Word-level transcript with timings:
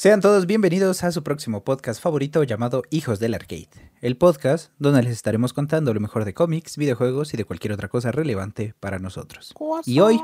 Sean 0.00 0.20
todos 0.20 0.46
bienvenidos 0.46 1.02
a 1.02 1.10
su 1.10 1.24
próximo 1.24 1.64
podcast 1.64 2.00
favorito 2.00 2.44
llamado 2.44 2.84
Hijos 2.90 3.18
del 3.18 3.34
Arcade, 3.34 3.90
el 4.00 4.16
podcast 4.16 4.70
donde 4.78 5.02
les 5.02 5.10
estaremos 5.10 5.52
contando 5.52 5.92
lo 5.92 5.98
mejor 5.98 6.24
de 6.24 6.34
cómics, 6.34 6.76
videojuegos 6.76 7.34
y 7.34 7.36
de 7.36 7.44
cualquier 7.44 7.72
otra 7.72 7.88
cosa 7.88 8.12
relevante 8.12 8.76
para 8.78 9.00
nosotros. 9.00 9.52
Y 9.86 9.98
hoy... 9.98 10.20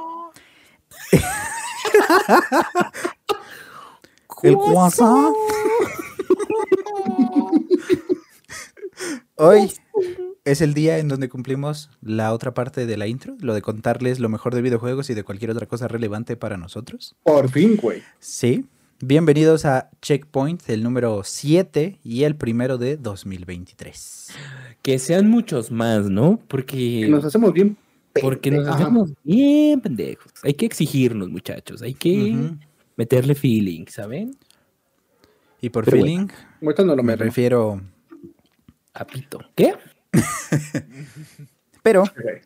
el. 4.45 4.57
Hoy 9.35 9.73
es 10.45 10.61
el 10.61 10.75
día 10.75 10.99
en 10.99 11.09
donde 11.09 11.29
cumplimos 11.29 11.91
la 12.01 12.33
otra 12.33 12.55
parte 12.55 12.87
de 12.87 12.97
la 12.97 13.09
intro, 13.09 13.37
lo 13.41 13.55
de 13.55 13.63
contarles 13.63 14.21
lo 14.21 14.29
mejor 14.29 14.55
de 14.55 14.63
videojuegos 14.63 15.11
y 15.11 15.15
de 15.15 15.25
cualquier 15.25 15.51
otra 15.51 15.67
cosa 15.67 15.89
relevante 15.89 16.37
para 16.37 16.57
nosotros. 16.57 17.17
Por 17.25 17.51
fin, 17.51 17.77
güey. 17.77 18.05
Sí. 18.21 18.69
Bienvenidos 19.01 19.65
a 19.65 19.91
Checkpoint, 20.01 20.69
el 20.69 20.83
número 20.83 21.23
7 21.25 21.99
y 22.03 22.23
el 22.23 22.37
primero 22.37 22.79
de 22.79 22.97
2023. 22.97 24.31
Que 24.83 24.99
sean 24.99 25.29
muchos 25.29 25.71
más, 25.71 26.09
¿no? 26.09 26.41
Porque 26.49 27.03
Que 27.03 27.09
nos 27.09 27.25
hacemos 27.25 27.53
bien. 27.53 27.77
porque 28.23 28.51
nos 28.51 28.69
hacemos 28.69 29.13
bien 29.25 29.81
pendejos. 29.81 30.33
Hay 30.43 30.55
que 30.55 30.67
exigirnos, 30.67 31.29
muchachos. 31.29 31.83
Hay 31.83 31.95
que 31.95 32.53
meterle 32.97 33.35
feeling, 33.35 33.87
¿saben? 33.89 34.37
Y 35.61 35.71
por 35.71 35.85
Pero 35.85 35.97
feeling 35.99 36.29
Ahorita 36.63 36.85
no 36.85 36.95
lo 36.95 37.03
me 37.03 37.17
refiero... 37.17 37.81
Apito. 38.95 39.41
¿Qué? 39.57 39.75
Pero, 41.83 42.05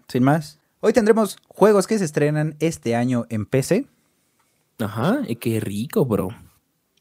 sin 0.09 0.23
más, 0.25 0.59
hoy 0.81 0.95
tendremos 0.95 1.37
juegos 1.47 1.87
que 1.87 1.99
se 1.99 2.05
estrenan 2.07 2.57
este 2.59 2.97
año 2.97 3.27
en 3.29 3.45
PC. 3.45 3.87
Ajá, 4.79 5.23
qué 5.41 5.61
rico, 5.61 6.05
bro. 6.05 6.29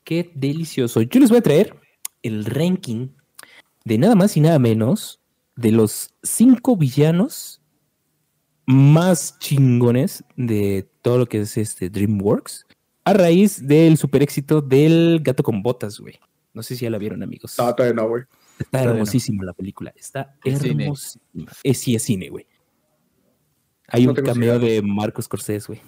Qué 0.04 0.32
delicioso. 0.34 1.02
Yo 1.02 1.20
les 1.20 1.30
voy 1.30 1.40
a 1.40 1.44
traer 1.44 1.76
el 2.24 2.46
ranking 2.46 3.10
de 3.86 3.98
nada 3.98 4.16
más 4.16 4.36
y 4.38 4.42
nada 4.42 4.60
menos 4.60 5.22
de 5.56 5.72
los 5.72 6.14
cinco 6.24 6.76
villanos 6.76 7.62
más 8.66 9.38
chingones 9.40 10.24
de 10.36 10.90
todo 11.02 11.20
lo 11.20 11.26
que 11.26 11.42
es 11.42 11.58
este 11.58 11.90
DreamWorks 11.90 12.66
a 13.06 13.14
raíz 13.14 13.66
del 13.66 13.98
super 13.98 14.22
éxito 14.22 14.62
del 14.62 15.22
gato 15.24 15.42
con 15.42 15.64
botas, 15.64 16.00
güey. 16.00 16.20
No 16.54 16.62
sé 16.62 16.76
si 16.76 16.84
ya 16.84 16.90
la 16.90 16.98
vieron, 16.98 17.24
amigos. 17.24 17.56
No, 17.58 17.74
todavía 17.74 17.96
no, 17.96 18.10
güey. 18.10 18.24
Está 18.60 18.84
no. 18.84 18.92
hermosísima 18.92 19.46
la 19.46 19.54
película. 19.54 19.94
Está 19.96 20.36
hermosísima. 20.44 21.52
Es, 21.64 21.78
sí, 21.78 21.96
es 21.96 22.04
cine, 22.04 22.30
güey. 22.30 22.46
Hay 23.88 24.06
No 24.06 24.12
un 24.12 24.18
cameo 24.18 24.60
de 24.60 24.82
Marcos 24.82 25.26
Scorsese, 25.26 25.68
güey. 25.68 25.82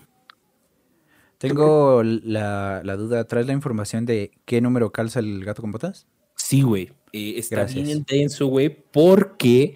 Tengo 1.39 2.03
la, 2.03 2.81
la 2.83 2.95
duda, 2.97 3.23
¿traes 3.25 3.47
la 3.47 3.53
información 3.53 4.05
de 4.05 4.31
qué 4.43 4.59
número 4.59 4.91
calza 4.91 5.21
el 5.21 5.45
gato 5.45 5.61
con 5.61 5.71
botas? 5.71 6.05
Sí, 6.35 6.63
güey. 6.63 6.91
Eh, 7.13 7.35
está 7.37 7.55
Gracias. 7.57 7.85
bien 7.85 7.97
intenso, 7.97 8.47
güey, 8.47 8.69
porque 8.91 9.75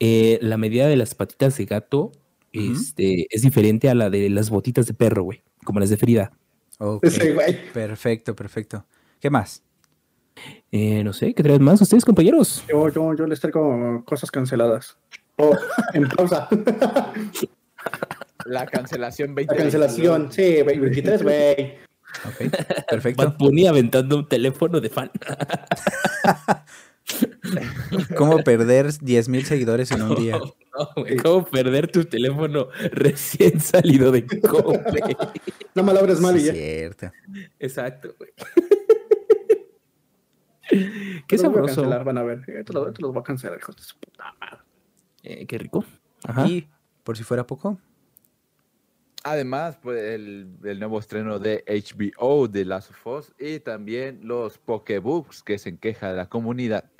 eh, 0.00 0.38
la 0.40 0.56
medida 0.56 0.86
de 0.86 0.96
las 0.96 1.14
patitas 1.14 1.56
de 1.58 1.66
gato 1.66 2.12
este, 2.52 3.26
es 3.30 3.42
diferente 3.42 3.90
a 3.90 3.94
la 3.94 4.08
de 4.08 4.30
las 4.30 4.48
botitas 4.48 4.86
de 4.86 4.94
perro, 4.94 5.22
güey. 5.24 5.42
Como 5.64 5.80
las 5.80 5.90
de 5.90 5.98
Frida. 5.98 6.32
Ok, 6.78 7.04
Ese, 7.04 7.34
güey. 7.34 7.72
Perfecto, 7.72 8.34
perfecto. 8.34 8.86
¿Qué 9.20 9.28
más? 9.28 9.62
Eh, 10.70 11.04
no 11.04 11.12
sé, 11.12 11.34
¿qué 11.34 11.42
traen 11.42 11.62
más 11.62 11.80
ustedes, 11.82 12.06
compañeros? 12.06 12.64
Yo, 12.68 12.88
yo, 12.88 13.14
yo 13.14 13.26
les 13.26 13.38
traigo 13.38 14.02
cosas 14.06 14.30
canceladas. 14.30 14.96
Oh, 15.36 15.54
en 15.92 16.08
pausa. 16.08 16.48
La 18.46 18.66
cancelación 18.66 19.34
20. 19.34 19.54
La 19.54 19.62
cancelación. 19.62 20.32
Sí, 20.32 20.60
güey. 20.62 20.78
23, 20.78 21.22
güey. 21.22 21.76
Ok, 22.26 22.52
perfecto. 22.90 23.24
Bad 23.24 23.36
Bunny 23.38 23.66
aventando 23.66 24.18
un 24.18 24.28
teléfono 24.28 24.80
de 24.80 24.90
fan. 24.90 25.10
¿Cómo 28.16 28.38
perder 28.44 28.86
10.000 28.86 29.42
seguidores 29.44 29.90
en 29.90 30.02
un 30.02 30.14
día? 30.16 30.38
No, 30.38 30.88
güey, 30.96 31.16
¿Cómo 31.16 31.44
perder 31.44 31.90
tu 31.90 32.04
teléfono 32.04 32.68
recién 32.92 33.60
salido 33.60 34.12
de 34.12 34.26
cope? 34.26 35.16
No 35.74 35.82
me 35.82 35.92
abres 35.92 36.20
mal 36.20 36.36
y 36.38 36.44
ya. 36.44 36.52
cierto. 36.52 37.10
Exacto, 37.58 38.14
güey. 38.18 38.30
Qué 41.26 41.36
Te 41.36 41.38
los 41.42 41.44
voy 41.44 41.48
a 41.48 41.48
sabroso. 41.52 41.74
cancelar, 41.76 42.04
van 42.04 42.18
a 42.18 42.22
ver. 42.22 42.42
Eh, 42.46 42.62
Te 42.64 42.72
los, 42.72 42.94
te 42.94 43.02
los 43.02 43.12
voy 43.12 43.20
a 43.20 43.24
cancelar, 43.24 43.58
hijos 43.58 43.76
de 43.76 43.82
su 43.82 43.98
puta 43.98 44.24
madre. 44.38 44.58
Eh, 45.22 45.46
qué 45.46 45.58
rico. 45.58 45.84
Ajá. 46.24 46.46
Y, 46.46 46.68
por 47.04 47.16
si 47.16 47.24
fuera 47.24 47.46
poco, 47.46 47.78
Además, 49.24 49.78
el, 49.84 50.48
el 50.64 50.78
nuevo 50.80 50.98
estreno 50.98 51.38
de 51.38 51.62
HBO 51.68 52.48
de 52.48 52.64
Last 52.64 52.90
of 52.90 53.06
Us 53.06 53.32
y 53.38 53.60
también 53.60 54.18
los 54.24 54.58
Pokebooks 54.58 55.44
que 55.44 55.58
se 55.58 55.76
queja 55.78 56.10
de 56.10 56.16
la 56.16 56.28
comunidad. 56.28 56.90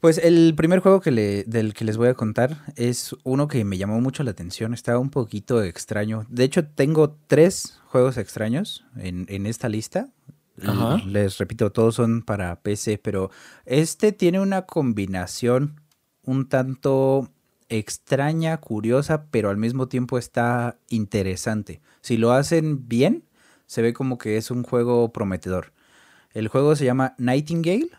Pues 0.00 0.16
el 0.18 0.54
primer 0.56 0.78
juego 0.78 1.00
que 1.00 1.10
le, 1.10 1.44
del 1.44 1.74
que 1.74 1.84
les 1.84 1.98
voy 1.98 2.08
a 2.08 2.14
contar 2.14 2.64
es 2.76 3.14
uno 3.24 3.48
que 3.48 3.64
me 3.64 3.76
llamó 3.76 4.00
mucho 4.00 4.22
la 4.22 4.30
atención, 4.30 4.72
está 4.72 4.98
un 4.98 5.10
poquito 5.10 5.62
extraño. 5.62 6.24
De 6.30 6.44
hecho, 6.44 6.64
tengo 6.64 7.18
tres 7.26 7.80
juegos 7.88 8.16
extraños 8.16 8.86
en, 8.96 9.26
en 9.28 9.44
esta 9.44 9.68
lista. 9.68 10.08
Les 11.06 11.38
repito, 11.38 11.72
todos 11.72 11.94
son 11.94 12.22
para 12.22 12.60
PC, 12.60 12.98
pero 12.98 13.30
este 13.64 14.12
tiene 14.12 14.40
una 14.40 14.62
combinación 14.62 15.80
un 16.24 16.48
tanto 16.48 17.30
extraña, 17.68 18.56
curiosa, 18.58 19.26
pero 19.30 19.50
al 19.50 19.56
mismo 19.56 19.88
tiempo 19.88 20.18
está 20.18 20.78
interesante. 20.88 21.80
Si 22.00 22.16
lo 22.16 22.32
hacen 22.32 22.88
bien, 22.88 23.24
se 23.66 23.82
ve 23.82 23.92
como 23.92 24.18
que 24.18 24.36
es 24.36 24.50
un 24.50 24.62
juego 24.62 25.12
prometedor. 25.12 25.72
El 26.32 26.48
juego 26.48 26.76
se 26.76 26.84
llama 26.84 27.14
Nightingale 27.18 27.90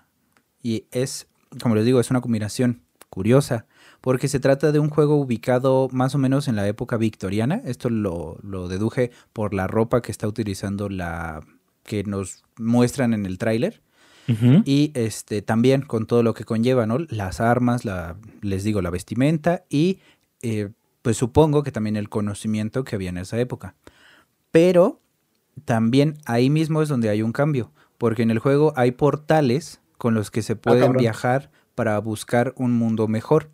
y 0.62 0.86
es, 0.92 1.28
como 1.62 1.76
les 1.76 1.86
digo, 1.86 2.00
es 2.00 2.10
una 2.12 2.22
combinación 2.22 2.84
curiosa 3.10 3.66
porque 4.02 4.28
se 4.28 4.40
trata 4.40 4.72
de 4.72 4.80
un 4.80 4.90
juego 4.90 5.16
ubicado 5.16 5.88
más 5.92 6.14
o 6.14 6.18
menos 6.18 6.48
en 6.48 6.56
la 6.56 6.68
época 6.68 6.98
victoriana. 6.98 7.62
Esto 7.66 7.90
lo 7.90 8.68
deduje 8.68 9.12
por 9.34 9.54
la 9.54 9.68
ropa 9.68 10.02
que 10.02 10.12
está 10.12 10.28
utilizando 10.28 10.90
la 10.90 11.42
que 11.84 12.04
nos 12.04 12.44
muestran 12.58 13.14
en 13.14 13.26
el 13.26 13.38
tráiler 13.38 13.82
y 14.64 14.92
este 14.94 15.42
también 15.42 15.82
con 15.82 16.06
todo 16.06 16.22
lo 16.22 16.36
que 16.36 16.44
conlleva, 16.44 16.86
¿no? 16.86 17.00
Las 17.00 17.42
armas, 17.42 17.84
la, 17.84 18.16
les 18.42 18.64
digo, 18.64 18.80
la 18.84 18.92
vestimenta 18.92 19.66
y 19.70 19.98
eh, 20.44 20.70
pues 21.02 21.18
supongo 21.18 21.64
que 21.64 21.72
también 21.72 21.96
el 21.96 22.10
conocimiento 22.10 22.84
que 22.84 22.96
había 22.96 23.10
en 23.10 23.18
esa 23.18 23.40
época. 23.40 23.74
Pero 24.52 25.02
también 25.66 26.18
ahí 26.26 26.52
mismo 26.52 26.84
es 26.84 26.90
donde 26.90 27.10
hay 27.10 27.24
un 27.24 27.32
cambio, 27.32 27.72
porque 27.98 28.22
en 28.22 28.30
el 28.30 28.38
juego 28.38 28.72
hay 28.76 28.92
portales 28.92 29.82
con 29.98 30.14
los 30.14 30.30
que 30.30 30.44
se 30.44 30.56
pueden 30.56 30.82
cabrón. 30.82 31.02
viajar 31.02 31.52
para 31.76 31.98
buscar 32.00 32.54
un 32.56 32.74
mundo 32.74 33.08
mejor. 33.08 33.50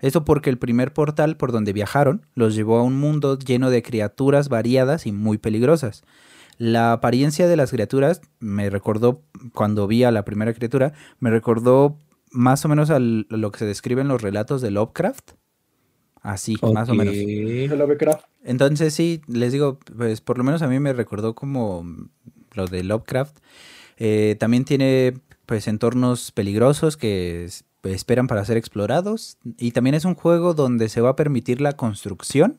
Eso 0.00 0.24
porque 0.24 0.50
el 0.50 0.58
primer 0.58 0.92
portal 0.92 1.36
por 1.36 1.52
donde 1.52 1.72
viajaron 1.72 2.26
los 2.34 2.54
llevó 2.54 2.78
a 2.78 2.82
un 2.82 2.98
mundo 2.98 3.38
lleno 3.38 3.70
de 3.70 3.82
criaturas 3.82 4.48
variadas 4.48 5.06
y 5.06 5.12
muy 5.12 5.38
peligrosas. 5.38 6.02
La 6.60 6.92
apariencia 6.92 7.48
de 7.48 7.56
las 7.56 7.70
criaturas 7.70 8.20
me 8.38 8.68
recordó, 8.68 9.22
cuando 9.54 9.86
vi 9.86 10.04
a 10.04 10.10
la 10.10 10.26
primera 10.26 10.52
criatura, 10.52 10.92
me 11.18 11.30
recordó 11.30 11.96
más 12.32 12.62
o 12.66 12.68
menos 12.68 12.90
al- 12.90 13.26
a 13.30 13.36
lo 13.38 13.50
que 13.50 13.60
se 13.60 13.64
describe 13.64 14.02
en 14.02 14.08
los 14.08 14.20
relatos 14.20 14.60
de 14.60 14.70
Lovecraft. 14.70 15.30
Así, 16.20 16.56
más 16.74 16.90
o 16.90 16.94
menos. 16.94 17.14
Entonces 18.44 18.92
sí, 18.92 19.22
les 19.26 19.52
digo, 19.52 19.78
pues 19.96 20.20
por 20.20 20.36
lo 20.36 20.44
menos 20.44 20.60
a 20.60 20.68
mí 20.68 20.78
me 20.80 20.92
recordó 20.92 21.34
como 21.34 21.82
lo 22.52 22.66
de 22.66 22.84
Lovecraft. 22.84 23.38
Eh, 23.96 24.36
también 24.38 24.66
tiene 24.66 25.14
pues 25.46 25.66
entornos 25.66 26.30
peligrosos 26.30 26.98
que 26.98 27.46
es- 27.46 27.64
esperan 27.84 28.26
para 28.26 28.44
ser 28.44 28.58
explorados. 28.58 29.38
Y 29.56 29.70
también 29.70 29.94
es 29.94 30.04
un 30.04 30.14
juego 30.14 30.52
donde 30.52 30.90
se 30.90 31.00
va 31.00 31.08
a 31.08 31.16
permitir 31.16 31.62
la 31.62 31.72
construcción, 31.72 32.58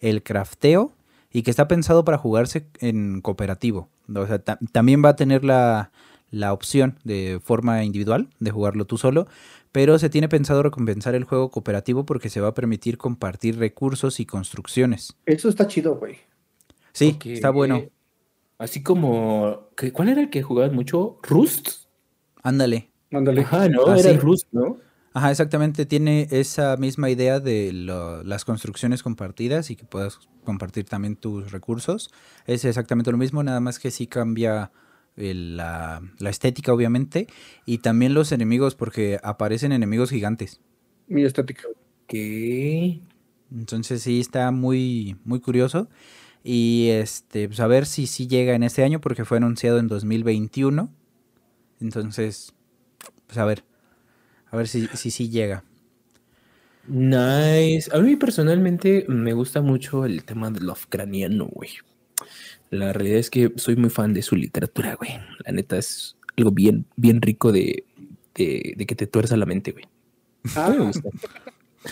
el 0.00 0.24
crafteo 0.24 0.95
y 1.36 1.42
que 1.42 1.50
está 1.50 1.68
pensado 1.68 2.02
para 2.02 2.16
jugarse 2.16 2.66
en 2.80 3.20
cooperativo. 3.20 3.90
O 4.14 4.26
sea, 4.26 4.38
ta- 4.38 4.58
también 4.72 5.04
va 5.04 5.10
a 5.10 5.16
tener 5.16 5.44
la, 5.44 5.90
la 6.30 6.54
opción 6.54 6.98
de 7.04 7.40
forma 7.44 7.84
individual 7.84 8.30
de 8.40 8.50
jugarlo 8.50 8.86
tú 8.86 8.96
solo, 8.96 9.26
pero 9.70 9.98
se 9.98 10.08
tiene 10.08 10.30
pensado 10.30 10.62
recompensar 10.62 11.14
el 11.14 11.24
juego 11.24 11.50
cooperativo 11.50 12.06
porque 12.06 12.30
se 12.30 12.40
va 12.40 12.48
a 12.48 12.54
permitir 12.54 12.96
compartir 12.96 13.58
recursos 13.58 14.18
y 14.18 14.24
construcciones. 14.24 15.14
Eso 15.26 15.50
está 15.50 15.66
chido, 15.66 15.96
güey. 15.96 16.16
Sí, 16.92 17.18
está 17.26 17.50
bueno. 17.50 17.82
Así 18.56 18.82
como. 18.82 19.68
¿qué- 19.76 19.92
¿Cuál 19.92 20.08
era 20.08 20.22
el 20.22 20.30
que 20.30 20.42
jugabas 20.42 20.72
mucho? 20.72 21.18
¿Rust? 21.22 21.68
Ándale. 22.42 22.88
Mándale. 23.10 23.42
Ajá, 23.42 23.68
¿no? 23.68 23.82
Ah, 23.88 23.98
era 23.98 24.12
sí. 24.12 24.16
Rust, 24.16 24.46
¿no? 24.52 24.78
Ajá, 25.16 25.30
exactamente. 25.30 25.86
Tiene 25.86 26.28
esa 26.30 26.76
misma 26.76 27.08
idea 27.08 27.40
de 27.40 27.72
lo- 27.72 28.22
las 28.22 28.44
construcciones 28.44 29.02
compartidas 29.02 29.70
y 29.70 29.76
que 29.76 29.86
puedas 29.86 30.18
compartir 30.44 30.84
también 30.84 31.16
tus 31.16 31.52
recursos. 31.52 32.10
Es 32.46 32.66
exactamente 32.66 33.10
lo 33.10 33.16
mismo, 33.16 33.42
nada 33.42 33.60
más 33.60 33.78
que 33.78 33.90
sí 33.90 34.06
cambia 34.08 34.72
el- 35.16 35.56
la, 35.56 36.02
la 36.18 36.28
estética, 36.28 36.70
obviamente, 36.74 37.28
y 37.64 37.78
también 37.78 38.12
los 38.12 38.30
enemigos, 38.30 38.74
porque 38.74 39.18
aparecen 39.22 39.72
enemigos 39.72 40.10
gigantes. 40.10 40.60
Muy 41.08 41.24
estética. 41.24 41.62
¿Qué? 42.06 43.00
Entonces 43.50 44.02
sí 44.02 44.20
está 44.20 44.50
muy, 44.50 45.16
muy 45.24 45.40
curioso. 45.40 45.88
Y 46.44 46.88
este, 46.90 47.48
pues 47.48 47.60
a 47.60 47.66
ver 47.66 47.86
si 47.86 48.06
sí 48.06 48.26
llega 48.26 48.54
en 48.54 48.62
este 48.64 48.84
año, 48.84 49.00
porque 49.00 49.24
fue 49.24 49.38
anunciado 49.38 49.78
en 49.78 49.88
2021. 49.88 50.90
Entonces, 51.80 52.52
pues 53.26 53.38
a 53.38 53.46
ver. 53.46 53.64
A 54.56 54.58
ver 54.58 54.68
si 54.68 54.86
sí 54.94 55.10
si, 55.10 55.28
llega. 55.28 55.64
Nice. 56.88 57.90
A 57.92 57.98
mí 57.98 58.16
personalmente 58.16 59.04
me 59.08 59.32
gusta 59.32 59.60
mucho 59.60 60.04
el 60.04 60.24
tema 60.24 60.50
de 60.50 60.60
Lovecraftiano, 60.60 61.46
güey. 61.46 61.70
La 62.70 62.92
realidad 62.92 63.18
es 63.18 63.30
que 63.30 63.52
soy 63.56 63.76
muy 63.76 63.90
fan 63.90 64.12
de 64.14 64.22
su 64.22 64.36
literatura, 64.36 64.94
güey. 64.94 65.10
La 65.44 65.52
neta 65.52 65.76
es 65.78 66.16
algo 66.36 66.50
bien, 66.52 66.86
bien 66.96 67.20
rico 67.22 67.52
de, 67.52 67.84
de, 68.34 68.74
de 68.76 68.86
que 68.86 68.94
te 68.94 69.06
tuerza 69.06 69.36
la 69.36 69.46
mente, 69.46 69.72
güey. 69.72 69.86
Ah, 70.54 70.70
Me 70.76 70.84
gusta. 70.84 71.08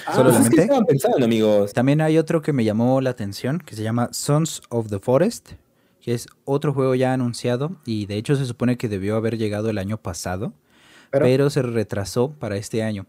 ah, 0.07 0.15
Solo 0.15 0.31
la 0.33 0.39
Pues 0.39 0.47
es 0.47 0.51
que 0.51 0.57
mente? 0.57 0.63
estaban 0.63 0.87
pensando, 0.87 1.25
amigos. 1.25 1.73
También 1.73 2.01
hay 2.01 2.19
otro 2.19 2.43
que 2.43 2.53
me 2.53 2.65
llamó 2.65 3.01
la 3.01 3.11
atención, 3.11 3.59
que 3.61 3.77
se 3.77 3.83
llama 3.83 4.11
Sons 4.13 4.63
of 4.69 4.89
the 4.89 5.01
Forest, 5.01 5.53
que 6.01 6.15
es 6.15 6.27
otro 6.45 6.73
juego 6.73 6.95
ya 6.95 7.13
anunciado 7.13 7.77
y 7.85 8.07
de 8.07 8.17
hecho 8.17 8.37
se 8.37 8.47
supone 8.47 8.77
que 8.79 8.89
debió 8.89 9.17
haber 9.17 9.39
llegado 9.39 9.71
el 9.71 9.79
año 9.79 9.99
pasado, 9.99 10.53
Pero- 11.15 11.25
pero, 11.25 11.51
se 11.51 11.63
retrasó 11.63 12.33
para 12.33 12.57
este 12.57 12.83
año. 12.83 13.07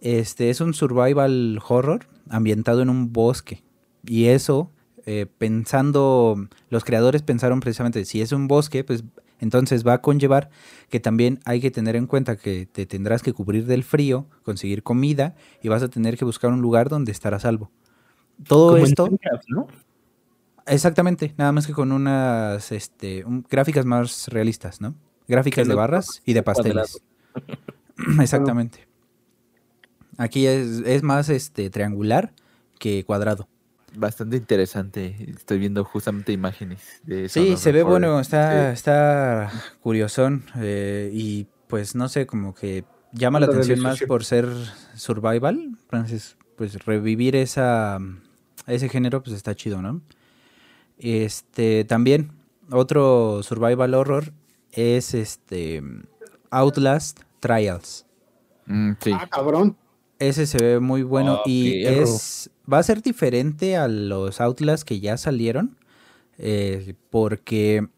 Este 0.00 0.50
es 0.50 0.60
un 0.60 0.74
survival 0.74 1.60
horror 1.68 2.06
ambientado 2.30 2.82
en 2.82 2.88
un 2.90 3.12
bosque 3.12 3.62
y 4.04 4.26
eso, 4.26 4.70
eh, 5.06 5.26
pensando, 5.38 6.48
los 6.70 6.84
creadores 6.84 7.22
pensaron 7.22 7.60
precisamente, 7.60 8.04
si 8.04 8.20
es 8.20 8.32
un 8.32 8.48
bosque, 8.48 8.82
pues 8.84 9.04
entonces 9.40 9.84
va 9.86 9.94
a 9.94 10.00
conllevar 10.02 10.50
que 10.88 11.00
también 11.00 11.40
hay 11.44 11.60
que 11.60 11.70
tener 11.72 11.96
en 11.96 12.06
cuenta 12.06 12.36
que 12.36 12.66
te 12.66 12.86
tendrás 12.86 13.22
que 13.22 13.32
cubrir 13.32 13.66
del 13.66 13.82
frío, 13.84 14.26
conseguir 14.44 14.82
comida 14.84 15.34
y 15.62 15.68
vas 15.68 15.82
a 15.82 15.88
tener 15.88 16.16
que 16.16 16.24
buscar 16.24 16.50
un 16.52 16.60
lugar 16.62 16.88
donde 16.88 17.10
estar 17.12 17.34
a 17.34 17.40
salvo. 17.40 17.70
Todo 18.46 18.72
Como 18.74 18.84
esto, 18.84 19.04
Minecraft, 19.06 19.44
¿no? 19.48 19.66
exactamente, 20.66 21.34
nada 21.36 21.52
más 21.52 21.66
que 21.66 21.72
con 21.72 21.92
unas 21.92 22.70
este, 22.72 23.24
un- 23.24 23.44
gráficas 23.48 23.84
más 23.84 24.28
realistas, 24.28 24.80
¿no? 24.80 24.94
Gráficas 25.28 25.66
de 25.68 25.74
barras 25.74 26.22
y 26.24 26.32
de 26.34 26.42
pasteles. 26.42 27.00
exactamente. 28.20 28.86
Aquí 30.18 30.46
es, 30.46 30.82
es 30.84 31.02
más 31.02 31.28
este 31.28 31.70
triangular 31.70 32.32
que 32.78 33.04
cuadrado. 33.04 33.48
Bastante 33.94 34.36
interesante. 34.36 35.16
Estoy 35.36 35.58
viendo 35.58 35.84
justamente 35.84 36.32
imágenes 36.32 37.00
de 37.04 37.28
Sí, 37.28 37.56
se 37.56 37.72
ve 37.72 37.82
bueno, 37.82 38.20
está, 38.20 38.68
Sí. 38.70 38.74
está 38.74 39.50
curiosón 39.80 40.44
eh, 40.56 41.10
y 41.12 41.46
pues 41.66 41.94
no 41.94 42.08
sé, 42.08 42.26
como 42.26 42.54
que 42.54 42.84
llama 43.12 43.40
la 43.40 43.46
atención 43.46 43.80
más 43.80 44.00
por 44.02 44.24
ser 44.24 44.48
survival, 44.94 45.76
entonces 45.84 46.36
pues 46.56 46.84
revivir 46.84 47.36
esa, 47.36 47.98
ese 48.66 48.88
género 48.88 49.22
pues 49.22 49.36
está 49.36 49.54
chido, 49.54 49.82
¿no? 49.82 50.00
Este, 50.98 51.84
también 51.84 52.32
otro 52.70 53.42
survival 53.42 53.94
horror 53.94 54.32
es 54.70 55.14
este 55.14 55.82
Outlast 56.52 57.20
Trials. 57.40 58.06
Mm, 58.66 58.92
sí. 59.00 59.10
Ah, 59.12 59.26
cabrón. 59.28 59.76
Ese 60.18 60.46
se 60.46 60.58
ve 60.58 60.78
muy 60.80 61.02
bueno 61.02 61.38
Ah, 61.40 61.42
y 61.46 61.82
perro. 61.82 62.02
es 62.04 62.50
va 62.72 62.78
a 62.78 62.82
ser 62.84 63.02
diferente 63.02 63.76
a 63.76 63.88
los 63.88 64.40
Outlast 64.40 64.84
que 64.84 65.00
ya 65.00 65.16
salieron 65.16 65.76
eh, 66.38 66.94
porque 67.10 67.88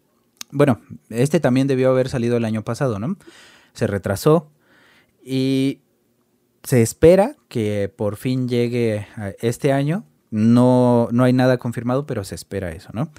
bueno 0.51 0.81
este 1.11 1.39
también 1.39 1.67
debió 1.67 1.91
haber 1.91 2.09
salido 2.09 2.39
el 2.39 2.47
año 2.47 2.63
pasado, 2.65 2.99
¿no? 2.99 3.17
Se 3.75 3.87
retrasó 3.87 4.51
y 5.23 5.81
se 6.63 6.81
espera 6.81 7.37
que 7.49 7.93
por 7.95 8.17
fin 8.17 8.49
llegue 8.49 9.07
a 9.17 9.33
este 9.41 9.73
año. 9.73 10.05
No, 10.31 11.09
no 11.13 11.25
hay 11.25 11.33
nada 11.35 11.59
confirmado, 11.59 12.07
pero 12.07 12.25
se 12.25 12.35
espera 12.35 12.71
eso, 12.73 12.89
¿no? 12.95 13.11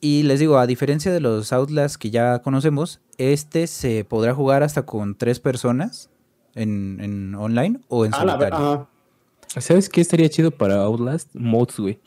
Y 0.00 0.22
les 0.22 0.40
digo, 0.40 0.58
a 0.58 0.66
diferencia 0.66 1.12
de 1.12 1.20
los 1.20 1.52
Outlast 1.52 1.96
que 1.96 2.10
ya 2.10 2.38
conocemos, 2.40 3.00
este 3.18 3.66
se 3.66 4.04
podrá 4.04 4.34
jugar 4.34 4.62
hasta 4.62 4.86
con 4.86 5.14
tres 5.14 5.40
personas 5.40 6.08
en, 6.54 6.98
en 7.00 7.34
online 7.34 7.80
o 7.88 8.06
en 8.06 8.14
Ah, 8.14 8.20
solitario. 8.20 8.88
¿Sabes 9.58 9.88
qué 9.88 10.00
estaría 10.00 10.28
chido 10.30 10.50
para 10.52 10.76
Outlast? 10.82 11.28
Mods, 11.34 11.80
güey. 11.80 11.98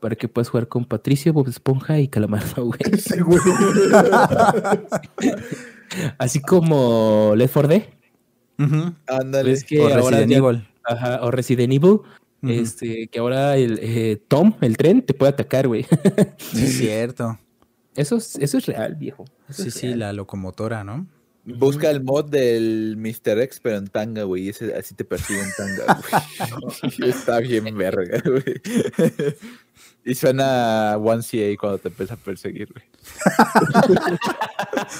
Para 0.00 0.16
que 0.16 0.28
puedas 0.28 0.48
jugar 0.48 0.68
con 0.68 0.84
Patricio, 0.84 1.32
Bob 1.32 1.48
Esponja 1.48 1.98
y 1.98 2.08
Calamardo, 2.08 2.66
güey. 2.66 2.78
Sí, 2.98 3.20
güey. 3.20 3.40
Así 6.18 6.40
como 6.40 7.32
Left 7.36 7.52
4 7.54 7.68
Dead. 7.68 7.82
Ándale. 9.06 9.50
¿Ves 9.50 9.64
que 9.64 9.80
O 9.80 9.88
ahora 9.88 10.18
Resident 10.18 10.30
ya- 10.30 10.36
Evil. 10.38 10.68
Ajá, 10.84 11.20
o 11.22 11.30
Resident 11.30 11.72
Evil. 11.72 12.00
Este, 12.48 13.08
que 13.08 13.18
ahora 13.18 13.56
el 13.56 13.78
eh, 13.82 14.20
Tom, 14.28 14.54
el 14.60 14.76
tren, 14.76 15.02
te 15.02 15.14
puede 15.14 15.30
atacar, 15.32 15.66
güey. 15.68 15.84
Sí, 16.38 16.64
es 16.64 16.78
cierto. 16.78 17.38
Eso 17.96 18.16
es, 18.16 18.36
eso 18.36 18.58
es 18.58 18.66
real, 18.66 18.94
viejo. 18.96 19.24
Eso 19.48 19.64
Sí, 19.64 19.70
sí, 19.70 19.86
real. 19.88 19.98
la 20.00 20.12
locomotora, 20.12 20.82
¿no? 20.84 21.06
Busca 21.46 21.90
el 21.90 22.02
mod 22.02 22.30
del 22.30 22.96
Mr. 22.96 23.38
X, 23.42 23.60
pero 23.62 23.76
en 23.76 23.88
tanga, 23.88 24.22
güey. 24.22 24.48
Ese 24.48 24.74
así 24.74 24.94
te 24.94 25.04
persigue 25.04 25.40
en 25.40 25.50
tanga, 25.56 26.00
güey. 26.00 27.10
Está 27.10 27.40
bien 27.40 27.76
verga, 27.76 28.22
güey. 28.24 28.62
Y 30.06 30.14
suena 30.14 30.96
One 30.96 31.22
CA 31.22 31.56
cuando 31.60 31.78
te 31.78 31.88
empieza 31.88 32.14
a 32.14 32.16
perseguir, 32.16 32.68
güey. 32.72 32.84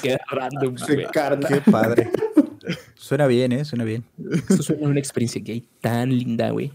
Qué 0.03 0.19
random, 0.31 0.77
güey. 0.87 1.07
Qué 1.49 1.71
padre. 1.71 2.11
Suena 2.95 3.27
bien, 3.27 3.53
¿eh? 3.53 3.65
Suena 3.65 3.85
bien. 3.85 4.05
Eso 4.49 4.63
suena 4.63 4.87
a 4.87 4.91
una 4.91 4.99
experiencia 4.99 5.41
gay 5.43 5.67
tan 5.81 6.11
linda, 6.11 6.51
güey. 6.51 6.73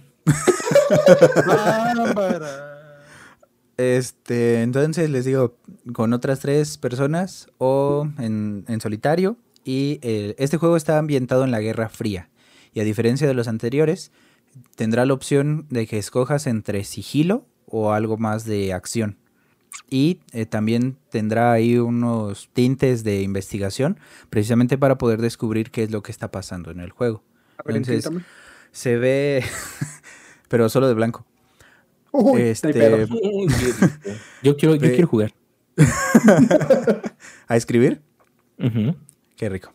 Este, 3.77 4.61
entonces 4.61 5.09
les 5.09 5.23
digo, 5.23 5.55
con 5.93 6.11
otras 6.11 6.39
tres 6.41 6.77
personas 6.77 7.47
o 7.57 8.07
en, 8.17 8.65
en 8.67 8.81
solitario. 8.81 9.37
Y 9.63 9.99
eh, 10.01 10.35
este 10.37 10.57
juego 10.57 10.75
está 10.77 10.97
ambientado 10.97 11.43
en 11.43 11.51
la 11.51 11.61
Guerra 11.61 11.89
Fría. 11.89 12.29
Y 12.73 12.79
a 12.79 12.83
diferencia 12.83 13.27
de 13.27 13.33
los 13.33 13.47
anteriores, 13.47 14.11
tendrá 14.75 15.05
la 15.05 15.13
opción 15.13 15.65
de 15.69 15.87
que 15.87 15.97
escojas 15.97 16.47
entre 16.47 16.83
sigilo 16.83 17.45
o 17.65 17.93
algo 17.93 18.17
más 18.17 18.45
de 18.45 18.73
acción. 18.73 19.17
Y 19.89 20.21
eh, 20.33 20.45
también 20.45 20.97
tendrá 21.09 21.51
ahí 21.51 21.77
unos 21.77 22.49
tintes 22.53 23.03
de 23.03 23.21
investigación, 23.21 23.99
precisamente 24.29 24.77
para 24.77 24.97
poder 24.97 25.21
descubrir 25.21 25.71
qué 25.71 25.83
es 25.83 25.91
lo 25.91 26.03
que 26.03 26.11
está 26.11 26.31
pasando 26.31 26.71
en 26.71 26.79
el 26.79 26.91
juego. 26.91 27.23
Ver, 27.65 27.77
Entonces, 27.77 28.05
inténtame. 28.05 28.25
Se 28.71 28.97
ve, 28.97 29.43
pero 30.49 30.67
solo 30.67 30.87
de 30.89 30.93
blanco. 30.95 31.25
Uy, 32.11 32.41
este. 32.41 32.73
Yo 34.43 34.57
quiero, 34.57 34.75
yo 34.75 34.81
quiero 34.81 35.07
jugar. 35.07 35.33
¿A 37.47 37.55
escribir? 37.55 38.01
Qué 39.35 39.49
rico. 39.49 39.71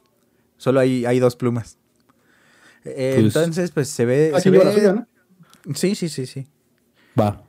Solo 0.56 0.80
hay, 0.80 1.06
hay 1.06 1.18
dos 1.18 1.36
plumas. 1.36 1.78
Eh, 2.84 3.12
Pues- 3.20 3.24
Entonces, 3.36 3.70
pues 3.70 3.88
se 3.88 4.04
ve. 4.04 4.32
Se 4.40 4.50
ve- 4.50 4.72
suya, 4.72 4.92
¿no? 4.92 5.06
Sí, 5.74 5.94
sí, 5.94 6.08
sí, 6.08 6.26
sí. 6.26 6.46
Va. 7.18 7.42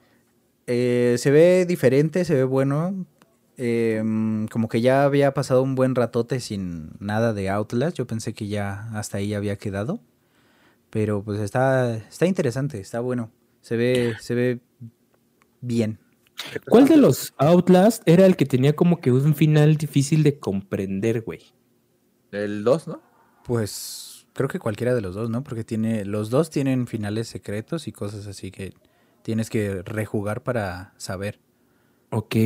Eh, 0.67 1.15
se 1.19 1.31
ve 1.31 1.65
diferente, 1.65 2.23
se 2.25 2.33
ve 2.35 2.43
bueno. 2.43 3.05
Eh, 3.57 4.01
mm, 4.03 4.45
como 4.47 4.67
que 4.67 4.81
ya 4.81 5.03
había 5.03 5.33
pasado 5.33 5.61
un 5.63 5.75
buen 5.75 5.95
ratote 5.95 6.39
sin 6.39 6.91
nada 6.99 7.33
de 7.33 7.49
Outlast. 7.49 7.97
Yo 7.97 8.07
pensé 8.07 8.33
que 8.33 8.47
ya 8.47 8.89
hasta 8.93 9.17
ahí 9.17 9.33
había 9.33 9.57
quedado. 9.57 9.99
Pero 10.95 11.21
pues 11.21 11.41
está, 11.41 11.97
está 11.97 12.25
interesante, 12.25 12.79
está 12.79 13.01
bueno. 13.01 13.29
Se 13.59 13.75
ve, 13.75 14.15
se 14.21 14.33
ve 14.33 14.61
bien. 15.59 15.99
¿Cuál 16.69 16.87
de 16.87 16.95
los 16.95 17.33
Outlast 17.35 18.01
era 18.05 18.25
el 18.25 18.37
que 18.37 18.45
tenía 18.45 18.77
como 18.77 19.01
que 19.01 19.11
un 19.11 19.35
final 19.35 19.75
difícil 19.75 20.23
de 20.23 20.39
comprender, 20.39 21.23
güey? 21.23 21.41
El 22.31 22.63
2, 22.63 22.87
¿no? 22.87 23.01
Pues 23.43 24.25
creo 24.31 24.47
que 24.47 24.57
cualquiera 24.57 24.95
de 24.95 25.01
los 25.01 25.15
dos, 25.15 25.29
¿no? 25.29 25.43
Porque 25.43 25.65
tiene, 25.65 26.05
los 26.05 26.29
dos 26.29 26.49
tienen 26.49 26.87
finales 26.87 27.27
secretos 27.27 27.89
y 27.89 27.91
cosas 27.91 28.25
así 28.27 28.49
que 28.49 28.71
tienes 29.21 29.49
que 29.49 29.81
rejugar 29.83 30.43
para 30.43 30.93
saber. 30.95 31.41
Ok, 32.09 32.37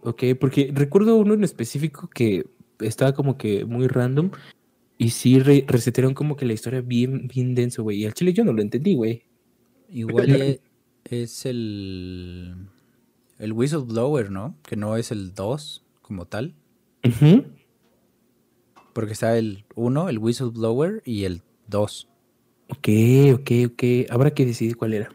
ok, 0.00 0.22
porque 0.40 0.72
recuerdo 0.72 1.16
uno 1.16 1.34
en 1.34 1.44
específico 1.44 2.08
que 2.08 2.46
estaba 2.80 3.12
como 3.12 3.36
que 3.36 3.66
muy 3.66 3.88
random 3.88 4.30
y 4.98 5.10
sí 5.10 5.38
re- 5.38 5.64
resetearon 5.66 6.14
como 6.14 6.36
que 6.36 6.46
la 6.46 6.52
historia 6.52 6.80
bien, 6.80 7.26
bien 7.28 7.54
denso, 7.54 7.82
güey. 7.82 7.98
Y 8.02 8.06
al 8.06 8.14
chile 8.14 8.32
yo 8.32 8.44
no 8.44 8.52
lo 8.52 8.62
entendí, 8.62 8.94
güey. 8.94 9.22
Igual 9.90 10.30
e- 10.40 10.60
es 11.04 11.44
el, 11.46 12.54
el 13.38 13.52
Whistleblower, 13.52 14.30
¿no? 14.30 14.56
Que 14.62 14.76
no 14.76 14.96
es 14.96 15.10
el 15.12 15.34
2 15.34 15.84
como 16.02 16.26
tal. 16.26 16.54
Ujú. 17.04 17.44
Porque 18.92 19.12
está 19.12 19.36
el 19.36 19.64
1, 19.74 20.08
el 20.08 20.18
Whistleblower, 20.18 21.02
y 21.04 21.24
el 21.24 21.42
2. 21.68 22.08
Ok, 22.70 22.88
ok, 23.34 23.50
ok. 23.72 23.82
Habrá 24.10 24.32
que 24.32 24.46
decidir 24.46 24.76
cuál 24.76 24.94
era. 24.94 25.08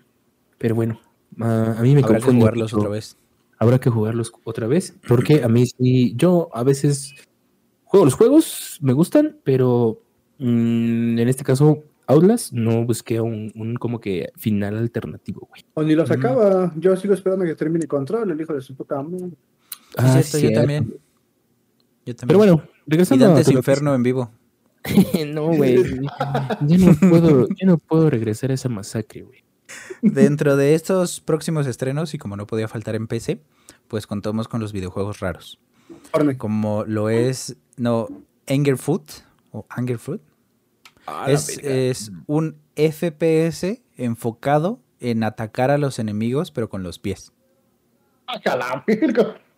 Pero 0.57 0.75
bueno, 0.75 0.99
a 1.39 1.79
mí 1.81 1.95
me 1.95 2.01
Habrá 2.01 2.19
que 2.19 2.31
jugarlos 2.31 2.73
mucho. 2.73 2.77
otra 2.77 2.89
vez. 2.89 3.17
Habrá 3.57 3.79
que 3.79 3.89
jugarlos 3.89 4.31
otra 4.43 4.67
vez. 4.67 4.95
Porque 5.07 5.43
a 5.43 5.47
mí 5.49 5.65
sí, 5.65 6.13
yo 6.15 6.49
a 6.53 6.63
veces 6.63 7.13
juego 7.89 8.05
los 8.05 8.13
juegos, 8.13 8.77
me 8.81 8.93
gustan, 8.93 9.37
pero 9.43 10.01
mm, 10.37 11.17
en 11.19 11.27
este 11.27 11.43
caso 11.43 11.83
Outlast, 12.07 12.53
no 12.53 12.85
busqué 12.85 13.19
un, 13.21 13.51
un 13.55 13.75
como 13.75 13.99
que 13.99 14.31
final 14.35 14.77
alternativo, 14.77 15.47
güey. 15.49 15.63
O 15.75 15.83
ni 15.83 15.93
lo 15.95 16.03
Mm. 16.03 16.07
sacaba. 16.07 16.73
Yo 16.77 16.95
sigo 16.97 17.13
esperando 17.13 17.45
que 17.45 17.55
termine 17.55 17.85
control, 17.87 18.31
el 18.31 18.39
hijo 18.41 18.53
de 18.53 18.61
su 18.61 18.75
puta 18.75 19.01
madre. 19.01 19.27
Sí, 19.29 19.35
Ah, 19.97 20.21
cierto, 20.21 20.47
yo 20.49 20.59
también. 20.59 20.93
Yo 22.05 22.15
también. 22.15 22.27
Pero 22.27 22.37
bueno, 22.37 22.63
y 22.87 22.91
regresando 22.91 23.25
a 23.25 23.27
Dantes 23.29 23.45
Call 23.47 23.55
of 23.57 23.59
Inferno 23.59 23.93
en 23.95 24.03
vivo. 24.03 24.31
No, 25.27 25.47
güey. 25.47 25.83
Yo 26.61 26.77
no 26.77 26.95
puedo, 27.09 27.47
yo 27.49 27.67
no 27.67 27.77
puedo 27.77 28.09
regresar 28.09 28.51
a 28.51 28.53
esa 28.53 28.69
masacre, 28.69 29.23
güey. 29.23 29.43
Dentro 30.01 30.55
de 30.55 30.73
estos 30.73 31.19
próximos 31.21 31.67
estrenos, 31.67 32.13
y 32.13 32.17
como 32.17 32.37
no 32.37 32.47
podía 32.47 32.67
faltar 32.67 32.95
en 32.95 33.07
PC, 33.07 33.41
pues 33.87 34.07
contamos 34.07 34.47
con 34.47 34.61
los 34.61 34.71
videojuegos 34.73 35.19
raros. 35.19 35.59
Como 36.37 36.85
lo 36.85 37.09
es, 37.09 37.57
no, 37.79 38.07
Angerfoot, 38.47 39.09
o 39.51 39.65
Angerfoot. 39.69 40.21
Es, 41.27 41.57
es 41.63 42.11
un 42.27 42.57
FPS 42.75 43.81
enfocado 43.97 44.79
en 44.99 45.23
atacar 45.23 45.71
a 45.71 45.77
los 45.79 45.97
enemigos, 45.97 46.51
pero 46.51 46.69
con 46.69 46.83
los 46.83 46.99
pies. 46.99 47.31
¡Ah, 48.27 48.83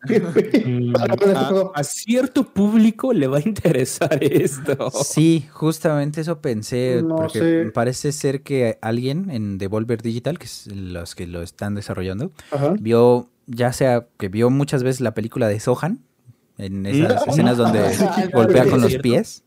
Mm, 0.04 0.96
Ah, 1.00 1.72
a, 1.76 1.80
a 1.80 1.84
cierto 1.84 2.44
público 2.44 3.14
le 3.14 3.28
va 3.28 3.38
a 3.38 3.42
interesar 3.42 4.24
esto. 4.24 4.90
Sí, 4.92 5.46
justamente 5.52 6.22
eso 6.22 6.42
pensé, 6.42 7.02
No 7.04 7.16
porque 7.18 7.40
sé. 7.40 7.72
parece 7.72 8.12
ser 8.12 8.42
que 8.42 8.80
alguien 8.82 9.30
en 9.30 9.58
Devolver 9.60 10.02
Digital, 10.02 10.40
que 10.40 10.46
es 10.46 10.68
los 10.68 11.14
que 11.14 11.28
lo 11.28 11.42
están 11.44 11.76
desarrollando, 11.76 12.32
Ajá. 12.50 12.74
vio, 12.80 13.30
ya 13.46 13.74
sea 13.74 14.08
que 14.18 14.28
vio 14.30 14.50
muchas 14.50 14.82
veces 14.84 15.02
la 15.02 15.14
película 15.14 15.48
de 15.48 15.60
Sohan, 15.60 16.04
en 16.62 16.86
esas 16.86 17.26
No. 17.26 17.32
escenas 17.34 17.58
donde 17.58 17.82
golpea 18.34 18.66
con 18.70 18.82
los 18.82 18.96
pies, 18.98 19.44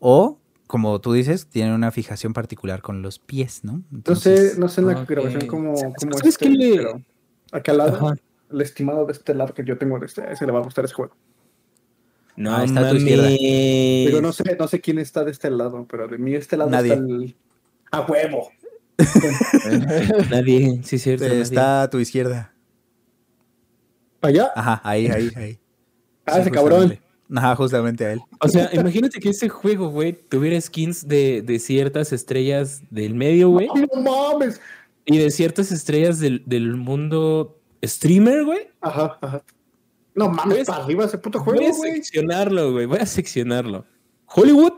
o 0.00 0.38
como 0.66 1.00
tú 1.00 1.12
dices, 1.12 1.46
tiene 1.46 1.74
una 1.74 1.90
fijación 1.92 2.32
particular 2.32 2.82
con 2.82 3.00
los 3.02 3.18
pies, 3.18 3.62
¿no? 3.64 3.72
No 3.74 3.80
sé, 3.80 3.94
Entonces, 3.96 4.58
no 4.58 4.68
sé 4.68 4.80
en 4.80 4.86
la 4.88 5.04
grabación 5.04 5.46
cómo, 5.46 5.74
cómo 5.74 6.18
¿Sabes 6.18 6.26
este, 6.34 6.44
qué 6.46 6.50
le- 6.50 6.76
pero 6.76 7.02
acá 7.52 7.72
al 7.72 7.78
lado, 7.78 7.96
Ajá. 7.96 8.16
el 8.50 8.60
estimado 8.60 9.06
de 9.06 9.12
este 9.12 9.34
lado 9.34 9.54
que 9.54 9.64
yo 9.64 9.78
tengo 9.78 9.98
de 10.00 10.06
este, 10.06 10.30
ese 10.32 10.44
le 10.44 10.52
va 10.52 10.58
a 10.58 10.62
gustar 10.62 10.84
ese 10.84 10.94
juego. 10.94 11.14
No 12.36 12.54
Ah, 12.54 12.64
está 12.64 12.80
a 12.86 12.90
tu 12.90 12.96
izquierda. 12.96 13.28
Digo, 13.28 14.20
no 14.20 14.32
sé, 14.32 14.56
no 14.58 14.68
sé 14.68 14.80
quién 14.82 14.98
está 14.98 15.24
de 15.24 15.30
este 15.30 15.50
lado, 15.50 15.86
pero 15.88 16.06
de 16.08 16.18
mí 16.18 16.34
este 16.34 16.56
lado 16.58 16.68
Nadie. 16.70 16.92
está 16.92 17.04
el. 17.04 17.36
¡A 17.92 18.00
huevo! 18.02 18.50
Nadie, 20.30 20.80
sí, 20.82 20.98
cierto. 20.98 21.24
nadie. 21.26 21.40
está 21.40 21.82
a 21.82 21.90
tu 21.90 21.98
izquierda. 21.98 22.52
¿Allá? 24.20 24.50
Ajá, 24.54 24.80
ahí, 24.84 25.06
ahí, 25.06 25.30
ahí. 25.36 25.58
Ah, 26.26 26.34
Sí, 26.34 26.40
ese 26.42 26.50
cabrón. 26.50 26.98
Ajá, 27.34 27.56
justamente 27.56 28.04
a 28.06 28.12
él. 28.12 28.20
O 28.40 28.48
sea, 28.48 28.70
imagínate 28.72 29.18
que 29.18 29.30
ese 29.30 29.48
juego, 29.48 29.88
güey, 29.88 30.12
tuviera 30.12 30.60
skins 30.60 31.06
de, 31.08 31.42
de 31.42 31.58
ciertas 31.58 32.12
estrellas 32.12 32.82
del 32.90 33.14
medio, 33.14 33.48
güey, 33.50 33.68
¡Ay, 33.74 33.86
no 33.92 34.00
mames! 34.02 34.60
y 35.04 35.18
de 35.18 35.30
ciertas 35.30 35.72
estrellas 35.72 36.18
del, 36.20 36.42
del 36.46 36.76
mundo 36.76 37.58
streamer, 37.84 38.44
güey. 38.44 38.68
Ajá, 38.80 39.18
ajá. 39.20 39.42
No 40.14 40.28
mames, 40.30 40.58
¿Ves? 40.58 40.66
para 40.68 40.84
arriba 40.84 41.04
ese 41.04 41.18
puto 41.18 41.38
Voy 41.44 41.58
juego, 41.58 41.74
a 41.74 41.76
güey. 41.76 41.92
seccionarlo, 41.94 42.72
güey, 42.72 42.86
voy 42.86 42.98
a 42.98 43.06
seccionarlo. 43.06 43.84
Hollywood, 44.26 44.72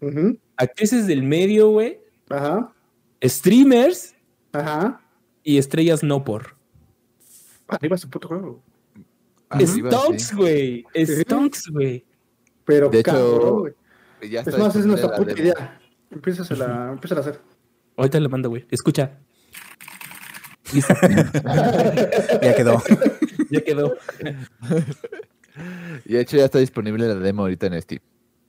Ujú, 0.00 0.38
actrices 0.56 1.06
del 1.06 1.22
medio, 1.22 1.70
güey, 1.70 1.98
Ajá, 2.30 2.72
streamers 3.24 4.14
ajá. 4.52 5.00
y 5.42 5.58
estrellas 5.58 6.02
no 6.02 6.24
por. 6.24 6.56
Arriba 7.68 7.96
ese 7.96 8.06
puto 8.06 8.28
juego. 8.28 8.62
Stonks, 9.50 10.34
güey. 10.34 10.84
Stonks, 10.94 11.68
güey. 11.70 12.04
Pero 12.64 12.88
De 12.90 13.00
hecho, 13.00 13.12
cabrón, 13.12 13.58
güey. 13.60 13.74
Ya 14.30 14.40
está 14.40 14.50
Es 14.50 14.58
más, 14.58 14.76
es 14.76 14.86
nuestra 14.86 15.14
puta 15.16 15.32
idea. 15.32 15.80
Empiezas 16.10 16.50
a, 16.50 16.54
la, 16.54 16.92
empieza 16.92 17.14
a 17.14 17.20
hacer. 17.20 17.40
Ahorita 17.96 18.20
le 18.20 18.28
mando, 18.28 18.48
güey. 18.48 18.66
Escucha. 18.70 19.18
Listo. 20.72 20.94
Ya 22.42 22.54
quedó. 22.54 22.82
ya 23.50 23.60
quedó. 23.62 23.96
Y 26.04 26.12
de 26.12 26.20
hecho 26.20 26.36
ya 26.36 26.44
está 26.44 26.58
disponible 26.58 27.06
la 27.06 27.14
demo 27.14 27.42
ahorita 27.42 27.66
en 27.66 27.80
Steam. 27.82 28.00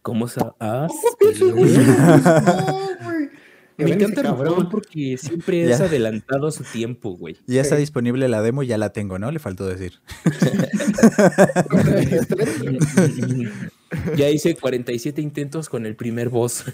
¿Cómo 0.01 0.27
se 0.27 0.41
ah, 0.59 0.87
sí. 1.33 1.43
no, 1.43 1.55
güey. 1.55 3.29
Me 3.85 3.91
encanta 3.93 4.21
el 4.21 4.27
cabrón. 4.27 4.47
cabrón 4.53 4.69
porque 4.69 5.17
siempre 5.17 5.63
Ya. 5.67 5.75
es 5.75 5.81
adelantado 5.81 6.47
a 6.47 6.51
su 6.51 6.63
tiempo, 6.63 7.15
güey. 7.17 7.37
Ya 7.47 7.61
está 7.61 7.75
Sí. 7.75 7.81
disponible 7.81 8.27
la 8.29 8.41
demo, 8.41 8.63
ya 8.63 8.77
la 8.77 8.91
tengo, 8.91 9.19
¿no? 9.19 9.31
Le 9.31 9.39
faltó 9.39 9.65
decir. 9.67 9.99
ya 14.15 14.29
hice 14.29 14.55
47 14.55 15.21
intentos 15.21 15.69
con 15.69 15.85
el 15.85 15.95
primer 15.95 16.29
boss. 16.29 16.65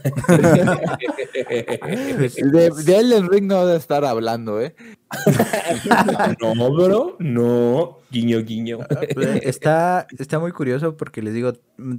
De, 1.35 2.71
de 2.85 2.97
Elden 2.97 3.29
Ring 3.29 3.45
no 3.45 3.65
debe 3.65 3.77
estar 3.77 4.05
hablando, 4.05 4.61
¿eh? 4.61 4.75
no, 6.41 6.73
bro. 6.73 7.17
No. 7.19 7.99
Guiño, 8.09 8.41
guiño. 8.43 8.79
Está, 9.43 10.07
está 10.17 10.39
muy 10.39 10.51
curioso 10.51 10.97
porque 10.97 11.21
les 11.21 11.33
digo, 11.33 11.53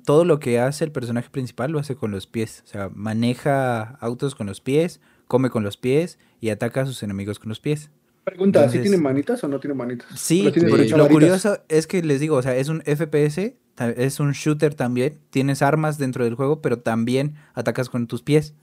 todo 0.05 0.25
lo 0.25 0.39
que 0.41 0.59
hace 0.59 0.85
el 0.85 0.93
personaje 0.93 1.31
principal 1.31 1.71
lo 1.71 1.79
hace 1.79 1.97
con 1.97 2.11
los 2.11 2.27
pies. 2.27 2.63
O 2.67 2.69
sea, 2.69 2.91
maneja 2.95 3.97
autos 4.01 4.35
con 4.35 4.47
los 4.47 4.61
pies, 4.61 5.01
come 5.27 5.51
con 5.51 5.63
los 5.63 5.77
pies 5.77 6.19
y 6.41 6.51
ataca 6.51 6.83
a 6.83 6.87
sus 6.87 7.03
enemigos 7.03 7.39
con 7.39 7.49
los 7.51 7.61
pies. 7.61 7.91
Pregunta, 8.25 8.61
¿sí 8.61 8.65
Entonces- 8.65 8.83
tiene 8.83 8.97
manitas 8.97 9.45
o 9.45 9.49
no 9.49 9.61
tiene 9.61 9.75
manitas? 9.75 10.09
Sí, 10.19 10.51
tiene 10.53 10.89
sí. 10.89 10.93
a 10.93 10.97
lo 10.97 11.09
curioso 11.09 11.59
es 11.69 11.87
que 11.87 12.03
les 12.03 12.21
digo, 12.21 12.37
o 12.37 12.43
sea, 12.43 12.57
es 12.57 12.69
un 12.69 12.83
FPS, 12.83 13.55
es 13.79 14.21
un 14.21 14.33
shooter 14.33 14.75
también, 14.75 15.19
tienes 15.31 15.63
armas 15.63 15.99
dentro 15.99 16.25
del 16.25 16.35
juego, 16.35 16.63
pero 16.63 16.79
también 16.79 17.35
atacas 17.55 17.89
con 17.89 18.07
tus 18.07 18.23
pies. 18.23 18.55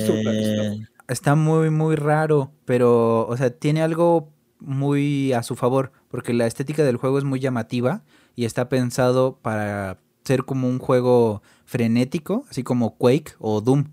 Surrealista. 0.00 0.86
Está 1.08 1.34
muy, 1.34 1.70
muy 1.70 1.96
raro, 1.96 2.52
pero, 2.64 3.26
o 3.26 3.36
sea, 3.36 3.50
tiene 3.50 3.82
algo 3.82 4.30
muy 4.60 5.32
a 5.32 5.42
su 5.42 5.56
favor, 5.56 5.92
porque 6.08 6.32
la 6.32 6.46
estética 6.46 6.84
del 6.84 6.96
juego 6.96 7.18
es 7.18 7.24
muy 7.24 7.40
llamativa 7.40 8.02
y 8.36 8.44
está 8.44 8.68
pensado 8.68 9.38
para 9.42 9.98
ser 10.24 10.44
como 10.44 10.68
un 10.68 10.78
juego 10.78 11.42
frenético, 11.64 12.44
así 12.50 12.62
como 12.62 12.96
Quake 12.96 13.32
o 13.38 13.60
Doom. 13.60 13.86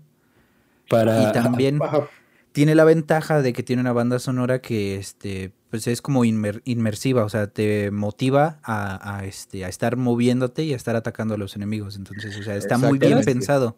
Para. 0.88 1.22
Y 1.22 1.32
también 1.32 1.82
Ajá. 1.82 2.08
tiene 2.52 2.74
la 2.74 2.84
ventaja 2.84 3.42
de 3.42 3.52
que 3.52 3.62
tiene 3.62 3.82
una 3.82 3.92
banda 3.92 4.18
sonora 4.18 4.60
que 4.60 4.96
este 4.96 5.52
pues 5.70 5.86
es 5.86 6.00
como 6.02 6.24
inmer- 6.24 6.62
inmersiva, 6.64 7.24
o 7.24 7.28
sea, 7.28 7.46
te 7.48 7.90
motiva 7.90 8.58
a, 8.62 9.16
a, 9.18 9.24
este 9.26 9.64
a 9.64 9.68
estar 9.68 9.96
moviéndote 9.96 10.64
y 10.64 10.72
a 10.72 10.76
estar 10.76 10.96
atacando 10.96 11.34
a 11.34 11.38
los 11.38 11.56
enemigos. 11.56 11.96
Entonces, 11.96 12.36
o 12.38 12.42
sea, 12.42 12.56
está 12.56 12.78
muy 12.78 12.98
bien 12.98 13.20
pensado. 13.24 13.76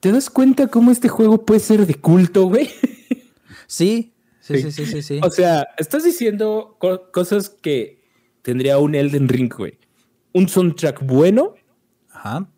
¿Te 0.00 0.12
das 0.12 0.30
cuenta 0.30 0.68
cómo 0.68 0.90
este 0.90 1.08
juego 1.08 1.44
puede 1.44 1.60
ser 1.60 1.86
de 1.86 1.94
culto, 1.94 2.44
güey? 2.46 2.68
Sí, 3.66 4.12
sí, 4.40 4.62
Sí. 4.62 4.62
sí, 4.62 4.72
sí, 4.72 4.86
sí, 4.86 5.02
sí. 5.02 5.20
O 5.22 5.30
sea, 5.30 5.66
estás 5.76 6.04
diciendo 6.04 6.76
co- 6.78 7.10
cosas 7.12 7.48
que 7.50 8.02
tendría 8.42 8.78
un 8.78 8.94
Elden 8.94 9.28
Ring, 9.28 9.52
güey. 9.54 9.78
Un 10.32 10.48
soundtrack 10.48 11.04
bueno, 11.04 11.54
Ajá. 12.10 12.48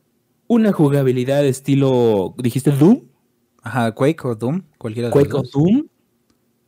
una 0.47 0.73
jugabilidad 0.73 1.45
estilo, 1.45 2.35
dijiste 2.39 2.71
Doom, 2.71 3.03
Ajá, 3.63 3.93
Quake 3.93 4.21
o 4.27 4.35
Doom, 4.35 4.63
cualquiera 4.79 5.09
de 5.09 5.13
Quake 5.13 5.29
los 5.31 5.39
o 5.39 5.43
dos. 5.43 5.51
Doom, 5.53 5.87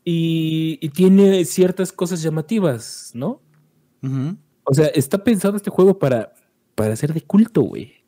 y, 0.05 0.79
y 0.81 0.89
tiene 0.91 1.45
ciertas 1.45 1.93
cosas 1.93 2.23
llamativas, 2.23 3.11
¿no? 3.15 3.41
O 4.65 4.75
sea, 4.75 4.87
está 4.87 5.23
pensado 5.23 5.57
este 5.57 5.71
juego 5.71 5.99
para, 5.99 6.33
para 6.75 6.97
ser 6.97 7.13
de 7.15 7.21
culto, 7.23 7.63
güey. 7.63 8.03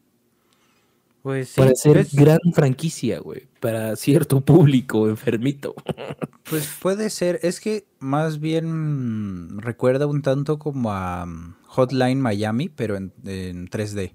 Pues 1.22 1.48
sí, 1.50 1.60
para 1.60 1.74
ser 1.74 1.96
es- 1.98 2.14
gran 2.14 2.38
franquicia, 2.52 3.18
güey. 3.20 3.48
Para 3.60 3.96
cierto 3.96 4.40
público 4.44 5.08
enfermito. 5.08 5.74
pues 6.50 6.68
puede 6.82 7.08
ser, 7.10 7.40
es 7.42 7.60
que 7.60 7.86
más 7.98 8.40
bien 8.40 9.58
recuerda 9.60 10.06
un 10.06 10.20
tanto 10.22 10.58
como 10.58 10.92
a 10.92 11.24
mm, 11.24 11.56
Hotline 11.66 12.20
Miami, 12.20 12.68
pero 12.68 12.96
en, 12.96 13.12
en 13.24 13.68
3D. 13.68 14.14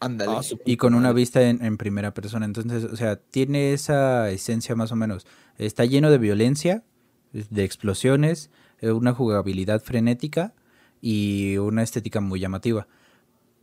Ándale. 0.00 0.32
Ah, 0.36 0.40
y 0.64 0.76
con 0.76 0.94
una 0.94 1.12
vista 1.12 1.42
en, 1.42 1.64
en 1.64 1.76
primera 1.76 2.14
persona. 2.14 2.46
Entonces, 2.46 2.84
o 2.84 2.96
sea, 2.96 3.16
tiene 3.16 3.72
esa 3.72 4.30
esencia 4.30 4.74
más 4.76 4.92
o 4.92 4.96
menos. 4.96 5.26
Está 5.56 5.84
lleno 5.84 6.10
de 6.10 6.18
violencia, 6.18 6.84
de 7.32 7.64
explosiones, 7.64 8.50
eh, 8.80 8.92
una 8.92 9.12
jugabilidad 9.12 9.82
frenética 9.82 10.54
y 11.00 11.56
una 11.56 11.82
estética 11.82 12.20
muy 12.20 12.40
llamativa. 12.40 12.86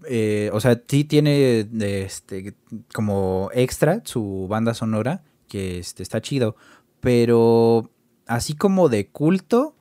Eh, 0.08 0.50
o 0.54 0.60
sea, 0.60 0.82
sí 0.88 1.06
tiene 1.06 1.68
este, 1.80 2.56
como 2.94 3.50
extra 3.54 4.02
su 4.04 4.48
banda 4.50 4.74
sonora, 4.74 5.24
que 5.48 5.80
este, 5.80 6.04
está 6.04 6.22
chido, 6.22 6.56
pero 7.00 7.92
así 8.26 8.56
como 8.56 8.90
de 8.90 9.08
culto, 9.08 9.76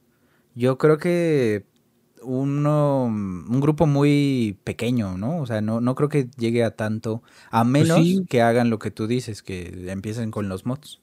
yo 0.55 0.79
creo 0.79 0.99
que 0.99 1.67
uno, 2.25 3.05
un 3.05 3.61
grupo 3.61 3.87
muy 3.87 4.59
pequeño, 4.65 5.17
¿no? 5.17 5.39
O 5.39 5.47
sea, 5.47 5.61
no, 5.61 5.81
no 5.81 5.95
creo 5.95 6.09
que 6.09 6.29
llegue 6.37 6.65
a 6.65 6.73
tanto, 6.73 7.23
a 7.51 7.65
menos 7.65 7.99
sí. 7.99 8.27
que 8.29 8.43
hagan 8.43 8.71
lo 8.71 8.79
que 8.79 8.91
tú 8.91 9.07
dices, 9.07 9.43
que 9.43 9.87
empiecen 9.89 10.31
con 10.31 10.49
los 10.49 10.67
mods. 10.67 11.01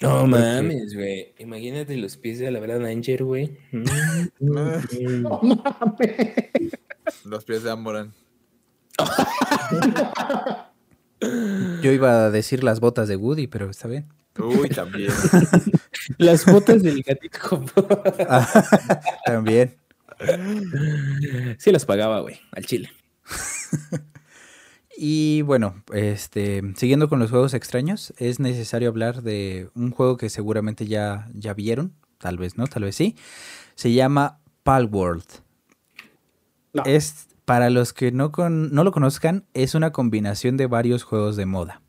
No 0.00 0.26
mames, 0.26 0.94
güey. 0.94 1.32
Imagínate 1.38 1.96
los 1.96 2.18
pies 2.18 2.38
de 2.38 2.50
la 2.50 2.60
verdad 2.60 2.84
Anger, 2.84 3.24
güey. 3.24 3.56
No 4.40 5.40
mames. 5.42 6.72
Los 7.24 7.44
pies 7.44 7.62
de 7.62 7.70
Amoran. 7.70 8.12
Yo 11.82 11.92
iba 11.92 12.26
a 12.26 12.30
decir 12.30 12.62
las 12.62 12.80
botas 12.80 13.08
de 13.08 13.16
Woody, 13.16 13.46
pero 13.46 13.70
está 13.70 13.88
bien. 13.88 14.06
Uy, 14.38 14.68
también. 14.68 15.10
Las 16.18 16.44
botas 16.46 16.82
del 16.82 17.02
gatito. 17.02 17.64
También. 19.26 19.76
sí 21.58 21.72
las 21.72 21.84
pagaba, 21.84 22.20
güey, 22.20 22.40
al 22.52 22.64
chile. 22.66 22.90
Y 24.98 25.42
bueno, 25.42 25.82
este, 25.92 26.62
siguiendo 26.76 27.10
con 27.10 27.18
los 27.18 27.28
juegos 27.30 27.52
extraños, 27.52 28.14
es 28.16 28.40
necesario 28.40 28.88
hablar 28.88 29.22
de 29.22 29.68
un 29.74 29.90
juego 29.90 30.16
que 30.16 30.30
seguramente 30.30 30.86
ya, 30.86 31.28
ya 31.34 31.52
vieron, 31.52 31.92
tal 32.16 32.38
vez 32.38 32.56
no, 32.56 32.66
tal 32.66 32.84
vez 32.84 32.96
sí. 32.96 33.14
Se 33.74 33.92
llama 33.92 34.40
Palworld. 34.62 35.26
No. 36.72 36.82
Es, 36.86 37.26
para 37.44 37.68
los 37.68 37.92
que 37.92 38.10
no, 38.10 38.32
con- 38.32 38.72
no 38.72 38.84
lo 38.84 38.92
conozcan, 38.92 39.44
es 39.52 39.74
una 39.74 39.92
combinación 39.92 40.56
de 40.56 40.66
varios 40.66 41.02
juegos 41.02 41.36
de 41.36 41.44
moda. 41.44 41.82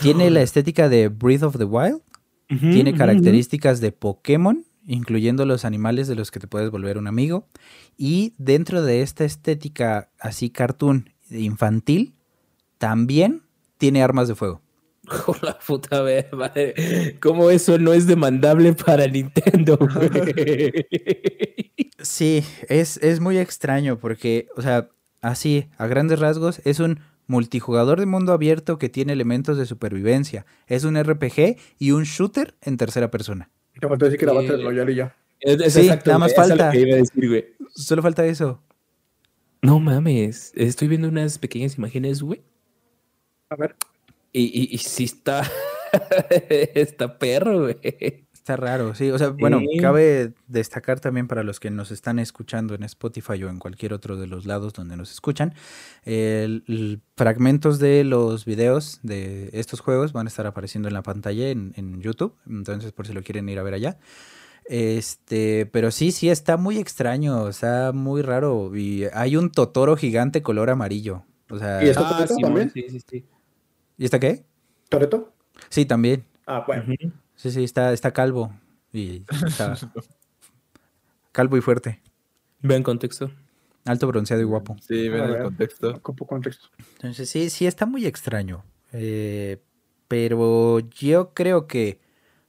Tiene 0.00 0.30
la 0.30 0.42
estética 0.42 0.88
de 0.88 1.08
Breath 1.08 1.42
of 1.42 1.58
the 1.58 1.64
Wild, 1.64 2.00
tiene 2.48 2.94
características 2.94 3.80
de 3.80 3.92
Pokémon, 3.92 4.64
incluyendo 4.86 5.44
los 5.44 5.64
animales 5.64 6.08
de 6.08 6.14
los 6.14 6.30
que 6.30 6.40
te 6.40 6.46
puedes 6.46 6.70
volver 6.70 6.98
un 6.98 7.06
amigo. 7.06 7.48
Y 7.96 8.34
dentro 8.38 8.82
de 8.82 9.02
esta 9.02 9.24
estética 9.24 10.10
así 10.18 10.50
cartoon 10.50 11.10
infantil, 11.30 12.14
también 12.78 13.42
tiene 13.78 14.02
armas 14.02 14.28
de 14.28 14.34
fuego. 14.34 14.62
Con 15.26 15.36
la 15.42 15.58
puta 15.58 16.02
madre. 16.32 17.18
¿Cómo 17.20 17.50
eso 17.50 17.78
no 17.78 17.92
es 17.92 18.06
demandable 18.06 18.72
para 18.72 19.06
Nintendo? 19.06 19.78
Sí, 22.04 22.44
es, 22.68 22.98
es 22.98 23.20
muy 23.20 23.38
extraño 23.38 23.98
porque, 23.98 24.46
o 24.56 24.62
sea, 24.62 24.90
así, 25.22 25.68
a 25.78 25.86
grandes 25.86 26.18
rasgos, 26.18 26.60
es 26.66 26.78
un 26.78 27.00
multijugador 27.26 28.00
de 28.00 28.06
mundo 28.06 28.32
abierto 28.32 28.78
que 28.78 28.88
tiene 28.88 29.12
elementos 29.12 29.56
de 29.58 29.66
supervivencia. 29.66 30.46
Es 30.66 30.84
un 30.84 30.96
RPG 31.02 31.56
y 31.78 31.90
un 31.92 32.04
shooter 32.04 32.54
en 32.62 32.76
tercera 32.76 33.10
persona. 33.10 33.50
Te 33.80 33.88
faltó 33.88 34.04
decir 34.04 34.18
que 34.18 34.24
era 34.26 34.34
Eh, 34.34 34.36
Battle 34.36 34.62
Royale 34.64 34.92
y 34.92 34.94
ya. 34.96 35.16
Es- 35.40 35.60
es 35.60 35.72
Sí, 35.74 35.80
exacto, 35.80 36.10
nada 36.10 36.18
más 36.20 36.34
falta. 36.34 36.70
que 36.70 36.80
iba 36.80 36.94
a 36.94 36.98
decir, 36.98 37.28
güey. 37.28 37.44
Solo 37.74 38.02
falta 38.02 38.24
eso. 38.26 38.62
No 39.62 39.80
mames, 39.80 40.52
estoy 40.54 40.88
viendo 40.88 41.08
unas 41.08 41.38
pequeñas 41.38 41.76
imágenes, 41.78 42.22
güey. 42.22 42.42
A 43.50 43.56
ver. 43.56 43.74
Y, 44.32 44.42
y, 44.44 44.74
y 44.74 44.78
sí 44.78 45.04
está. 45.04 45.42
está 46.74 47.18
perro, 47.18 47.62
güey. 47.62 48.23
Está 48.44 48.56
raro, 48.56 48.94
sí. 48.94 49.10
O 49.10 49.16
sea, 49.16 49.30
bueno, 49.30 49.58
Sí. 49.60 49.78
cabe 49.80 50.34
destacar 50.48 51.00
también 51.00 51.28
para 51.28 51.42
los 51.42 51.60
que 51.60 51.70
nos 51.70 51.90
están 51.90 52.18
escuchando 52.18 52.74
en 52.74 52.82
Spotify 52.82 53.42
o 53.42 53.48
en 53.48 53.58
cualquier 53.58 53.94
otro 53.94 54.18
de 54.18 54.26
los 54.26 54.44
lados 54.44 54.74
donde 54.74 54.98
nos 54.98 55.10
escuchan, 55.12 55.54
el- 56.02 56.62
el- 56.68 57.00
fragmentos 57.16 57.78
de 57.78 58.04
los 58.04 58.44
videos 58.44 59.00
de 59.02 59.48
estos 59.54 59.80
juegos 59.80 60.12
van 60.12 60.26
a 60.26 60.28
estar 60.28 60.46
apareciendo 60.46 60.88
en 60.88 60.92
la 60.94 61.02
pantalla 61.02 61.48
en, 61.48 61.72
en 61.76 62.02
YouTube. 62.02 62.34
Entonces, 62.46 62.92
por 62.92 63.06
si 63.06 63.14
lo 63.14 63.22
quieren 63.22 63.48
ir 63.48 63.58
a 63.58 63.62
ver 63.62 63.72
allá. 63.72 63.96
Este, 64.66 65.64
pero 65.64 65.90
sí, 65.90 66.12
sí, 66.12 66.28
está 66.28 66.58
muy 66.58 66.76
extraño, 66.76 67.48
está 67.48 67.92
muy 67.92 68.20
raro. 68.20 68.76
Y 68.76 69.04
hay 69.14 69.36
un 69.38 69.52
Totoro 69.52 69.96
gigante 69.96 70.42
color 70.42 70.68
amarillo. 70.68 71.24
O 71.48 71.58
sea, 71.58 71.82
¿Y 71.82 71.88
está 71.88 72.06
Toretto 72.10 72.34
Simón, 72.34 72.50
también? 72.50 72.70
Sí, 72.72 72.84
sí, 72.90 73.00
sí. 73.08 73.24
¿y 73.96 74.04
está 74.04 74.18
qué? 74.20 74.44
¿Toreto? 74.90 75.32
Sí, 75.70 75.86
también. 75.86 76.24
Ah, 76.46 76.62
bueno. 76.66 76.84
Sí, 77.44 77.50
sí, 77.50 77.62
está, 77.64 77.92
está 77.92 78.10
calvo. 78.12 78.50
Y 78.90 79.22
está 79.46 79.76
calvo 81.32 81.58
y 81.58 81.60
fuerte. 81.60 82.00
Vean 82.62 82.82
contexto. 82.82 83.30
Alto, 83.84 84.06
bronceado 84.06 84.40
y 84.40 84.46
guapo. 84.46 84.76
Sí, 84.80 85.10
ven 85.10 85.20
A 85.20 85.24
el 85.26 85.32
ver. 85.32 85.42
contexto. 85.42 85.90
Ocupo 85.90 86.26
contexto. 86.26 86.68
Entonces, 86.94 87.28
sí, 87.28 87.50
sí, 87.50 87.66
está 87.66 87.84
muy 87.84 88.06
extraño. 88.06 88.64
Eh, 88.92 89.60
pero 90.08 90.78
yo 90.80 91.34
creo 91.34 91.66
que 91.66 92.00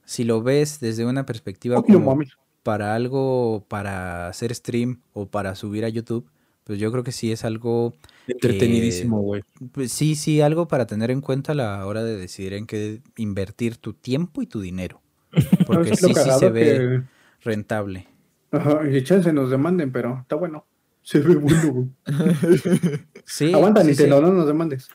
si 0.06 0.24
lo 0.24 0.42
ves 0.42 0.80
desde 0.80 1.04
una 1.04 1.26
perspectiva 1.26 1.78
Oh, 1.78 1.84
como 1.84 2.18
para 2.62 2.94
algo, 2.94 3.66
para 3.68 4.28
hacer 4.28 4.54
stream 4.54 5.02
o 5.12 5.26
para 5.26 5.54
subir 5.56 5.84
a 5.84 5.90
YouTube, 5.90 6.26
pues 6.66 6.80
yo 6.80 6.90
creo 6.90 7.04
que 7.04 7.12
sí 7.12 7.30
es 7.30 7.44
algo, 7.44 7.94
Entretenidísimo, 8.26 9.20
güey. 9.20 9.44
pues 9.70 9.92
sí, 9.92 10.16
sí, 10.16 10.40
algo 10.40 10.66
para 10.66 10.86
tener 10.86 11.12
en 11.12 11.20
cuenta 11.20 11.52
a 11.52 11.54
la 11.54 11.86
hora 11.86 12.02
de 12.02 12.16
decidir 12.16 12.54
en 12.54 12.66
qué 12.66 13.00
invertir 13.16 13.76
tu 13.76 13.92
tiempo 13.94 14.42
y 14.42 14.46
tu 14.46 14.60
dinero. 14.60 15.00
Porque 15.66 15.94
¿Sabes 15.94 16.02
lo 16.02 16.08
sí, 16.24 16.30
sí 16.32 16.38
se 16.40 16.50
ve 16.50 16.62
que- 16.64 17.02
rentable. 17.48 18.08
Ajá, 18.50 18.80
y 18.90 19.02
chance 19.04 19.32
nos 19.32 19.48
demanden, 19.50 19.92
pero 19.92 20.18
está 20.22 20.34
bueno. 20.34 20.66
Se 21.02 21.20
ve 21.20 21.36
bueno, 21.36 21.72
güey. 21.72 21.88
Sí, 23.24 23.52
Aguanta, 23.54 23.82
sí, 23.82 23.88
Nintendo, 23.88 24.16
sí. 24.16 24.22
no 24.22 24.32
nos 24.32 24.46
demandes. 24.48 24.88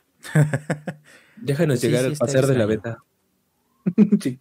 Déjanos 1.38 1.80
Sí, 1.80 1.88
llegar 1.88 2.04
sí, 2.04 2.12
al 2.12 2.18
pasar 2.18 2.48
de 2.48 2.58
la 2.58 2.66
beta. 2.66 2.98
sí. 4.22 4.40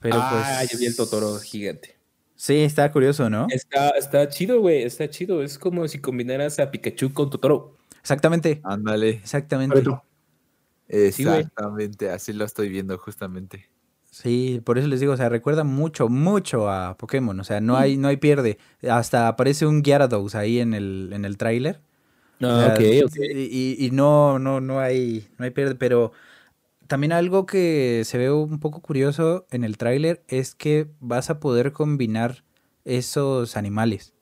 Pero 0.00 0.16
ah, 0.18 0.56
pues, 0.58 0.70
yo 0.72 0.78
vi 0.78 0.86
el 0.86 0.96
Totoro 0.96 1.36
gigante. 1.38 1.96
Sí, 2.36 2.58
está 2.58 2.90
curioso, 2.90 3.30
¿no? 3.30 3.46
Está, 3.50 3.90
está 3.90 4.28
chido, 4.28 4.60
güey. 4.60 4.82
Está 4.82 5.08
chido. 5.08 5.42
Es 5.42 5.58
como 5.58 5.86
si 5.88 6.00
combinaras 6.00 6.58
a 6.58 6.70
Pikachu 6.70 7.12
con 7.12 7.30
Totoro. 7.30 7.76
Exactamente, 8.00 8.60
Ándale. 8.64 9.08
exactamente. 9.10 9.82
Exactamente, 10.88 12.10
así 12.10 12.32
lo 12.32 12.44
estoy 12.44 12.68
viendo 12.68 12.98
justamente. 12.98 13.70
Sí, 14.10 14.60
por 14.64 14.78
eso 14.78 14.86
les 14.86 15.00
digo, 15.00 15.12
o 15.12 15.16
sea, 15.16 15.28
recuerda 15.28 15.64
mucho, 15.64 16.08
mucho 16.08 16.70
a 16.70 16.96
Pokémon, 16.96 17.38
o 17.40 17.44
sea, 17.44 17.60
no 17.60 17.76
hay, 17.76 17.96
no 17.96 18.06
hay 18.08 18.16
pierde. 18.18 18.58
Hasta 18.88 19.26
aparece 19.26 19.66
un 19.66 19.82
Gyarados 19.82 20.34
ahí 20.36 20.60
en 20.60 20.72
el, 20.74 21.10
en 21.12 21.24
el 21.24 21.36
tráiler. 21.36 21.80
O 22.40 22.46
Ah, 22.46 22.74
sea, 22.76 23.00
ok, 23.02 23.06
ok. 23.06 23.16
Y, 23.34 23.76
y 23.86 23.90
no, 23.90 24.38
no, 24.38 24.60
no 24.60 24.78
hay, 24.80 25.26
no 25.38 25.44
hay 25.46 25.50
pierde, 25.50 25.74
pero 25.74 26.12
también 26.86 27.12
algo 27.12 27.46
que 27.46 28.02
se 28.04 28.18
ve 28.18 28.30
un 28.30 28.60
poco 28.60 28.80
curioso 28.80 29.46
en 29.50 29.64
el 29.64 29.76
tráiler 29.76 30.22
es 30.28 30.54
que 30.54 30.88
vas 31.00 31.30
a 31.30 31.40
poder 31.40 31.72
combinar 31.72 32.44
esos 32.84 33.56
animales. 33.56 34.14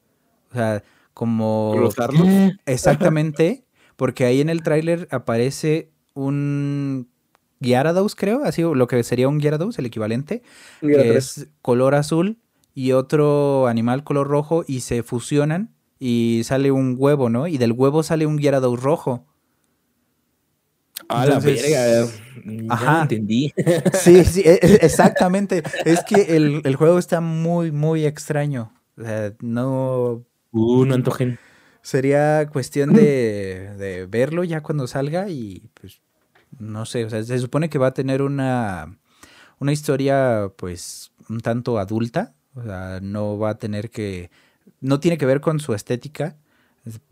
O 0.50 0.54
sea, 0.54 0.82
como... 1.14 1.72
¿Cruzarlos? 1.76 2.28
Exactamente, 2.66 3.64
porque 3.96 4.24
ahí 4.24 4.40
en 4.40 4.48
el 4.48 4.62
tráiler 4.62 5.08
aparece 5.10 5.90
un 6.14 7.08
Gyarados, 7.60 8.16
creo, 8.16 8.42
así 8.44 8.62
lo 8.62 8.86
que 8.88 9.02
sería 9.04 9.28
un 9.28 9.38
Gyarados, 9.38 9.78
el 9.78 9.86
equivalente, 9.86 10.42
Mira, 10.80 11.02
que 11.02 11.16
es 11.16 11.48
color 11.62 11.94
azul 11.94 12.38
y 12.74 12.92
otro 12.92 13.68
animal 13.68 14.02
color 14.02 14.26
rojo 14.26 14.64
y 14.66 14.80
se 14.80 15.04
fusionan 15.04 15.72
y 16.00 16.42
sale 16.44 16.72
un 16.72 16.96
huevo, 16.98 17.28
¿no? 17.28 17.46
Y 17.46 17.58
del 17.58 17.70
huevo 17.70 18.02
sale 18.02 18.26
un 18.26 18.38
Gyarados 18.38 18.82
rojo. 18.82 19.26
A 21.12 21.26
la 21.26 21.38
verga. 21.38 21.68
Ya 21.68 22.04
Ajá. 22.68 22.96
lo 22.96 23.02
entendí. 23.02 23.52
Sí, 23.94 24.24
sí, 24.24 24.42
e- 24.44 24.58
e- 24.62 24.78
exactamente. 24.82 25.62
es 25.84 26.02
que 26.04 26.36
el, 26.36 26.60
el 26.64 26.76
juego 26.76 26.98
está 26.98 27.20
muy, 27.20 27.70
muy 27.72 28.04
extraño. 28.06 28.72
O 28.98 29.02
sea, 29.02 29.32
no... 29.40 30.24
Uh, 30.52 30.84
no 30.84 30.94
antojen. 30.94 31.38
Sería 31.82 32.46
cuestión 32.48 32.92
de, 32.92 33.74
de 33.78 34.06
verlo 34.06 34.44
ya 34.44 34.60
cuando 34.62 34.86
salga 34.86 35.28
y 35.28 35.68
pues 35.80 36.00
no 36.58 36.84
sé, 36.84 37.04
o 37.06 37.10
sea, 37.10 37.22
se 37.24 37.38
supone 37.38 37.68
que 37.70 37.78
va 37.78 37.88
a 37.88 37.94
tener 37.94 38.22
una, 38.22 38.98
una 39.58 39.72
historia 39.72 40.52
pues 40.56 41.10
un 41.28 41.40
tanto 41.40 41.78
adulta, 41.78 42.34
o 42.54 42.62
sea, 42.62 43.00
no 43.02 43.38
va 43.38 43.50
a 43.50 43.58
tener 43.58 43.90
que, 43.90 44.30
no 44.80 45.00
tiene 45.00 45.16
que 45.18 45.26
ver 45.26 45.40
con 45.40 45.58
su 45.58 45.72
estética, 45.74 46.26
es- 46.26 46.41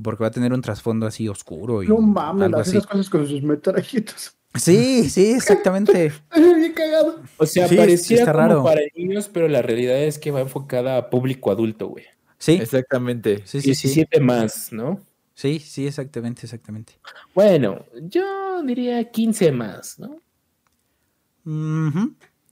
porque 0.03 0.23
va 0.25 0.29
a 0.29 0.31
tener 0.33 0.53
un 0.53 0.63
trasfondo 0.63 1.07
así 1.07 1.29
oscuro 1.29 1.83
y 1.83 1.89
No 1.89 1.99
mames, 1.99 2.47
algo 2.47 2.59
así. 2.61 2.71
esas 2.77 2.87
cosas 2.87 3.09
con 3.11 3.27
sus 3.27 3.43
metrajitos. 3.43 4.35
Sí, 4.55 5.09
sí, 5.09 5.31
exactamente. 5.33 6.13
Bien 6.35 6.73
cagado. 6.75 7.21
O 7.37 7.47
sea, 7.47 7.69
Sí, 7.69 7.77
está 8.15 8.33
como 8.33 8.39
raro. 8.39 8.65
para 8.65 8.81
niños, 8.97 9.29
pero 9.33 9.47
la 9.49 9.63
realidad 9.63 10.03
es 10.03 10.19
que 10.19 10.31
va 10.33 10.41
enfocada 10.41 10.97
a 10.97 11.09
público 11.11 11.51
adulto, 11.53 11.87
güey. 11.89 12.05
Sí, 12.39 12.53
Exactamente. 12.53 13.43
sí, 13.45 13.61
sí, 13.61 13.75
sí. 13.75 13.89
17 13.89 14.21
más, 14.21 14.73
¿no? 14.73 15.01
Sí, 15.35 15.59
sí, 15.61 15.87
exactamente, 15.87 16.43
exactamente. 16.47 16.95
Bueno, 17.35 17.85
yo 18.03 18.63
diría 18.63 19.11
15 19.11 19.53
más, 19.53 19.99
¿no? 19.99 20.17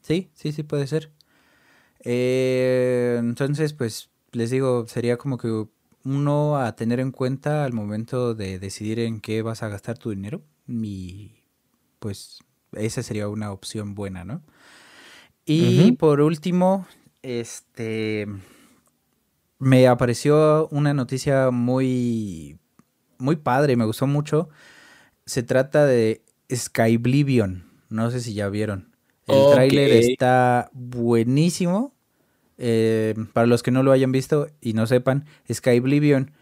Sí, 0.03 0.31
sí, 0.35 0.53
sí 0.53 0.63
puede 0.63 0.87
ser. 0.87 1.11
Eh, 2.05 3.17
entonces, 3.19 3.73
pues 3.73 4.11
les 4.33 4.51
digo, 4.51 4.87
sería 4.87 5.17
como 5.17 5.37
que 5.37 5.67
uno 6.09 6.57
a 6.59 6.75
tener 6.77 7.01
en 7.01 7.13
cuenta 7.13 7.65
al 7.65 7.73
momento 7.73 8.35
de 8.35 8.59
decidir 8.59 9.01
en 9.01 9.21
qué 9.21 9.43
vas 9.43 9.63
a 9.63 9.69
gastar 9.69 9.99
tu 9.99 10.11
dinero. 10.11 10.43
Y 10.69 11.33
pues 12.01 12.41
esa 12.73 13.03
sería 13.03 13.29
una 13.29 13.53
opción 13.53 13.95
buena, 13.95 14.25
¿no? 14.25 14.43
Y 15.45 15.93
por 15.93 16.21
último, 16.21 16.87
este 17.23 18.27
me 19.59 19.87
apareció 19.89 20.69
una 20.69 20.95
noticia 20.95 21.51
muy 21.51 22.59
muy 23.19 23.37
padre, 23.37 23.77
me 23.77 23.85
gustó 23.85 24.07
mucho. 24.07 24.49
Se 25.27 25.43
trata 25.45 25.87
de 25.87 26.25
Skyblivion. 26.55 27.65
No 27.91 28.11
sé 28.11 28.21
si 28.21 28.35
ya 28.35 28.49
vieron. 28.51 28.97
El 29.27 29.47
Ok. 29.47 29.49
tráiler 29.49 29.93
está 29.93 30.71
buenísimo. 30.75 31.95
Eh, 32.59 33.15
para 33.33 33.47
los 33.47 33.63
que 33.63 33.71
no 33.71 33.85
lo 33.85 33.93
hayan 33.93 34.11
visto 34.11 34.49
y 34.61 34.73
no 34.73 34.87
sepan, 34.87 35.25
Skyblivion 35.51 36.33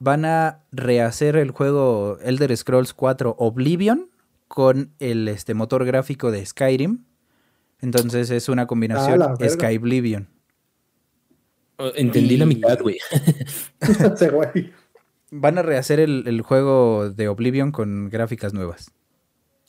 van 0.00 0.24
a 0.24 0.64
rehacer 0.72 1.36
el 1.36 1.52
juego 1.52 2.18
Elder 2.22 2.56
Scrolls 2.56 2.92
4 2.92 3.36
Oblivion 3.38 4.10
con 4.48 4.92
el 4.98 5.28
este, 5.28 5.54
motor 5.54 5.84
gráfico 5.84 6.32
de 6.32 6.44
Skyrim. 6.44 7.04
Entonces 7.80 8.30
es 8.30 8.48
una 8.48 8.66
combinación 8.66 9.20
la 9.20 9.36
verga. 9.36 9.48
Skyblivion. 9.48 10.28
Oh, 11.76 11.92
Entendí 11.94 12.36
la 12.36 12.46
mitad, 12.46 12.80
güey. 12.82 12.98
Van 15.30 15.56
a 15.56 15.62
rehacer 15.62 16.00
el, 16.00 16.24
el 16.26 16.42
juego 16.42 17.10
de 17.10 17.28
Oblivion 17.28 17.70
con 17.70 18.10
gráficas 18.10 18.52
nuevas. 18.52 18.90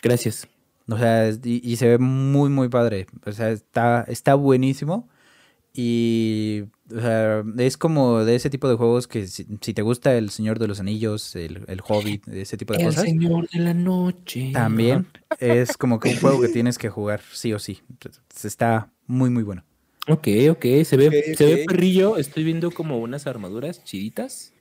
Gracias. 0.02 0.48
O 0.90 0.98
sea, 0.98 1.30
y, 1.30 1.62
y 1.64 1.76
se 1.76 1.88
ve 1.88 1.98
muy, 2.00 2.50
muy 2.50 2.68
padre. 2.70 3.06
O 3.26 3.32
sea, 3.32 3.52
está, 3.52 4.04
está 4.08 4.34
buenísimo. 4.36 5.08
Y 5.74 6.64
o 6.94 7.00
sea, 7.00 7.44
es 7.58 7.78
como 7.78 8.26
de 8.26 8.36
ese 8.36 8.50
tipo 8.50 8.68
de 8.68 8.76
juegos 8.76 9.08
que 9.08 9.28
si, 9.28 9.48
si 9.62 9.74
te 9.74 9.82
gusta 9.82 10.18
El 10.18 10.30
Señor 10.30 10.60
de 10.60 10.68
los 10.68 10.80
Anillos, 10.80 11.36
el, 11.36 11.64
el 11.68 11.82
Hobbit, 11.88 12.28
ese 12.28 12.58
tipo 12.58 12.74
de 12.74 12.80
El 12.80 12.86
cosas, 12.88 13.04
señor 13.04 13.50
de 13.50 13.60
la 13.60 13.74
noche. 13.74 14.52
también 14.54 15.08
es 15.40 15.78
como 15.78 16.00
que 16.00 16.10
un 16.10 16.18
juego 16.18 16.42
que 16.42 16.50
tienes 16.50 16.78
que 16.78 16.90
jugar 16.90 17.22
sí 17.32 17.54
o 17.54 17.60
sí. 17.60 17.80
Está 18.44 18.92
muy, 19.08 19.30
muy 19.30 19.44
bueno. 19.44 19.64
Ok, 20.08 20.28
ok, 20.50 20.66
se 20.84 20.98
ve, 20.98 21.36
se 21.38 21.46
ve 21.46 21.66
perrillo. 21.68 22.18
Estoy 22.18 22.44
viendo 22.44 22.72
como 22.72 22.98
unas 23.00 23.28
armaduras 23.28 23.84
chiditas. 23.84 24.54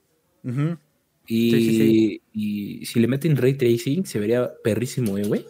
Y, 1.27 1.51
Sí, 1.51 1.77
sí, 1.77 2.21
y 2.33 2.85
si 2.85 2.99
le 2.99 3.07
meten 3.07 3.35
ray 3.35 3.55
tracing, 3.55 4.05
se 4.05 4.19
vería 4.19 4.51
perrísimo, 4.63 5.17
eh, 5.17 5.23
güey. 5.23 5.45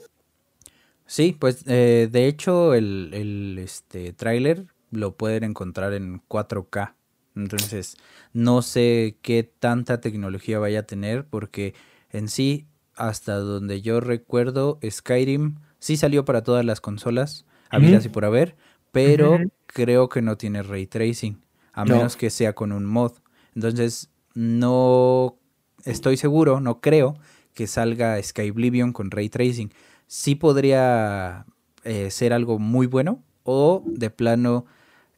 Sí, 1.06 1.36
pues 1.38 1.64
eh, 1.68 2.08
de 2.12 2.28
hecho 2.28 2.74
el, 2.74 3.10
el 3.14 3.58
este, 3.60 4.14
tráiler 4.14 4.66
lo 4.92 5.16
pueden 5.18 5.44
encontrar 5.44 5.94
en 5.94 6.22
4K. 6.28 6.96
Entonces, 7.36 7.98
no 8.34 8.62
sé 8.62 9.18
qué 9.22 9.44
tanta 9.44 10.02
tecnología 10.02 10.60
vaya 10.60 10.82
a 10.82 10.84
tener 10.84 11.26
porque 11.26 11.74
en 12.10 12.28
sí, 12.28 12.68
hasta 12.96 13.36
donde 13.38 13.82
yo 13.82 14.00
recuerdo, 14.02 14.80
Skyrim 14.88 15.56
sí 15.80 15.98
salió 15.98 16.26
para 16.26 16.44
todas 16.44 16.66
las 16.66 16.82
consolas, 16.82 17.46
habidas 17.70 18.06
y 18.06 18.10
por 18.10 18.26
haber, 18.26 18.56
pero 18.92 19.40
creo 19.66 20.10
que 20.10 20.22
no 20.22 20.38
tiene 20.38 20.62
ray 20.62 20.88
tracing, 20.88 21.42
a 21.74 21.86
No. 21.86 21.96
menos 21.96 22.18
que 22.18 22.30
sea 22.30 22.54
con 22.54 22.74
un 22.74 22.86
mod. 22.86 23.14
Entonces, 23.56 24.10
no 24.34 25.38
estoy 25.86 26.18
seguro, 26.18 26.60
no 26.60 26.82
creo 26.82 27.18
que 27.54 27.68
salga 27.68 28.22
Skyblivion 28.22 28.92
con 28.94 29.10
ray 29.12 29.30
tracing. 29.30 29.72
Sí 30.08 30.36
podría 30.36 31.46
eh, 31.84 32.12
ser 32.12 32.34
algo 32.34 32.60
muy 32.60 32.88
bueno 32.88 33.24
o 33.44 33.84
de 33.86 34.10
plano 34.10 34.66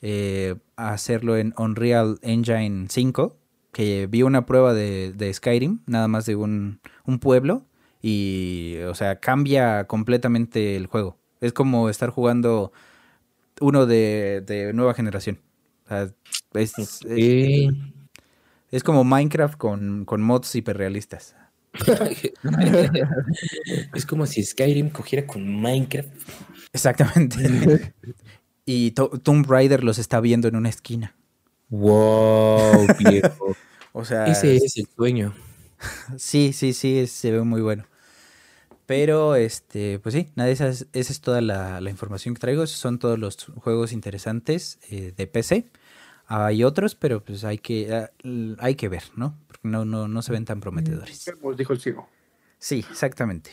eh, 0.06 0.56
hacerlo 0.76 1.38
en 1.38 1.54
Unreal 1.58 2.20
Engine 2.24 2.88
5, 2.90 3.38
que 3.72 4.06
vi 4.08 4.22
una 4.22 4.46
prueba 4.46 4.74
de, 4.74 5.14
de 5.14 5.34
Skyrim, 5.34 5.80
nada 5.86 6.10
más 6.10 6.26
de 6.26 6.36
un, 6.36 6.82
un 7.06 7.20
pueblo, 7.20 7.66
y, 8.02 8.76
o 8.86 8.96
sea, 8.96 9.22
cambia 9.22 9.86
completamente 9.86 10.76
el 10.76 10.88
juego. 10.88 11.18
Es 11.40 11.54
como 11.54 11.88
estar 11.90 12.10
jugando 12.10 12.74
uno 13.62 13.86
de, 13.86 14.44
de 14.46 14.74
nueva 14.74 14.94
generación. 14.94 15.40
O 15.86 15.88
sea, 15.88 16.10
es, 16.54 16.74
es, 16.78 17.00
es 18.72 18.84
como 18.84 19.06
Minecraft 19.06 19.56
con, 19.58 20.04
con 20.04 20.22
mods 20.22 20.54
hiperrealistas. 20.54 21.38
es 23.94 24.06
como 24.06 24.26
si 24.26 24.44
Skyrim 24.44 24.90
cogiera 24.90 25.26
con 25.26 25.62
Minecraft. 25.62 26.12
Exactamente. 26.74 27.94
y 28.66 28.92
To- 28.92 29.10
Tomb 29.22 29.46
Raider 29.50 29.84
los 29.84 29.98
está 30.00 30.20
viendo 30.20 30.48
en 30.48 30.56
una 30.56 30.70
esquina. 30.70 31.16
Wow, 31.70 32.88
viejo. 33.00 33.56
O 33.92 34.06
sea, 34.06 34.26
Ese 34.26 34.56
es 34.56 34.78
el 34.78 34.88
sueño. 34.96 35.34
sí, 36.18 36.54
sí, 36.54 36.74
sí, 36.74 37.00
es- 37.00 37.12
se 37.12 37.32
ve 37.32 37.42
muy 37.44 37.62
bueno. 37.62 37.86
Pero, 38.86 39.36
este, 39.36 40.00
pues 40.00 40.14
sí, 40.14 40.30
nada, 40.36 40.50
esa 40.50 40.68
es, 40.68 40.88
esa 40.94 41.14
es 41.14 41.22
toda 41.22 41.40
la, 41.42 41.80
la 41.80 41.90
información 41.90 42.34
que 42.36 42.42
traigo. 42.42 42.64
Esos 42.64 42.80
son 42.80 43.00
todos 43.00 43.18
los 43.18 43.46
juegos 43.56 43.94
interesantes 43.94 44.78
eh, 44.90 45.14
de 45.16 45.26
PC. 45.28 45.66
Hay 46.28 46.64
otros, 46.64 46.96
pero 46.96 47.24
pues 47.24 47.44
hay 47.44 47.58
que, 47.60 47.94
ah, 47.94 48.12
hay 48.60 48.76
que 48.76 48.90
ver, 48.90 49.04
¿no? 49.16 49.38
Porque 49.48 49.68
no, 49.68 49.86
no, 49.86 50.08
no 50.08 50.22
se 50.22 50.32
ven 50.34 50.46
tan 50.46 50.60
prometedores. 50.60 51.26
Como 51.40 51.54
dijo 51.54 51.74
el 51.74 51.80
ciego. 51.80 52.10
Sí, 52.60 52.86
exactamente. 52.90 53.52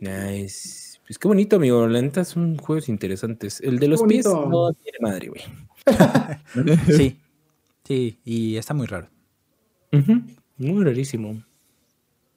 Nice. 0.00 0.87
Pues 1.08 1.18
qué 1.18 1.26
bonito, 1.26 1.56
amigo. 1.56 1.86
La 1.88 2.02
neta 2.02 2.22
son 2.24 2.58
juegos 2.58 2.88
interesantes. 2.90 3.60
El 3.62 3.78
de 3.78 3.88
los 3.88 4.02
pies 4.02 4.26
no 4.26 4.72
tiene 4.74 4.98
madre, 5.00 5.28
güey. 5.28 5.42
Sí, 6.94 7.18
sí, 7.84 8.18
y 8.24 8.56
está 8.56 8.74
muy 8.74 8.86
raro. 8.86 9.08
Muy 10.58 10.84
rarísimo. 10.84 11.42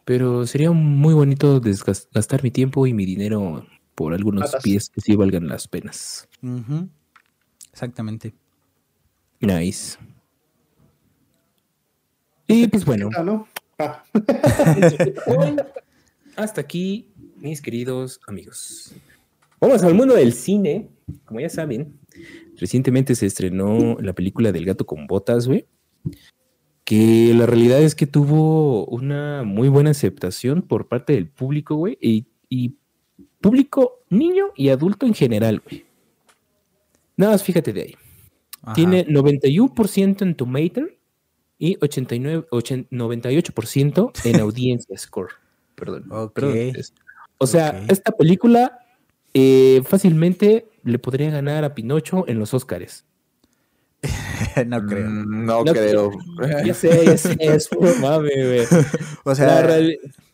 Pero 0.06 0.48
sería 0.48 0.72
muy 0.72 1.14
bonito 1.14 1.62
gastar 1.62 2.44
mi 2.44 2.52
tiempo 2.52 2.88
y 2.88 2.94
mi 2.94 3.06
dinero 3.06 3.66
por 3.94 4.14
algunos 4.14 4.46
Patas. 4.46 4.64
pies 4.64 4.90
que 4.90 5.02
sí 5.02 5.16
valgan 5.18 5.48
las 5.50 5.68
penas. 5.68 6.30
Exactamente. 7.74 8.34
Nice. 9.42 9.98
Y 12.48 12.68
pues 12.68 12.86
bueno, 12.86 13.10
Ah, 13.18 13.24
¿no? 13.24 13.48
Ah, 13.80 14.04
hasta 16.36 16.62
aquí, 16.62 17.11
mis 17.42 17.62
queridos 17.62 18.20
amigos. 18.28 18.94
Vamos 19.60 19.84
al 19.84 19.94
mundo 19.94 20.16
del 20.16 20.34
cine. 20.34 20.90
Como 21.26 21.40
ya 21.40 21.50
saben, 21.50 22.00
recientemente 22.58 23.16
se 23.16 23.26
estrenó 23.26 23.98
la 24.00 24.14
película 24.14 24.52
del 24.52 24.66
gato 24.66 24.86
con 24.86 25.08
botas, 25.08 25.48
güey. 25.48 25.66
Que 26.84 27.34
la 27.36 27.46
realidad 27.46 27.82
es 27.82 27.96
que 27.96 28.08
tuvo 28.08 28.86
una 28.88 29.44
muy 29.44 29.70
buena 29.70 29.92
aceptación 29.92 30.62
por 30.62 30.88
parte 30.88 31.14
del 31.14 31.28
público, 31.28 31.76
güey. 31.76 31.98
Y, 32.02 32.26
y 32.50 32.76
público 33.40 34.04
niño 34.10 34.48
y 34.56 34.70
adulto 34.70 35.06
en 35.06 35.14
general, 35.14 35.62
güey. 35.64 35.86
Nada 37.18 37.34
más 37.34 37.44
fíjate 37.44 37.72
de 37.74 37.82
ahí. 37.82 37.96
Ajá. 38.64 38.74
Tiene 38.74 39.06
91% 39.08 40.22
en 40.22 40.36
Tomater 40.36 40.98
y 41.58 41.78
89, 41.82 42.48
80 42.50 42.90
98% 42.96 44.12
en 44.26 44.40
audiencia 44.42 44.98
score. 44.98 45.30
Perdón. 45.76 46.06
Ok. 46.12 46.34
perdón. 46.34 46.58
Es- 46.76 46.94
O 47.42 47.48
sea, 47.48 47.84
esta 47.88 48.12
película 48.12 48.86
eh, 49.34 49.82
fácilmente 49.86 50.68
le 50.84 51.00
podría 51.00 51.32
ganar 51.32 51.64
a 51.64 51.74
Pinocho 51.74 52.24
en 52.28 52.38
los 52.38 52.54
Oscars. 52.54 53.04
no 54.68 54.86
creo. 54.86 55.10
Mm, 55.10 55.46
No, 55.46 55.64
No 55.64 55.74
creo. 55.74 56.12
Ya 56.66 56.74
sé, 56.76 57.06
ya 57.06 57.18
sé, 57.18 57.36
es 57.40 57.68
mame, 58.00 58.30
güey. 58.30 58.66
O 59.24 59.30
La 59.30 59.36
sea, 59.36 59.80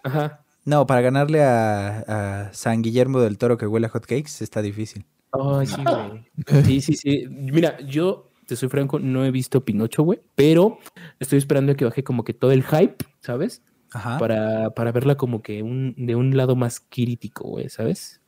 Ajá. 0.04 0.44
no, 0.66 0.86
para 0.86 1.00
ganarle 1.00 1.44
a, 1.44 2.00
a 2.48 2.54
San 2.54 2.82
Guillermo 2.82 3.22
del 3.22 3.38
Toro 3.38 3.58
que 3.58 3.68
huele 3.68 3.88
a 3.88 3.90
hotcakes 3.90 4.42
está 4.44 4.62
difícil. 4.62 5.06
Ay, 5.32 5.66
sí, 5.68 5.82
güey. 5.84 6.64
Sí, 6.66 6.82
sí, 6.82 6.94
sí. 6.96 7.26
Mira, 7.30 7.80
yo 7.82 8.30
te 8.48 8.58
soy 8.58 8.68
franco, 8.70 9.00
no 9.00 9.26
he 9.26 9.32
visto 9.32 9.64
Pinocho, 9.64 10.04
güey, 10.04 10.20
pero 10.36 10.80
estoy 11.20 11.38
esperando 11.38 11.72
a 11.72 11.76
que 11.76 11.86
baje 11.86 12.04
como 12.04 12.24
que 12.26 12.34
todo 12.34 12.52
el 12.52 12.64
hype, 12.64 13.06
¿sabes? 13.22 13.62
Ajá. 13.94 14.18
para, 14.20 14.70
para 14.72 14.92
verla 14.92 15.16
como 15.16 15.42
que 15.42 15.64
un, 15.64 15.96
de 15.98 16.16
un 16.16 16.36
lado 16.38 16.56
más 16.56 16.80
crítico, 16.80 17.48
güey, 17.48 17.70
¿sabes? 17.70 18.22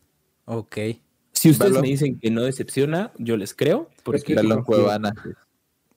Ok. 0.45 0.77
Si 1.33 1.51
ustedes 1.51 1.71
Verlo. 1.71 1.81
me 1.81 1.87
dicen 1.89 2.19
que 2.19 2.31
no 2.31 2.41
decepciona, 2.43 3.11
yo 3.17 3.37
les 3.37 3.53
creo. 3.53 3.89
Porque 4.03 4.35
Verlo 4.35 4.55
en 4.55 4.63
como 4.63 4.77
que- 4.77 4.83
Cuevana. 4.83 5.13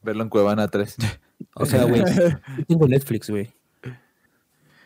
Verlo 0.03 0.23
en 0.25 0.29
Cuevana 0.29 0.69
3. 0.69 0.97
O 1.55 1.67
sea, 1.67 1.83
güey, 1.85 2.03
yo 2.05 2.65
tengo 2.69 2.87
Netflix, 2.87 3.29
güey. 3.29 3.51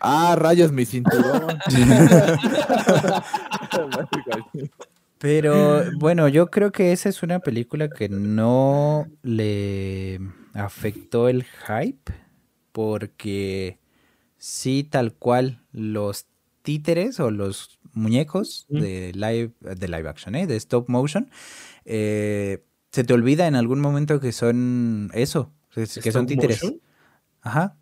Ah, 0.01 0.35
rayos, 0.39 0.73
mi 0.73 0.87
cinturón. 0.87 1.59
Pero 5.19 5.85
bueno, 5.99 6.29
yo 6.29 6.49
creo 6.51 6.73
que 6.73 6.93
esa 6.93 7.09
es 7.09 7.23
una 7.23 7.41
película 7.41 7.89
que 7.89 8.09
no 8.09 9.07
le 9.23 10.21
afectó 10.55 11.29
el 11.29 11.45
hype 11.45 12.12
porque 12.73 13.79
sí, 14.46 14.85
tal 14.88 15.12
cual, 15.12 15.61
los 15.72 16.26
títeres 16.62 17.18
o 17.20 17.30
los 17.30 17.78
muñecos 17.92 18.66
Mm. 18.68 18.80
de 18.80 19.12
live, 19.14 19.50
de 19.61 19.88
live 19.88 20.09
action, 20.09 20.35
¿eh? 20.37 20.46
de 20.46 20.54
stop 20.56 20.88
motion, 20.88 21.30
eh, 21.85 22.62
se 22.92 23.02
te 23.04 23.12
olvida 23.12 23.46
en 23.48 23.56
algún 23.56 23.80
momento 23.80 24.20
que 24.20 24.30
son 24.32 25.11
eso, 25.14 25.50
que 25.74 26.12
son 26.12 26.26
títeres. 26.26 26.62
motion. 26.62 26.80
Ajá. 27.42 27.76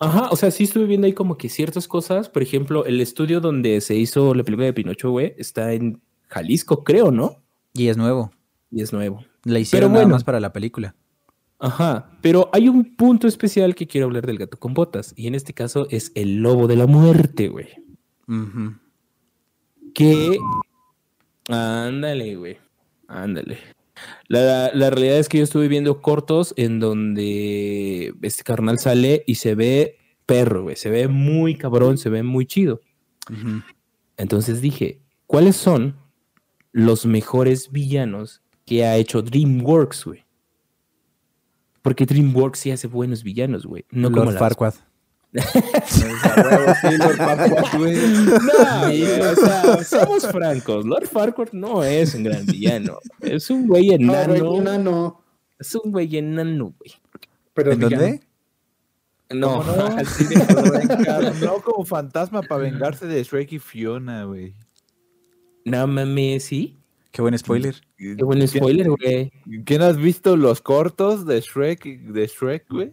Ajá, 0.00 0.28
o 0.30 0.36
sea, 0.36 0.52
sí 0.52 0.64
estuve 0.64 0.84
viendo 0.84 1.06
ahí 1.08 1.12
como 1.12 1.36
que 1.36 1.48
ciertas 1.48 1.88
cosas. 1.88 2.28
Por 2.28 2.42
ejemplo, 2.42 2.84
el 2.86 3.00
estudio 3.00 3.40
donde 3.40 3.80
se 3.80 3.96
hizo 3.96 4.32
la 4.34 4.44
película 4.44 4.66
de 4.66 4.72
Pinocho, 4.72 5.10
güey, 5.10 5.34
está 5.36 5.72
en 5.72 6.00
Jalisco, 6.28 6.84
creo, 6.84 7.10
¿no? 7.10 7.42
Y 7.74 7.88
es 7.88 7.96
nuevo. 7.96 8.30
Y 8.70 8.82
es 8.82 8.92
nuevo. 8.92 9.24
La 9.42 9.58
hicieron 9.58 9.90
nada 9.90 10.04
bueno. 10.04 10.14
más 10.14 10.22
para 10.22 10.38
la 10.38 10.52
película. 10.52 10.94
Ajá, 11.60 12.12
pero 12.20 12.48
hay 12.52 12.68
un 12.68 12.96
punto 12.96 13.26
especial 13.26 13.74
que 13.74 13.86
quiero 13.86 14.06
hablar 14.06 14.26
del 14.26 14.38
gato 14.38 14.58
con 14.58 14.74
botas. 14.74 15.12
Y 15.16 15.26
en 15.26 15.34
este 15.34 15.52
caso 15.52 15.86
es 15.90 16.12
el 16.14 16.36
lobo 16.36 16.68
de 16.68 16.76
la 16.76 16.86
muerte, 16.86 17.48
güey. 17.48 17.68
Ujú. 18.28 18.74
que... 19.94 20.38
Ándale, 21.48 22.36
güey. 22.36 22.58
Ándale. 23.08 23.58
La, 24.28 24.70
la 24.74 24.90
realidad 24.90 25.18
es 25.18 25.28
que 25.28 25.38
yo 25.38 25.44
estuve 25.44 25.66
viendo 25.66 26.02
cortos 26.02 26.52
en 26.56 26.78
donde 26.78 28.14
este 28.22 28.44
carnal 28.44 28.78
sale 28.78 29.24
y 29.26 29.36
se 29.36 29.54
ve 29.54 29.96
perro, 30.26 30.64
güey. 30.64 30.76
Se 30.76 30.90
ve 30.90 31.08
muy 31.08 31.56
cabrón, 31.56 31.96
se 31.98 32.10
ve 32.10 32.22
muy 32.22 32.46
chido. 32.46 32.80
Ujú. 33.30 33.62
Entonces 34.18 34.60
dije, 34.60 35.00
¿cuáles 35.26 35.56
son 35.56 35.96
los 36.70 37.06
mejores 37.06 37.72
villanos 37.72 38.42
que 38.66 38.84
ha 38.84 38.96
hecho 38.96 39.22
DreamWorks, 39.22 40.04
güey? 40.04 40.27
Porque 41.82 42.06
DreamWorks 42.06 42.58
sí 42.58 42.70
hace 42.70 42.86
buenos 42.88 43.22
villanos, 43.22 43.64
güey. 43.66 43.84
No 43.90 44.10
como 44.10 44.24
Lord 44.24 44.34
las- 44.34 44.40
Farquaad. 44.40 44.74
Sí, 45.86 46.96
Lord 46.96 47.16
Farquaad, 47.16 47.78
güey. 47.78 47.96
No, 47.96 48.80
güey, 48.86 49.02
o 49.20 49.34
sea, 49.36 49.84
seamos 49.84 50.26
francos, 50.26 50.84
Lord 50.86 51.06
Farquaad 51.06 51.52
no 51.52 51.84
es 51.84 52.14
un 52.14 52.24
gran 52.24 52.46
villano. 52.46 52.98
Es 53.20 53.50
un 53.50 53.66
güey 53.66 53.88
No, 53.98 54.14
enano. 54.14 54.44
güey, 54.44 54.58
enano. 54.60 55.22
Es 55.58 55.74
un 55.74 55.92
güey 55.92 56.16
enano, 56.16 56.74
güey. 56.78 56.92
Pero 57.54 57.72
¿En 57.72 57.78
villano. 57.80 58.02
dónde? 58.02 58.20
No, 59.30 59.58
¿Cómo 59.58 59.76
no? 59.76 59.86
así 59.98 60.24
de- 60.34 60.54
Lo 60.54 60.62
reencarnó 60.62 61.60
como 61.64 61.84
fantasma 61.84 62.40
para 62.42 62.62
vengarse 62.62 63.06
de 63.06 63.22
Shrek 63.22 63.52
y 63.52 63.58
Fiona, 63.58 64.24
güey. 64.24 64.54
no 65.66 65.86
mames, 65.86 66.44
sí. 66.44 66.77
Qué 67.18 67.22
buen 67.22 67.36
spoiler. 67.36 67.74
Qué 67.96 68.14
buen 68.22 68.46
spoiler, 68.46 68.90
güey. 68.90 69.32
¿Quién 69.64 69.82
has 69.82 69.96
visto 69.96 70.36
los 70.36 70.60
cortos 70.60 71.26
de 71.26 71.40
Shrek, 71.40 71.82
de 71.84 72.26
Shrek, 72.28 72.66
güey? 72.70 72.92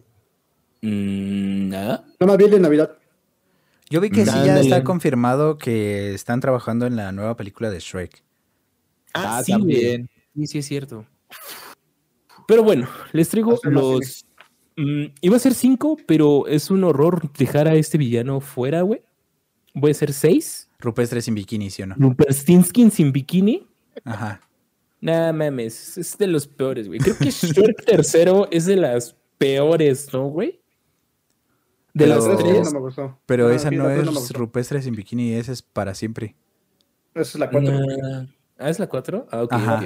Mm, 0.82 1.68
¿nada? 1.68 2.04
No 2.18 2.26
más 2.26 2.36
bien 2.36 2.50
de 2.50 2.58
Navidad. 2.58 2.98
Yo 3.88 4.00
vi 4.00 4.10
que 4.10 4.26
sí 4.26 4.32
ya 4.44 4.58
está 4.58 4.82
confirmado 4.82 5.58
que 5.58 6.12
están 6.12 6.40
trabajando 6.40 6.86
en 6.86 6.96
la 6.96 7.12
nueva 7.12 7.36
película 7.36 7.70
de 7.70 7.78
Shrek. 7.78 8.24
Ah, 9.14 9.38
Ah, 9.38 9.44
sí, 9.44 9.52
también. 9.52 10.08
güey. 10.34 10.44
Sí, 10.44 10.52
sí, 10.54 10.58
es 10.58 10.66
cierto. 10.66 11.06
Pero 12.48 12.64
bueno, 12.64 12.88
les 13.12 13.28
traigo 13.28 13.56
los. 13.62 14.26
Mm, 14.76 15.04
iba 15.20 15.36
a 15.36 15.38
ser 15.38 15.54
cinco, 15.54 15.98
pero 16.04 16.48
es 16.48 16.68
un 16.72 16.82
horror 16.82 17.30
dejar 17.34 17.68
a 17.68 17.76
este 17.76 17.96
villano 17.96 18.40
fuera, 18.40 18.82
güey. 18.82 19.02
Voy 19.72 19.92
a 19.92 19.94
ser 19.94 20.12
seis. 20.12 20.68
Rupestre 20.80 21.22
sin 21.22 21.36
bikini, 21.36 21.70
¿sí 21.70 21.82
o 21.82 21.86
no? 21.86 21.94
Ruperstinsky 21.96 22.90
sin 22.90 23.12
bikini. 23.12 23.68
Ajá. 24.04 24.40
Nah, 25.00 25.32
mames, 25.32 25.98
es 25.98 26.16
de 26.18 26.26
los 26.26 26.46
peores, 26.46 26.88
güey. 26.88 26.98
Creo 27.00 27.16
que 27.18 27.30
Shrek 27.30 27.84
tercero 27.86 28.48
es 28.50 28.66
de 28.66 28.76
las 28.76 29.14
peores, 29.38 30.12
¿no, 30.12 30.26
güey? 30.28 30.60
De 31.94 32.04
Pero- 32.06 32.14
las 32.28 32.38
tres. 32.38 32.64
no 32.66 32.70
me 32.72 32.80
gustó. 32.80 33.18
Pero 33.26 33.48
Ah, 33.48 33.54
esa 33.54 33.68
sí, 33.70 33.76
no 33.76 33.88
es. 33.90 34.32
Rupestre 34.32 34.82
sin 34.82 34.94
bikini, 34.94 35.34
esa 35.34 35.52
es 35.52 35.62
para 35.62 35.94
siempre. 35.94 36.34
Esa 37.14 37.22
es 37.22 37.34
la 37.38 37.50
4. 37.50 37.72
Nah. 37.72 38.26
Ah, 38.58 38.70
¿es 38.70 38.78
la 38.78 38.86
cuatro? 38.86 39.26
Ah, 39.30 39.42
ok, 39.42 39.52
Ajá. 39.52 39.84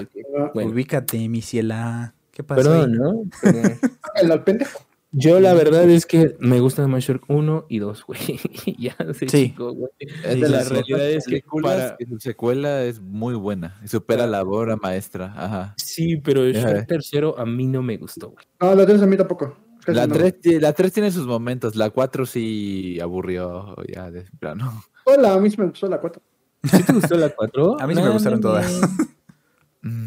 Bueno. 0.54 0.70
Ubícate, 0.70 1.28
mi 1.28 1.42
ciela. 1.42 2.14
¿Qué 2.30 2.44
pasó? 2.44 2.62
Perdón, 2.62 2.90
ahí? 2.92 2.98
¿no? 2.98 3.22
Perdón. 3.42 3.78
El 4.14 4.30
al 4.32 4.44
pendejo. 4.44 4.80
Yo 5.12 5.40
la 5.40 5.54
verdad 5.54 5.90
es 5.90 6.06
que 6.06 6.36
me 6.38 6.60
gustan 6.60 6.88
más 6.90 7.02
Shrek 7.02 7.24
1 7.28 7.66
y 7.68 7.80
2, 7.80 8.04
güey. 8.04 8.20
ya 8.78 8.96
sé, 9.12 9.28
Sí. 9.28 9.48
chico, 9.48 9.72
güey. 9.72 9.90
Sí, 9.98 10.06
de 10.40 10.46
sí, 10.62 10.68
realidad 10.70 11.10
es 11.10 11.26
que 11.26 11.42
para- 11.62 11.96
su 12.08 12.20
secuela 12.20 12.84
es 12.84 13.00
muy 13.00 13.34
buena 13.34 13.80
y 13.84 13.88
supera 13.88 14.26
la 14.28 14.42
obra 14.42 14.76
maestra. 14.76 15.34
Ajá. 15.36 15.74
Sí, 15.78 16.16
pero 16.18 16.44
el. 16.44 16.54
Shrek 16.54 16.86
tercero 16.86 17.36
a 17.38 17.44
mí 17.44 17.66
no 17.66 17.82
me 17.82 17.96
gustó, 17.96 18.30
güey. 18.30 18.44
No, 18.60 18.74
la 18.74 18.86
3 18.86 19.02
a 19.02 19.06
mí 19.06 19.16
tampoco. 19.16 19.56
Casi 19.84 19.96
La 19.98 20.06
no. 20.06 20.14
3, 20.14 20.34
la 20.60 20.72
3 20.74 20.92
tiene 20.92 21.10
sus 21.10 21.26
momentos, 21.26 21.74
la 21.74 21.90
4 21.90 22.24
sí 22.26 22.98
aburrió 23.00 23.74
ya 23.92 24.10
de 24.10 24.26
plano. 24.38 24.84
Hola, 25.06 25.34
a 25.34 25.40
mí 25.40 25.50
sí 25.50 25.56
me 25.58 25.66
gustó 25.66 25.88
la 25.88 25.98
4. 25.98 26.22
¿Sí 26.70 26.82
te 26.84 26.92
gustó 26.92 27.16
la 27.16 27.30
4? 27.30 27.76
A 27.80 27.86
mí 27.86 27.94
sí 27.96 28.02
me 28.02 28.10
gustaron 28.10 28.40
todas. 28.40 28.80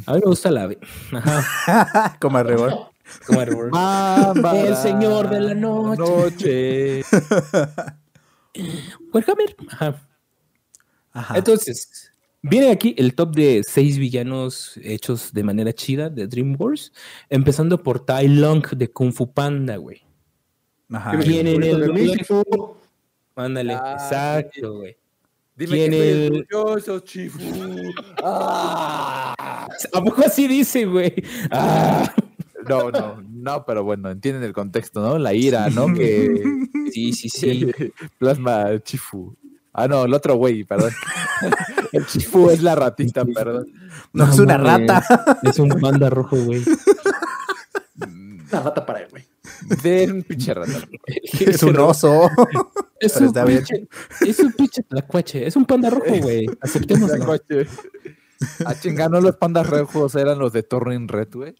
A 0.06 0.14
mí 0.14 0.20
me 0.20 0.26
gusta 0.30 0.52
la 0.52 0.68
B. 0.68 0.78
Ajá. 1.12 2.16
Como 2.22 2.38
arrebol. 2.38 2.74
El 3.30 4.76
señor 4.78 5.30
de 5.30 5.40
la 5.42 5.54
noche. 5.54 6.00
noche. 6.02 7.04
Warhammer. 9.14 9.56
Ajá. 9.70 10.08
Ajá. 11.12 11.38
Entonces, 11.38 12.12
viene 12.42 12.72
aquí 12.72 12.96
el 12.98 13.14
top 13.16 13.36
de 13.36 13.62
seis 13.68 13.98
villanos 13.98 14.78
hechos 14.82 15.32
de 15.34 15.44
manera 15.44 15.74
chida 15.74 16.10
de 16.10 16.28
DreamWorks, 16.28 16.92
empezando 17.30 17.82
por 17.82 18.00
Tai 18.06 18.28
Long 18.28 18.66
de 18.76 18.92
Kung 18.92 19.12
Fu 19.14 19.32
Panda, 19.32 19.78
güey. 19.78 20.02
Ajá. 20.92 21.18
¿Quién 21.20 21.48
en 21.48 21.64
el 21.64 21.82
de? 21.82 21.94
México. 21.94 22.78
Ándale, 23.36 23.74
Ah, 23.74 23.94
exacto, 24.00 24.78
güey. 24.78 24.96
Dime 25.56 25.76
¿Quién 25.76 25.92
que 25.92 26.12
el- 26.28 26.46
orgulloso, 26.52 27.00
chifu. 27.00 27.40
Ah. 28.24 29.36
¿A 29.94 30.04
poco 30.04 30.24
así 30.26 30.48
dice, 30.48 30.86
güey? 30.86 31.14
Ah, 31.52 32.12
No, 32.68 32.92
no, 32.92 33.22
no, 33.22 33.66
pero 33.66 33.84
bueno, 33.84 34.10
entienden 34.12 34.44
el 34.44 34.54
contexto, 34.54 35.02
¿no? 35.02 35.18
La 35.18 35.34
ira, 35.34 35.70
¿no? 35.70 35.94
Que 35.94 36.44
sí, 36.92 37.14
sí, 37.14 37.30
sí. 37.30 37.72
plasma 38.18 38.70
el 38.70 38.84
chifu. 38.84 39.36
Ah, 39.74 39.88
no, 39.88 40.06
el 40.06 40.14
otro 40.14 40.36
güey, 40.36 40.64
perdón. 40.64 40.92
El 41.92 42.06
chifu 42.08 42.50
es 42.50 42.62
la 42.64 42.74
ratita, 42.74 43.24
perdón. 43.26 43.68
No, 44.14 44.32
es 44.32 44.40
una 44.40 44.58
rata. 44.58 45.04
Es 45.44 45.60
un 45.60 45.70
panda 45.70 46.10
rojo, 46.10 46.38
güey. 46.38 46.64
Una 48.52 48.62
rata 48.62 48.86
para 48.86 49.02
él, 49.02 49.08
güey. 49.12 49.24
De 49.84 50.12
un 50.12 50.24
pinche 50.24 50.54
rata. 50.54 50.88
Es 51.06 51.62
un 51.62 51.78
oso. 51.78 52.30
Es 53.00 53.16
un 53.18 53.34
pinche, 53.34 53.88
es 54.22 54.40
un 54.40 54.54
pinche 54.54 54.84
tlacuache. 54.84 55.46
Es 55.46 55.56
un 55.56 55.66
panda 55.66 55.90
rojo, 55.90 56.18
güey. 56.22 56.48
Aceptémoslo. 56.62 57.26
Coche. 57.26 57.68
Ah, 58.66 58.76
chinga, 58.80 59.10
¿no 59.10 59.22
los 59.22 59.36
pandas 59.38 59.70
rojos 59.70 60.16
eran 60.16 60.40
los 60.40 60.54
de 60.54 60.64
Turning 60.64 61.08
Red, 61.08 61.30
güey? 61.34 61.56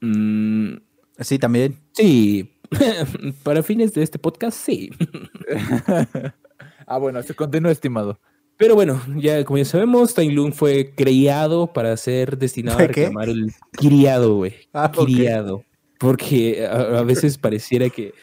Mm, 0.00 0.76
Sí, 1.20 1.38
también. 1.38 1.78
sí. 1.92 2.52
Para 3.44 3.62
fines 3.62 3.94
de 3.94 4.02
este 4.02 4.18
podcast, 4.18 4.58
sí. 4.58 4.90
Ah, 6.88 6.98
bueno, 6.98 7.20
se 7.22 7.34
continúa, 7.34 7.72
estimado. 7.72 8.20
Pero 8.56 8.74
bueno, 8.76 9.02
ya 9.16 9.44
como 9.44 9.58
ya 9.58 9.64
sabemos, 9.64 10.14
Tai 10.14 10.30
Lung 10.30 10.52
fue 10.52 10.94
criado 10.94 11.72
para 11.72 11.96
ser 11.96 12.38
destinado 12.38 12.78
a 12.78 12.86
reclamar 12.86 13.28
el 13.28 13.52
criado, 13.72 14.36
güey. 14.36 14.54
Ah, 14.72 14.90
criado. 14.92 15.64
Porque 15.98 16.64
a, 16.64 16.98
a 17.00 17.02
veces 17.02 17.38
pareciera 17.38 17.90
que 17.90 18.14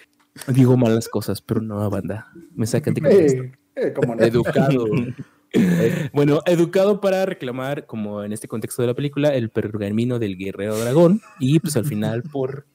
digo 0.47 0.77
malas 0.77 1.09
cosas, 1.09 1.41
pero 1.41 1.61
no, 1.61 1.89
banda. 1.89 2.27
Me 2.55 2.65
sacan 2.65 2.93
de 2.93 3.01
contexto. 3.01 3.43
Eh, 3.43 3.51
eh, 3.75 3.93
cómo 3.93 4.15
no. 4.15 4.23
Educado. 4.23 4.85
Bueno, 6.13 6.41
educado 6.45 6.99
para 6.99 7.25
reclamar, 7.25 7.85
como 7.85 8.23
en 8.23 8.33
este 8.33 8.47
contexto 8.47 8.81
de 8.81 8.87
la 8.87 8.93
película, 8.93 9.33
el 9.33 9.49
pergamino 9.49 10.19
del 10.19 10.37
guerrero 10.37 10.77
dragón. 10.77 11.21
Y 11.39 11.59
pues 11.59 11.77
al 11.77 11.85
final, 11.85 12.23
por 12.23 12.65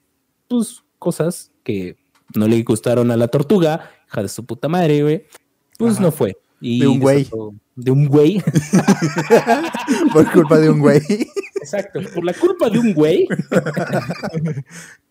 pues, 0.47 0.83
cosas 0.97 1.51
que 1.63 1.97
no 2.35 2.47
le 2.47 2.61
gustaron 2.63 3.11
a 3.11 3.17
la 3.17 3.27
tortuga, 3.27 3.91
hija 4.07 4.21
de 4.23 4.29
su 4.29 4.45
puta 4.45 4.67
madre, 4.67 5.03
güey, 5.03 5.25
pues 5.77 5.95
Ajá. 5.95 6.03
no 6.03 6.11
fue. 6.11 6.37
Y 6.61 6.81
De 6.81 6.87
un 6.87 6.99
güey. 6.99 7.27
De 7.75 7.91
un 7.91 8.07
güey. 8.07 8.43
Por 10.13 10.29
culpa 10.31 10.57
de 10.57 10.69
un 10.69 10.79
güey. 10.79 11.01
Exacto, 11.55 11.99
por 12.13 12.23
la 12.23 12.33
culpa 12.33 12.69
de 12.69 12.79
un 12.79 12.93
güey. 12.93 13.27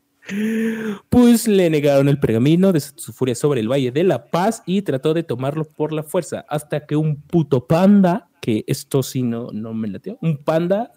Pues 1.08 1.48
le 1.48 1.70
negaron 1.70 2.08
el 2.08 2.20
pergamino 2.20 2.72
de 2.72 2.80
su 2.80 3.12
furia 3.12 3.34
sobre 3.34 3.60
el 3.60 3.68
Valle 3.70 3.90
de 3.92 4.04
la 4.04 4.26
Paz 4.30 4.62
y 4.66 4.82
trató 4.82 5.14
de 5.14 5.22
tomarlo 5.22 5.64
por 5.64 5.92
la 5.92 6.02
fuerza 6.02 6.44
hasta 6.48 6.84
que 6.86 6.96
un 6.96 7.20
puto 7.22 7.66
panda, 7.66 8.28
que 8.40 8.64
esto 8.66 9.02
sí 9.02 9.22
no, 9.22 9.50
no 9.52 9.72
me 9.74 9.88
latió, 9.88 10.18
un 10.20 10.38
panda 10.44 10.92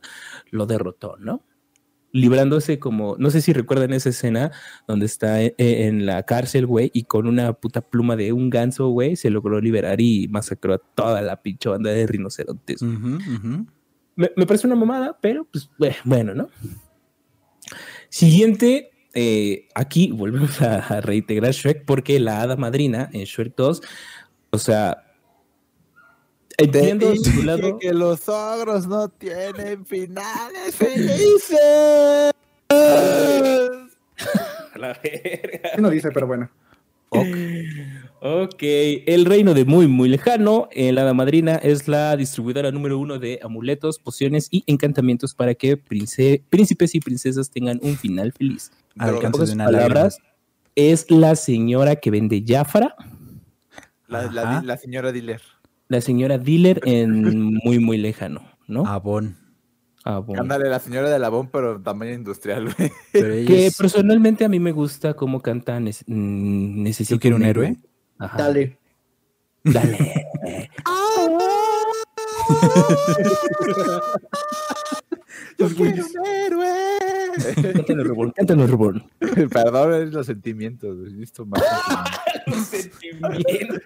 lo 0.50 0.66
derrotó, 0.66 1.16
¿no? 1.18 1.44
Librándose 2.14 2.78
como, 2.78 3.16
no 3.20 3.30
sé 3.30 3.40
si 3.40 3.54
recuerdan 3.54 3.94
esa 3.94 4.10
escena 4.10 4.52
donde 4.86 5.06
está 5.06 5.42
e- 5.42 5.56
e- 5.58 5.88
en 5.88 6.06
la 6.06 6.24
cárcel, 6.24 6.66
güey, 6.66 6.92
y 6.94 7.04
con 7.04 7.26
una 7.26 7.54
puta 7.54 7.80
pluma 7.80 8.18
de 8.18 8.34
un 8.34 8.50
ganso, 8.50 8.90
güey, 8.90 9.16
se 9.16 9.30
logró 9.30 9.62
liberar 9.62 10.02
y 10.02 10.28
masacró 10.28 10.74
a 10.74 10.78
toda 10.78 11.22
la 11.22 11.42
pinche 11.42 11.70
banda 11.70 11.90
de 11.92 12.06
rinocerontes. 12.06 12.82
Me, 14.18 14.30
me 14.36 14.46
parece 14.46 14.68
una 14.68 14.76
mamada, 14.76 15.18
pero 15.22 15.46
pues 15.50 15.70
bue- 15.80 15.96
bueno, 16.04 16.36
¿no? 16.36 16.50
Siguiente, 18.10 18.91
eh, 19.14 19.68
aquí 19.76 20.12
volvemos 20.12 20.62
a, 20.62 20.78
a 20.78 21.02
reintegrar 21.02 21.52
Shrek 21.52 21.86
porque 21.86 22.20
la 22.20 22.42
hada 22.42 22.56
madrina 22.56 23.10
en 23.14 23.24
Shrek 23.24 23.56
2, 23.56 23.82
o 24.52 24.58
sea, 24.58 25.04
entiendo 26.58 27.16
su 27.16 27.44
lado. 27.44 27.78
que 27.80 27.94
los 27.94 28.28
ogros 28.30 28.88
no 28.88 29.10
tienen 29.10 29.86
finales 29.86 30.76
felices. 30.76 32.32
La 34.76 34.94
verga. 35.04 35.72
No 35.78 35.90
dice, 35.90 36.12
pero 36.12 36.28
bueno. 36.28 36.50
Ok, 38.24 38.58
el 38.62 39.26
reino 39.26 39.56
de 39.56 39.66
muy, 39.66 39.88
muy 39.88 40.08
lejano. 40.08 40.70
eh, 40.72 40.92
la 40.92 41.02
hada 41.02 41.14
madrina 41.16 41.56
es 41.56 41.88
la 41.88 42.16
distribuidora 42.16 42.72
número 42.72 43.00
uno 43.00 43.18
de 43.18 43.40
amuletos, 43.42 43.98
pociones 43.98 44.48
y 44.52 44.64
encantamientos 44.68 45.34
para 45.34 45.56
que 45.56 45.76
prince- 45.76 46.44
príncipes 46.50 46.94
y 46.94 47.00
princesas 47.00 47.50
tengan 47.50 47.80
un 47.82 47.98
final 47.98 48.32
feliz. 48.32 48.72
Al 49.00 49.10
En 49.10 49.16
alcance 49.16 49.32
pocas 49.32 49.50
de 49.50 49.56
una 49.56 49.66
palabras, 49.66 50.18
es 50.76 51.10
la 51.10 51.36
señora 51.36 51.96
que 51.96 52.12
vende 52.12 52.44
Jafra, 52.48 52.96
La, 54.08 54.32
la, 54.32 54.42
Ajá. 54.44 54.62
la 54.64 54.78
señora 54.78 55.12
dealer. 55.12 55.42
la 55.88 56.00
señora 56.02 56.38
dealer 56.38 56.80
en 56.86 57.56
muy, 57.64 57.80
muy 57.80 57.98
lejano, 57.98 58.42
¿no? 58.68 58.86
Avon. 58.86 59.36
Bueno. 60.26 60.42
Ándale, 60.42 60.68
la 60.70 60.80
señora 60.80 61.10
de 61.10 61.18
Labón, 61.20 61.50
pero 61.52 61.80
tamaño 61.82 62.14
industrial, 62.14 62.70
güey. 62.76 62.92
Que 63.46 63.68
es- 63.68 63.78
personalmente 63.78 64.44
a 64.46 64.50
mí 64.50 64.60
me 64.60 64.72
gusta 64.72 65.14
cómo 65.16 65.42
canta 65.42 65.80
Nece- 65.80 66.04
mm, 66.08 66.84
Necesito 66.84 67.16
Yo 67.16 67.20
quiero 67.20 67.36
un 67.38 67.44
héroe. 67.44 67.78
Ajá. 68.22 68.38
Dale. 68.38 68.78
Dale. 69.64 69.98
¡Yo 75.58 75.68
quiero 75.70 76.04
un 76.06 76.26
héroe! 76.26 76.74
Cántalo, 77.74 78.04
Reborn. 78.04 78.32
Cántalo, 78.32 78.68
Reborn. 78.68 79.04
Perdón, 79.52 79.94
es 79.94 80.14
los 80.14 80.26
sentimientos. 80.26 80.98
Listo, 80.98 81.46
más 81.46 81.62
sentimientos. 82.68 83.82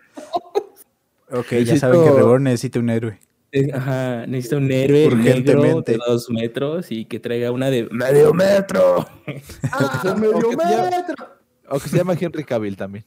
Ok, 1.31 1.51
ya 1.65 1.77
saben 1.77 2.03
que 2.03 2.11
Reborn 2.11 2.43
necesita 2.43 2.79
un 2.79 2.89
héroe. 2.89 3.19
Eh, 3.51 3.69
Ajá, 3.73 4.25
necesita 4.27 4.57
un 4.57 4.69
héroe 4.71 5.07
negro 5.07 5.17
Urgentemente. 5.17 5.91
de 5.93 5.97
dos 6.05 6.29
metros 6.29 6.91
y 6.91 7.05
que 7.05 7.19
traiga 7.19 7.51
una 7.51 7.69
de 7.69 7.87
medio 7.89 8.33
metro. 8.33 9.07
¡Ah, 9.71 10.15
medio 10.17 10.37
o 10.37 10.51
metro! 10.51 11.15
O 11.69 11.79
que 11.79 11.89
se 11.89 11.97
llama 11.97 12.15
Henry 12.19 12.43
Cavill 12.43 12.75
también. 12.75 13.05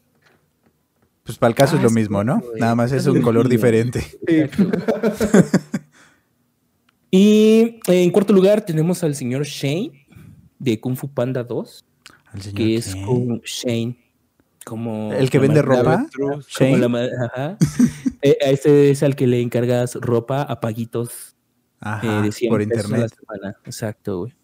Pues 1.29 1.37
para 1.37 1.51
el 1.51 1.55
caso 1.55 1.75
Ah, 1.75 1.77
es 1.77 1.83
lo 1.83 1.89
sí, 1.91 1.95
mismo, 1.95 2.25
¿no? 2.25 2.43
Nada 2.57 2.75
más 2.75 2.91
es 2.91 3.07
un 3.07 3.21
color 3.21 3.49
diferente. 3.51 4.01
Sí. 4.27 4.45
Y 7.11 7.81
en 7.87 8.11
cuarto 8.11 8.33
lugar 8.33 8.61
tenemos 8.63 9.03
al 9.03 9.15
señor 9.15 9.45
Shane 9.45 10.07
de 10.59 10.79
Kung 10.81 10.97
Fu 10.97 11.09
Panda 11.09 11.43
2, 11.45 11.85
Al 12.33 12.43
señor 12.43 12.57
que 12.57 12.77
es 12.77 12.95
Shane, 13.45 13.97
como 14.65 15.13
El 15.15 15.31
que 15.31 15.39
vende 15.39 15.63
ropa. 15.63 16.07
Como 16.15 16.41
Shane. 16.43 16.79
la 16.79 17.09
ajá. 17.27 17.57
Eh, 18.21 18.37
a 18.45 18.51
este 18.51 18.91
es 18.91 19.03
al 19.05 19.15
que 19.15 19.29
le 19.29 19.41
encargas 19.41 19.95
ropa 19.95 20.43
a 20.43 20.59
paguitos 20.61 21.37
Ajá, 21.81 22.19
eh, 22.19 22.23
de 22.23 22.33
100 22.33 22.51
por 22.51 22.59
pesos 22.59 22.73
a 22.73 22.89
la 22.89 22.97
internet. 22.99 23.15
semana. 23.19 23.57
Exacto, 23.65 24.19
güey. 24.21 24.35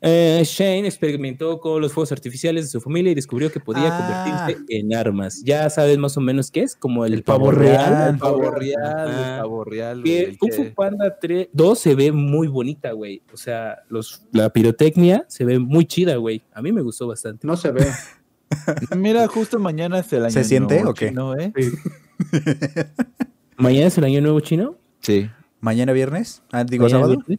Eh, 0.00 0.42
Shane 0.44 0.86
experimentó 0.86 1.58
con 1.58 1.82
los 1.82 1.92
fuegos 1.92 2.12
artificiales 2.12 2.66
de 2.66 2.70
su 2.70 2.80
familia 2.80 3.10
y 3.12 3.14
descubrió 3.16 3.50
que 3.50 3.58
podía 3.58 3.88
Ah. 3.90 4.46
convertirse 4.46 4.78
en 4.78 4.94
armas. 4.94 5.42
Ya 5.44 5.68
sabes 5.70 5.98
más 5.98 6.16
o 6.16 6.20
menos 6.20 6.50
qué 6.52 6.62
es, 6.62 6.76
como 6.76 7.04
el, 7.04 7.14
El 7.14 7.22
pavo, 7.24 7.46
pavo 7.46 7.50
real. 7.52 7.90
real. 7.90 8.10
El 8.14 8.18
pavo 8.18 8.50
real, 8.52 9.08
el 9.08 9.38
pavo 9.40 9.64
real. 9.64 10.00
güey, 10.02 10.12
Que 10.14 10.20
el 10.24 10.38
Kung 10.38 10.50
que- 10.50 10.56
Fu 10.56 10.74
Panda 10.74 11.18
3, 11.20 11.48
2 11.52 11.78
se 11.78 11.94
ve 11.96 12.12
muy 12.12 12.46
bonita, 12.46 12.92
güey. 12.92 13.22
O 13.32 13.36
sea, 13.36 13.78
los, 13.88 14.22
la 14.32 14.50
pirotecnia 14.50 15.24
se 15.28 15.44
ve 15.44 15.58
muy 15.58 15.84
chida, 15.84 16.14
güey. 16.16 16.42
A 16.52 16.62
mí 16.62 16.70
me 16.72 16.80
gustó 16.82 17.08
bastante. 17.08 17.44
No 17.46 17.56
se 17.56 17.72
ve. 17.72 17.86
Mira, 18.96 19.26
justo 19.26 19.58
mañana 19.58 19.98
es 19.98 20.12
el 20.12 20.22
año 20.24 20.30
¿Se 20.32 20.44
siente 20.44 20.76
nuevo 20.76 20.90
o 20.90 20.94
qué? 20.94 21.08
chino, 21.08 21.36
¿eh? 21.36 21.52
¿Mañana 23.56 23.86
es 23.88 23.98
el 23.98 24.04
año 24.04 24.20
nuevo 24.20 24.40
chino? 24.40 24.76
Sí. 25.00 25.28
¿Mañana 25.60 25.92
viernes? 25.92 26.42
Ah, 26.52 26.64
digo 26.64 26.84
¿Mañana 26.84 27.00
sábado. 27.00 27.16
viernes? 27.26 27.38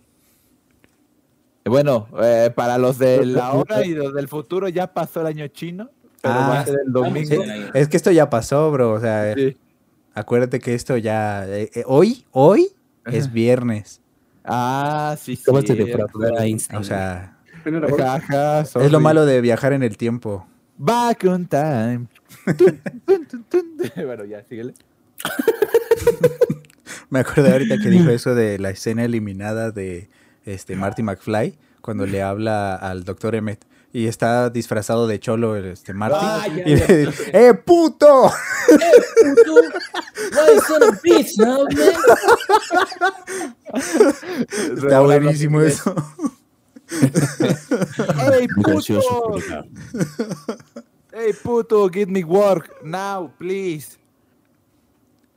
Bueno, 1.69 2.07
eh, 2.21 2.51
para 2.55 2.77
los 2.77 2.97
de 2.97 3.25
la 3.25 3.53
hora 3.53 3.85
y 3.85 3.93
los 3.93 4.13
del 4.13 4.27
futuro 4.27 4.67
ya 4.69 4.93
pasó 4.93 5.21
el 5.21 5.27
año 5.27 5.47
chino, 5.47 5.89
pero 6.21 6.33
Ah, 6.35 6.49
va 6.49 6.59
a 6.61 6.65
ser 6.65 6.79
el 6.85 6.91
domingo. 6.91 7.43
sí. 7.43 7.51
Es 7.73 7.87
que 7.87 7.97
esto 7.97 8.11
ya 8.11 8.29
pasó, 8.29 8.69
bro. 8.71 8.91
O 8.93 8.99
sea, 8.99 9.33
Sí. 9.35 9.55
acuérdate 10.13 10.59
que 10.59 10.73
esto 10.75 10.97
ya. 10.97 11.47
eh, 11.47 11.69
eh, 11.73 11.83
hoy, 11.85 12.25
hoy 12.31 12.67
es 13.05 13.25
Ajá. 13.25 13.33
viernes. 13.33 14.01
Ah, 14.43 15.15
sí, 15.19 15.35
sí. 15.35 15.43
A 16.37 16.43
Einstein. 16.43 16.79
O 16.79 16.83
sea, 16.83 17.37
bola. 17.63 18.63
es 18.81 18.91
lo 18.91 18.99
malo 18.99 19.25
de 19.25 19.41
viajar 19.41 19.73
en 19.73 19.83
el 19.83 19.95
tiempo. 19.97 20.47
Back 20.77 21.25
on 21.25 21.45
time. 21.45 22.07
Tun, 22.57 22.79
tun, 23.05 23.25
tun, 23.25 23.43
tun. 23.49 23.65
bueno, 24.05 24.23
ya, 24.25 24.43
síguele. 24.43 24.73
Me 27.09 27.19
acuerdo 27.19 27.51
ahorita 27.51 27.77
que 27.79 27.89
dijo 27.89 28.09
eso 28.09 28.35
de 28.35 28.59
la 28.59 28.69
escena 28.69 29.03
eliminada 29.03 29.71
de 29.71 30.09
este 30.49 30.75
Marty 30.75 31.03
McFly 31.03 31.57
cuando 31.81 32.05
le 32.05 32.21
habla 32.21 32.75
al 32.75 33.03
doctor 33.03 33.35
Emmett 33.35 33.65
y 33.91 34.05
está 34.07 34.49
disfrazado 34.49 35.07
de 35.07 35.19
cholo 35.19 35.55
el, 35.55 35.65
este 35.65 35.93
Marty 35.93 36.17
Ah, 36.21 36.45
ya, 36.47 36.67
y 36.67 36.77
ya. 36.77 36.87
le 36.87 36.97
dice, 37.07 37.31
¡Eh, 37.33 37.53
puto! 37.55 38.31
Está 44.75 44.99
buenísimo 45.01 45.61
eso. 45.61 45.95
¡Ey, 48.33 48.47
puto! 48.47 49.35
¡Ey, 51.13 51.33
puto! 51.43 51.89
Give 51.89 52.11
me 52.11 52.23
work 52.23 52.69
now, 52.83 53.31
please. 53.37 53.97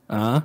Ah. 0.09 0.43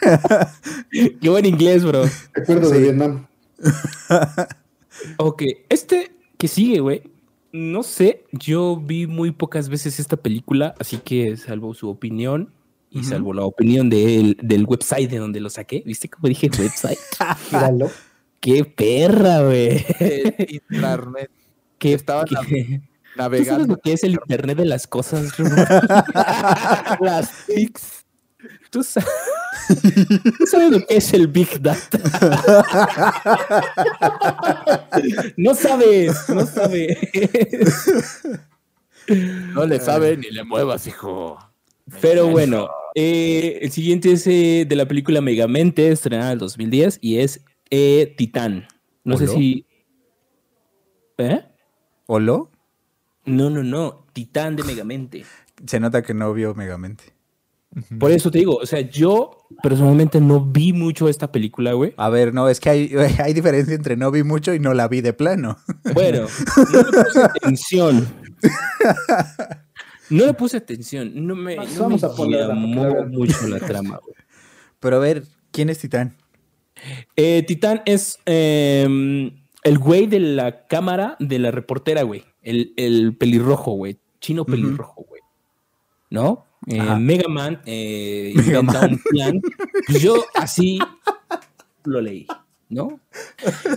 Qué 0.90 1.28
buen 1.28 1.44
inglés, 1.46 1.84
bro. 1.84 2.04
Recuerdo 2.32 2.70
de 2.70 2.76
Sí. 2.76 2.82
Vietnam. 2.82 3.26
Ok, 5.18 5.42
este 5.68 6.12
que 6.36 6.48
sigue, 6.48 6.80
güey. 6.80 7.02
No 7.52 7.82
sé, 7.82 8.24
yo 8.32 8.76
vi 8.76 9.06
muy 9.06 9.30
pocas 9.32 9.68
veces 9.68 9.98
esta 9.98 10.16
película, 10.16 10.74
así 10.78 10.98
que 10.98 11.36
salvo 11.36 11.74
su 11.74 11.88
opinión 11.88 12.52
y 12.90 13.04
salvo 13.04 13.32
la 13.32 13.44
opinión 13.44 13.88
del, 13.90 14.36
del 14.42 14.64
website 14.66 15.10
de 15.10 15.18
donde 15.18 15.40
lo 15.40 15.48
saqué. 15.50 15.82
¿Viste 15.86 16.08
cómo 16.08 16.28
dije 16.28 16.50
website? 16.58 16.98
Míralo. 17.52 17.90
¡Qué 18.40 18.64
perra, 18.64 19.42
güey! 19.44 19.84
Internet. 20.48 21.30
¿Qué, 21.78 21.94
Estaba 21.94 22.24
qué- 22.24 22.34
nav- 22.34 22.44
¿Tú 22.46 22.52
sabes 22.52 22.80
Navegando. 23.16 23.66
lo 23.74 23.80
que 23.80 23.92
es 23.94 24.04
el 24.04 24.12
internet 24.12 24.56
de 24.58 24.64
las 24.66 24.86
cosas? 24.86 25.32
Las 27.00 27.32
pics. 27.46 27.99
¿Tú, 28.70 28.84
sa- 28.84 29.04
¿Tú 30.38 30.46
sabes 30.46 30.70
lo 30.70 30.86
que 30.86 30.96
es 30.96 31.12
el 31.12 31.26
Big 31.26 31.60
Data? 31.60 31.98
no 35.36 35.54
sabes, 35.54 36.28
no 36.28 36.46
sabes. 36.46 36.96
No 39.54 39.66
le 39.66 39.80
sabe 39.80 40.16
ni 40.16 40.30
le 40.30 40.44
muevas, 40.44 40.86
hijo. 40.86 41.36
Pero 42.00 42.28
bueno, 42.28 42.68
eh, 42.94 43.58
el 43.62 43.72
siguiente 43.72 44.12
es 44.12 44.24
eh, 44.28 44.64
de 44.68 44.76
la 44.76 44.86
película 44.86 45.20
Megamente, 45.20 45.90
estrenada 45.90 46.30
en 46.30 46.34
el 46.34 46.38
2010, 46.38 46.98
y 47.02 47.18
es 47.18 47.40
eh, 47.70 48.14
Titán. 48.16 48.68
No 49.02 49.16
sé 49.16 49.24
¿Olo? 49.24 49.32
si... 49.32 49.66
¿Eh? 51.18 51.44
¿Olo? 52.06 52.52
No, 53.24 53.50
no, 53.50 53.64
no, 53.64 54.06
Titán 54.12 54.54
de 54.54 54.62
Megamente. 54.62 55.24
Se 55.66 55.80
nota 55.80 56.02
que 56.02 56.14
no 56.14 56.32
vio 56.32 56.54
Megamente. 56.54 57.12
Por 58.00 58.10
eso 58.10 58.30
te 58.32 58.38
digo, 58.38 58.56
o 58.56 58.66
sea, 58.66 58.80
yo 58.80 59.38
personalmente 59.62 60.20
no 60.20 60.44
vi 60.44 60.72
mucho 60.72 61.08
esta 61.08 61.30
película, 61.30 61.72
güey. 61.74 61.94
A 61.96 62.08
ver, 62.08 62.34
no, 62.34 62.48
es 62.48 62.58
que 62.58 62.68
hay, 62.70 62.92
hay 63.22 63.32
diferencia 63.32 63.74
entre 63.74 63.96
no 63.96 64.10
vi 64.10 64.24
mucho 64.24 64.52
y 64.54 64.58
no 64.58 64.74
la 64.74 64.88
vi 64.88 65.00
de 65.00 65.12
plano. 65.12 65.56
Bueno, 65.94 66.26
no 66.72 66.82
le 66.82 66.92
puse 67.02 67.20
atención. 67.22 68.08
No 70.08 70.26
le 70.26 70.34
puse 70.34 70.56
atención. 70.56 71.12
No 71.26 71.36
me, 71.36 71.56
Vamos 71.56 71.78
no 71.78 71.88
me 71.88 71.96
a 71.96 72.08
ponerla 72.16 72.48
la 72.48 72.54
mucho 72.54 73.46
la 73.46 73.60
trama. 73.60 74.00
güey. 74.02 74.16
Pero 74.80 74.96
a 74.96 75.00
ver, 75.00 75.24
¿quién 75.52 75.68
es 75.70 75.78
Titán? 75.78 76.16
Eh, 77.14 77.44
Titán 77.46 77.82
es 77.86 78.18
eh, 78.26 79.32
el 79.62 79.78
güey 79.78 80.06
de 80.06 80.18
la 80.20 80.66
cámara 80.66 81.16
de 81.20 81.38
la 81.38 81.50
reportera, 81.50 82.02
güey. 82.02 82.24
El, 82.42 82.72
el 82.76 83.16
pelirrojo, 83.16 83.72
güey. 83.72 83.98
Chino 84.20 84.44
pelirrojo, 84.44 85.04
güey. 85.08 85.20
¿No? 86.10 86.46
Eh. 86.66 86.80
Mega 86.98 87.28
Man 87.28 87.60
eh, 87.66 88.32
Mega 88.36 88.58
inventa 88.60 88.80
Man. 88.82 88.92
un 88.92 88.98
plan. 88.98 89.40
Pues 89.86 90.02
yo 90.02 90.24
así 90.34 90.78
lo 91.84 92.00
leí, 92.00 92.26
¿no? 92.68 93.00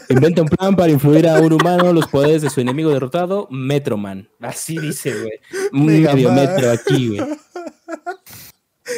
Inventa 0.10 0.42
un 0.42 0.50
plan 0.50 0.76
para 0.76 0.92
influir 0.92 1.28
a 1.28 1.40
un 1.40 1.54
humano 1.54 1.94
los 1.94 2.08
poderes 2.08 2.42
de 2.42 2.50
su 2.50 2.60
enemigo 2.62 2.92
derrotado, 2.92 3.48
Metro 3.50 3.98
Man. 3.98 4.28
Así 4.42 4.78
dice, 4.78 5.14
güey. 5.14 5.40
Un 5.72 5.86
Mega 5.86 6.14
medio 6.14 6.30
Man. 6.32 6.36
metro 6.46 6.72
aquí, 6.72 7.08
güey. 7.18 7.22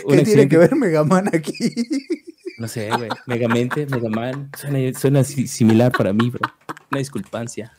¿Qué 0.09 0.21
tiene 0.23 0.49
que 0.49 0.57
ver 0.57 0.75
Megaman 0.75 1.27
aquí? 1.33 1.53
No 2.57 2.67
sé, 2.67 2.89
güey. 2.89 3.09
Megamente, 3.27 3.85
Megaman. 3.85 4.49
Suena, 4.57 4.99
suena 4.99 5.23
si- 5.23 5.47
similar 5.47 5.91
para 5.91 6.11
mí, 6.11 6.29
bro. 6.31 6.41
Una 6.91 6.99
disculpancia. 6.99 7.71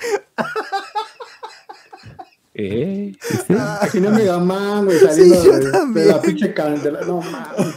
Eh, 2.58 3.12
¿viste? 3.30 3.54
Si 3.92 4.00
no 4.00 4.10
Mega 4.10 4.38
Man, 4.38 4.86
güey, 4.86 4.98
saliendo 4.98 5.44
yo 5.44 5.58
de, 5.58 6.00
de 6.00 6.06
la 6.06 6.22
pinche 6.22 6.54
candela. 6.54 7.00
No 7.02 7.20
mames. 7.20 7.76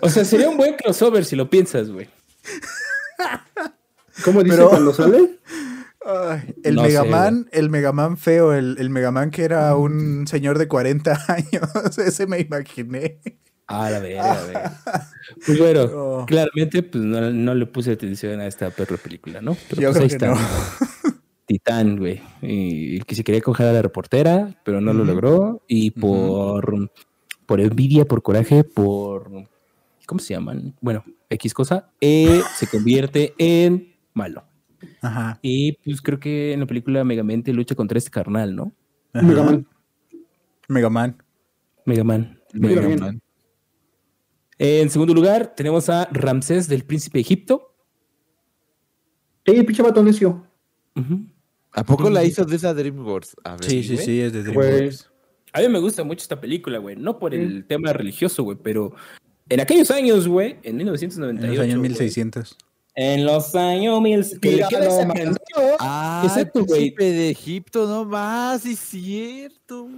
O 0.00 0.08
sea, 0.08 0.24
sería 0.24 0.48
un 0.48 0.56
buen 0.56 0.74
crossover 0.76 1.24
si 1.26 1.36
lo 1.36 1.50
piensas, 1.50 1.90
güey. 1.90 2.08
¿Cómo 4.24 4.42
dice 4.42 4.56
Pero- 4.56 4.70
cuando 4.70 4.92
sale? 4.94 5.38
Ay, 6.04 6.54
el 6.64 6.74
No 6.74 6.82
Megaman, 6.82 7.48
el 7.52 7.70
Megaman 7.70 8.16
feo, 8.16 8.52
el, 8.54 8.76
el 8.80 8.90
Megaman 8.90 9.30
que 9.30 9.44
era 9.44 9.76
un 9.76 10.26
señor 10.26 10.58
de 10.58 10.66
40 10.66 11.24
años, 11.28 11.98
ese 11.98 12.26
me 12.26 12.40
imaginé. 12.40 13.20
Ah, 13.68 13.88
la 13.88 14.00
verga, 14.00 14.38
güey. 14.44 14.56
Pues 15.46 15.58
bueno, 15.58 15.82
Oh. 15.94 16.26
claramente 16.26 16.82
pues 16.82 17.04
no, 17.04 17.30
no 17.30 17.54
le 17.54 17.66
puse 17.66 17.92
atención 17.92 18.40
a 18.40 18.46
esta 18.48 18.70
perra 18.70 18.96
película, 18.96 19.40
¿no? 19.40 19.56
Pero 19.70 19.80
Yo 19.82 19.90
pues 19.92 20.02
ahí 20.02 20.08
que 20.08 20.14
está. 20.16 20.34
Titán, 21.52 21.98
güey. 21.98 22.22
Y 22.40 22.96
el 22.96 23.04
que 23.04 23.14
se 23.14 23.22
quería 23.24 23.42
coger 23.42 23.66
a 23.68 23.72
la 23.74 23.82
reportera, 23.82 24.58
pero 24.64 24.80
no 24.80 24.94
lo 24.94 25.04
logró. 25.04 25.62
Y 25.68 25.90
por, 25.90 26.90
por 27.44 27.60
envidia, 27.60 28.06
por 28.06 28.22
coraje, 28.22 28.64
por. 28.64 29.30
¿Cómo 30.06 30.18
se 30.18 30.32
llaman? 30.32 30.74
Bueno, 30.80 31.04
X 31.28 31.52
cosa. 31.52 31.90
eh, 32.00 32.40
se 32.56 32.66
convierte 32.68 33.34
en 33.36 33.94
malo. 34.14 34.44
Ajá. 35.02 35.38
Y 35.42 35.72
pues 35.84 36.00
creo 36.00 36.18
que 36.18 36.54
en 36.54 36.60
la 36.60 36.66
película 36.66 37.04
Megamente 37.04 37.52
lucha 37.52 37.74
contra 37.74 37.98
este 37.98 38.10
carnal, 38.10 38.56
¿no? 38.56 38.72
ajá. 39.12 39.26
Megaman. 39.26 39.66
Megaman. 41.84 42.40
Mira 42.54 42.76
Mega 42.76 42.86
bien. 42.86 43.00
Man. 43.00 43.22
En 44.58 44.88
segundo 44.88 45.12
lugar, 45.12 45.54
tenemos 45.54 45.90
a 45.90 46.08
Ramsés 46.12 46.66
del 46.66 46.84
Príncipe 46.84 47.18
de 47.18 47.22
Egipto. 47.22 47.74
Sí, 49.44 49.62
pinche 49.64 49.82
vato 49.82 50.02
necio. 50.02 50.46
Ujú. 50.96 51.26
¿A 51.72 51.84
poco 51.84 52.10
la 52.10 52.24
hizo 52.24 52.44
de 52.44 52.56
esa 52.56 52.74
DreamWorks? 52.74 53.36
A 53.44 53.52
ver, 53.56 53.64
Sí, 53.64 53.82
sí, 53.82 53.96
sí, 53.96 54.20
es 54.20 54.32
de 54.32 54.42
Güey. 54.52 54.68
DreamWorks. 54.70 55.10
A 55.54 55.60
mí 55.60 55.68
me 55.68 55.78
gusta 55.80 56.02
mucho 56.04 56.22
esta 56.22 56.40
película, 56.40 56.78
güey. 56.78 56.96
No 56.96 57.18
por 57.18 57.34
el 57.34 57.64
tema 57.66 57.92
religioso, 57.92 58.42
güey, 58.42 58.56
pero 58.62 58.94
en 59.48 59.60
aquellos 59.60 59.90
años, 59.90 60.26
güey, 60.28 60.52
en 60.62 60.70
En 60.72 60.76
1998. 60.78 61.52
los 61.52 61.60
años 61.62 61.78
güey, 61.78 61.88
1600. 61.90 62.56
En 62.94 63.24
los 63.24 63.54
años 63.54 64.00
mil. 64.02 64.22
Que. 64.40 64.62
Ah, 65.80 66.22
Exacto, 66.26 66.60
el 66.60 66.64
güey. 66.66 66.90
príncipe 66.90 67.04
de 67.04 67.30
Egipto, 67.30 67.86
no 67.86 68.04
más, 68.04 68.62
sí 68.62 68.72
es 68.72 68.78
cierto. 68.78 69.88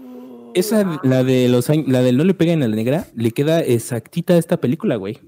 Esa, 0.55 1.01
la 1.03 1.25
de 1.25 1.49
los 1.49 1.71
años, 1.71 1.89
la 1.89 2.03
del 2.03 2.17
no 2.17 2.25
le 2.25 2.35
peguen 2.35 2.63
a 2.63 2.69
la 2.69 2.77
negra, 2.77 3.07
le 3.17 3.31
queda 3.33 3.61
exactita 3.61 4.35
a 4.35 4.39
esta 4.39 4.59
película, 4.59 4.95
güey. 4.97 5.19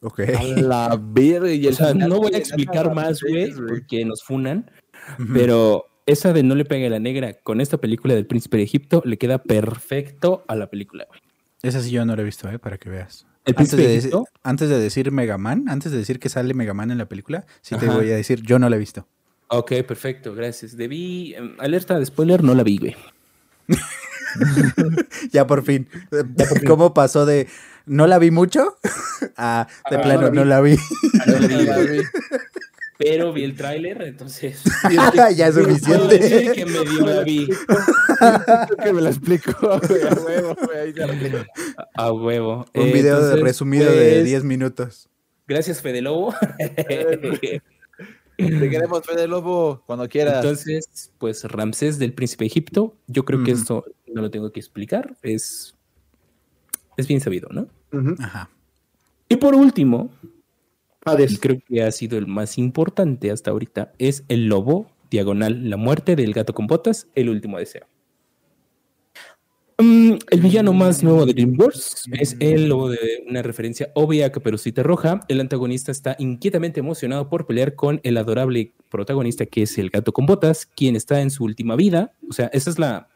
Ok. 0.00 0.20
A 0.20 0.42
la 0.60 1.00
verga. 1.02 1.50
Y 1.52 1.64
O 1.66 1.68
el 1.70 1.76
sea, 1.76 1.92
final, 1.92 2.08
no 2.10 2.18
voy 2.18 2.34
a 2.34 2.38
explicar 2.38 2.94
más, 2.94 3.20
güey, 3.22 3.50
porque 3.52 4.04
nos 4.04 4.22
funan. 4.22 4.70
Pero 5.32 5.86
esa 6.06 6.32
de 6.32 6.42
no 6.42 6.54
le 6.54 6.64
pegue 6.64 6.86
a 6.86 6.90
la 6.90 6.98
negra 7.00 7.34
con 7.34 7.60
esta 7.60 7.78
película 7.78 8.14
del 8.14 8.26
príncipe 8.26 8.56
de 8.56 8.62
Egipto 8.64 9.02
le 9.04 9.16
queda 9.16 9.38
perfecto 9.42 10.44
a 10.48 10.54
la 10.56 10.68
película, 10.68 11.04
güey. 11.08 11.20
Esa 11.62 11.80
sí 11.80 11.90
yo 11.90 12.04
no 12.04 12.14
la 12.14 12.22
he 12.22 12.24
visto, 12.24 12.48
¿eh? 12.50 12.58
Para 12.58 12.76
que 12.78 12.90
veas. 12.90 13.26
El 13.46 13.54
Antes 13.56 13.74
príncipe 13.74 13.82
de, 13.88 14.00
de 14.18 14.24
antes 14.42 14.68
de 14.68 14.78
decir 14.78 15.10
Mega 15.12 15.36
Man, 15.38 15.64
antes 15.68 15.92
de 15.92 15.98
decir 15.98 16.18
que 16.18 16.28
sale 16.28 16.54
Mega 16.54 16.74
Man 16.74 16.90
en 16.90 16.98
la 16.98 17.06
película, 17.08 17.44
sí 17.62 17.76
te 17.76 17.86
voy 17.86 18.10
a 18.10 18.16
decir, 18.16 18.40
yo 18.42 18.58
no 18.58 18.68
la 18.68 18.76
he 18.76 18.78
visto. 18.78 19.06
Ok, 19.48 19.72
perfecto, 19.86 20.34
gracias. 20.34 20.76
Debí. 20.76 21.34
em, 21.34 21.54
alerta 21.58 21.98
de 21.98 22.06
spoiler, 22.06 22.42
no 22.42 22.54
la 22.54 22.62
vi, 22.62 22.78
güey. 22.78 22.96
Ya 25.32 25.46
por 25.46 25.62
fin. 25.64 25.88
¿Cómo 26.66 26.92
pasó 26.92 27.24
de 27.26 27.46
no 27.86 28.06
la 28.06 28.18
vi 28.18 28.30
mucho? 28.30 28.76
a 29.36 29.66
de 29.90 29.96
Ah, 29.96 30.02
plano 30.02 30.30
no 30.30 30.44
la 30.44 30.60
vi. 30.60 30.76
no 31.26 31.38
la 31.38 31.46
vi. 31.46 31.54
No 31.54 31.62
la 31.62 31.78
vi. 31.78 31.98
Pero 32.96 33.32
vi 33.32 33.42
el 33.44 33.56
tráiler, 33.56 34.02
entonces. 34.02 34.62
ya 35.36 35.48
es 35.48 35.54
suficiente. 35.54 36.52
que 36.54 36.64
medio 36.66 37.06
la 37.06 37.22
vi. 37.22 37.48
que 38.82 38.92
me 38.92 39.00
la 39.02 39.10
explicó, 39.10 39.72
a 39.72 39.78
huevo, 39.78 40.56
A 41.94 42.12
huevo. 42.12 42.66
Un 42.74 42.82
Eh, 42.88 42.92
video 42.92 43.26
de 43.26 43.36
resumido 43.42 43.90
de 43.90 44.12
pues, 44.12 44.24
10 44.24 44.44
minutos. 44.44 45.08
Gracias, 45.46 45.82
Fede 45.82 46.02
Lobo. 46.02 46.34
Te 48.36 48.70
queremos, 48.70 49.04
Fede 49.04 49.28
Lobo, 49.28 49.82
cuando 49.86 50.08
quieras. 50.08 50.36
Entonces, 50.36 51.12
pues 51.18 51.44
Ramsés 51.44 51.98
del 51.98 52.12
Príncipe 52.12 52.44
de 52.44 52.48
Egipto, 52.48 52.96
yo 53.06 53.24
creo 53.24 53.44
que 53.44 53.52
esto 53.52 53.84
no 54.12 54.22
lo 54.22 54.30
tengo 54.30 54.50
que 54.52 54.60
explicar, 54.60 55.16
es, 55.22 55.74
es 56.96 57.06
bien 57.06 57.20
sabido, 57.20 57.48
¿no? 57.50 57.68
Ajá. 58.20 58.48
Y 59.28 59.36
por 59.36 59.54
último, 59.54 60.10
y 61.06 61.10
Hades. 61.10 61.38
creo 61.40 61.58
que 61.66 61.82
ha 61.82 61.92
sido 61.92 62.18
el 62.18 62.26
más 62.26 62.58
importante 62.58 63.30
hasta 63.30 63.50
ahorita, 63.50 63.92
es 63.98 64.24
el 64.28 64.46
lobo 64.46 64.90
diagonal, 65.10 65.68
la 65.70 65.76
muerte 65.76 66.16
del 66.16 66.32
gato 66.32 66.54
con 66.54 66.66
botas, 66.66 67.06
el 67.14 67.28
último 67.28 67.58
deseo. 67.58 67.86
Mm, 69.76 70.12
el 70.30 70.40
villano 70.40 70.72
más 70.72 71.02
nuevo 71.02 71.26
de 71.26 71.32
DreamWorks 71.34 72.04
es 72.12 72.36
el 72.38 72.68
lobo 72.68 72.90
de 72.90 72.98
una 73.28 73.42
referencia 73.42 73.90
obvia 73.94 74.26
a 74.26 74.30
Caperucita 74.30 74.84
Roja. 74.84 75.20
El 75.26 75.40
antagonista 75.40 75.90
está 75.90 76.14
inquietamente 76.20 76.78
emocionado 76.78 77.28
por 77.28 77.44
pelear 77.46 77.74
con 77.74 78.00
el 78.04 78.16
adorable 78.16 78.72
protagonista 78.88 79.46
que 79.46 79.62
es 79.62 79.76
el 79.78 79.90
gato 79.90 80.12
con 80.12 80.26
botas, 80.26 80.64
quien 80.66 80.94
está 80.94 81.20
en 81.22 81.30
su 81.32 81.42
última 81.42 81.74
vida. 81.74 82.12
O 82.30 82.32
sea, 82.32 82.46
esa 82.52 82.70
es 82.70 82.78
la, 82.78 83.08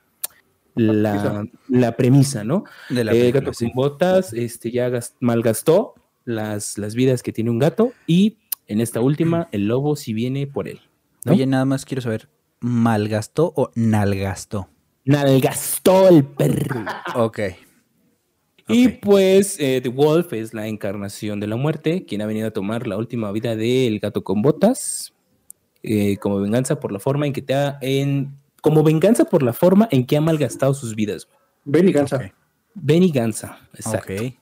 la, 0.75 1.47
la 1.69 1.97
premisa, 1.97 2.43
¿no? 2.43 2.65
De 2.89 3.05
la 3.05 3.13
el 3.13 3.19
película, 3.19 3.41
gato 3.41 3.53
sí. 3.53 3.67
con 3.67 3.75
botas 3.77 4.33
este, 4.33 4.73
ya 4.73 4.89
gas- 4.89 5.15
malgastó 5.21 5.95
las, 6.29 6.77
las 6.79 6.95
vidas 6.95 7.23
que 7.23 7.33
tiene 7.33 7.51
un 7.51 7.59
gato 7.59 7.93
y 8.07 8.37
en 8.67 8.81
esta 8.81 9.01
última 9.01 9.49
el 9.53 9.67
lobo 9.67 9.97
sí 9.97 10.13
viene 10.13 10.47
por 10.47 10.69
él. 10.69 10.81
¿no? 11.25 11.33
Oye, 11.33 11.47
nada 11.47 11.65
más 11.65 11.85
quiero 11.85 12.03
saber, 12.03 12.29
¿malgastó 12.61 13.53
o 13.57 13.71
nalgastó? 13.75 14.69
Nalgastó 15.05 16.09
el 16.09 16.25
perro. 16.25 16.85
Ok. 17.15 17.41
Y 18.69 18.89
pues 18.89 19.59
eh, 19.59 19.81
The 19.83 19.89
Wolf 19.89 20.35
es 20.35 20.53
la 20.53 20.67
encarnación 20.69 21.41
de 21.41 21.47
la 21.47 21.57
muerte, 21.57 22.05
quien 22.05 22.21
ha 22.21 22.27
venido 22.27 22.49
a 22.49 22.51
tomar 22.51 22.87
la 22.87 22.99
última 22.99 23.33
vida 23.33 23.57
del 23.57 23.99
gato 23.99 24.23
con 24.23 24.43
botas, 24.43 25.15
eh, 25.83 26.19
como 26.19 26.39
venganza 26.39 26.79
por 26.79 26.93
la 26.93 26.99
forma 26.99 27.27
en 27.27 27.33
que 27.33 27.41
te 27.41 27.55
ha, 27.55 27.79
en, 27.81 28.37
como 28.61 28.83
venganza 28.83 29.25
por 29.25 29.43
la 29.43 29.55
forma 29.55 29.89
en 29.91 30.05
que 30.05 30.19
ha 30.19 30.21
malgastado 30.21 30.75
sus 30.75 30.95
vidas. 30.95 31.27
Ven 31.65 31.89
y 31.89 31.93
Gansa. 31.93 32.17
Ok. 32.17 32.23
Venganza, 32.75 33.59
exacto. 33.73 34.13
Ok. 34.13 34.35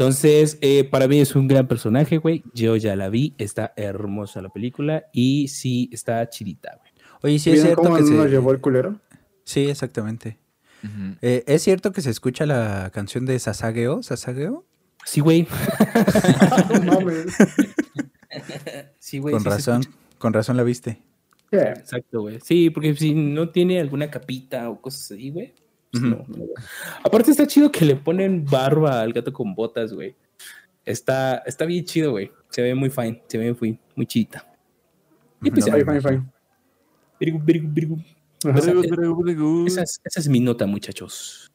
Entonces, 0.00 0.56
eh, 0.62 0.84
para 0.84 1.06
mí 1.08 1.20
es 1.20 1.36
un 1.36 1.46
gran 1.46 1.68
personaje, 1.68 2.16
güey. 2.16 2.42
Yo 2.54 2.74
ya 2.76 2.96
la 2.96 3.10
vi, 3.10 3.34
está 3.36 3.74
hermosa 3.76 4.40
la 4.40 4.48
película 4.48 5.04
y 5.12 5.48
sí 5.48 5.90
está 5.92 6.26
chidita, 6.30 6.78
güey. 6.80 6.92
Oye, 7.20 7.38
sí 7.38 7.50
es 7.50 7.56
¿Vieron 7.56 7.66
cierto 7.66 7.82
cómo 7.82 7.96
que 7.96 8.02
nos 8.10 8.24
se... 8.24 8.30
llevó 8.30 8.52
el 8.52 8.62
culero? 8.62 8.98
Sí, 9.44 9.68
exactamente. 9.68 10.38
Eh, 11.20 11.44
¿Es 11.46 11.60
cierto 11.60 11.92
que 11.92 12.00
se 12.00 12.08
escucha 12.08 12.46
la 12.46 12.90
canción 12.94 13.26
de 13.26 13.38
Sasageo? 13.38 14.02
¿Sasageo? 14.02 14.64
Sí, 15.04 15.20
güey. 15.20 15.46
no 16.82 16.92
mames. 16.94 17.26
Sí, 18.98 19.18
güey. 19.18 19.34
Con 19.34 19.42
sí 19.42 19.48
razón, 19.50 19.82
con 20.16 20.32
razón 20.32 20.56
la 20.56 20.62
viste. 20.62 21.02
Yeah. 21.50 21.72
Exacto, 21.72 22.22
güey. 22.22 22.38
Sí, 22.42 22.70
porque 22.70 22.94
si 22.96 23.12
no 23.12 23.50
tiene 23.50 23.80
alguna 23.80 24.10
capita 24.10 24.70
o 24.70 24.80
cosas 24.80 25.10
así, 25.12 25.28
güey. 25.28 25.52
Pues 25.90 26.02
no, 26.02 26.24
no. 26.28 26.44
Aparte 27.04 27.30
está 27.30 27.46
chido 27.46 27.70
que 27.72 27.84
le 27.84 27.96
ponen 27.96 28.44
barba 28.44 29.00
al 29.00 29.12
gato 29.12 29.32
con 29.32 29.54
botas, 29.54 29.92
güey. 29.92 30.14
Está, 30.84 31.38
está 31.46 31.64
bien 31.64 31.84
chido, 31.84 32.12
güey. 32.12 32.30
Se 32.48 32.62
ve 32.62 32.74
muy 32.74 32.90
fine, 32.90 33.22
se 33.28 33.38
ve 33.38 33.54
muy, 33.60 33.78
muy 33.94 34.06
chidita. 34.06 34.46
Y 35.42 35.50
pues 35.50 35.66
No, 35.66 35.76
ya, 35.78 35.84
Fine, 35.84 36.00
fine, 36.00 36.10
fine. 36.16 36.30
virgu, 37.20 37.38
virgu, 37.44 37.68
virgu. 37.72 37.96
Ajá. 38.44 38.58
Esa- 38.58 38.70
Esa 39.66 39.82
es, 39.82 40.00
esa 40.04 40.20
es 40.20 40.28
mi 40.28 40.40
nota, 40.40 40.66
muchachos. 40.66 41.50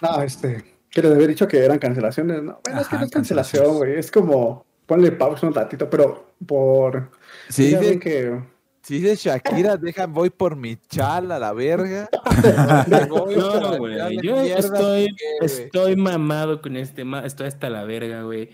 No, 0.00 0.22
este. 0.22 0.76
Que 0.90 1.02
les 1.02 1.12
había 1.12 1.26
dicho 1.26 1.46
que 1.46 1.58
eran 1.64 1.78
cancelaciones. 1.78 2.42
No, 2.42 2.60
bueno, 2.64 2.80
es 2.80 2.88
que 2.88 2.96
no 2.96 3.04
es 3.04 3.10
cancelación, 3.10 3.62
cancelaciones. 3.64 3.76
güey. 3.76 3.98
Es 3.98 4.10
como. 4.10 4.64
Ponle 4.86 5.12
pausa 5.12 5.46
un 5.46 5.54
ratito, 5.54 5.88
pero 5.88 6.32
por. 6.46 7.10
Ven 7.56 8.00
que. 8.00 8.40
Si 8.82 8.98
dice 9.00 9.16
Shakira, 9.16 9.76
deja, 9.80 10.06
voy 10.06 10.30
por 10.30 10.56
mi 10.56 10.76
chala, 10.88 11.38
la 11.38 11.52
verga. 11.52 12.08
No, 13.08 13.76
güey. 13.78 14.18
Yo 14.22 14.36
estoy, 14.40 15.08
estoy 15.40 15.96
mamado 15.96 16.60
con 16.62 16.76
este. 16.76 17.04
ma- 17.04 17.24
Estoy 17.26 17.48
hasta 17.48 17.68
la 17.70 17.84
verga, 17.84 18.22
güey. 18.22 18.50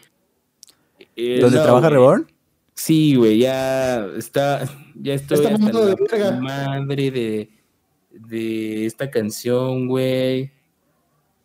Eh, 1.15 1.39
¿Los 1.41 1.53
de 1.53 1.59
no, 1.59 1.65
Trabaja 1.65 1.89
güey. 1.89 1.93
Reborn? 1.99 2.33
Sí, 2.75 3.15
güey, 3.15 3.39
ya 3.39 4.05
está, 4.17 4.65
ya 4.95 5.15
estoy 5.15 5.39
Está 5.39 5.55
hasta 5.55 5.73
la 5.73 5.87
de 5.87 5.95
verga. 6.11 6.31
madre 6.41 7.11
de, 7.11 7.51
de 8.11 8.85
esta 8.87 9.11
canción, 9.11 9.87
güey, 9.89 10.53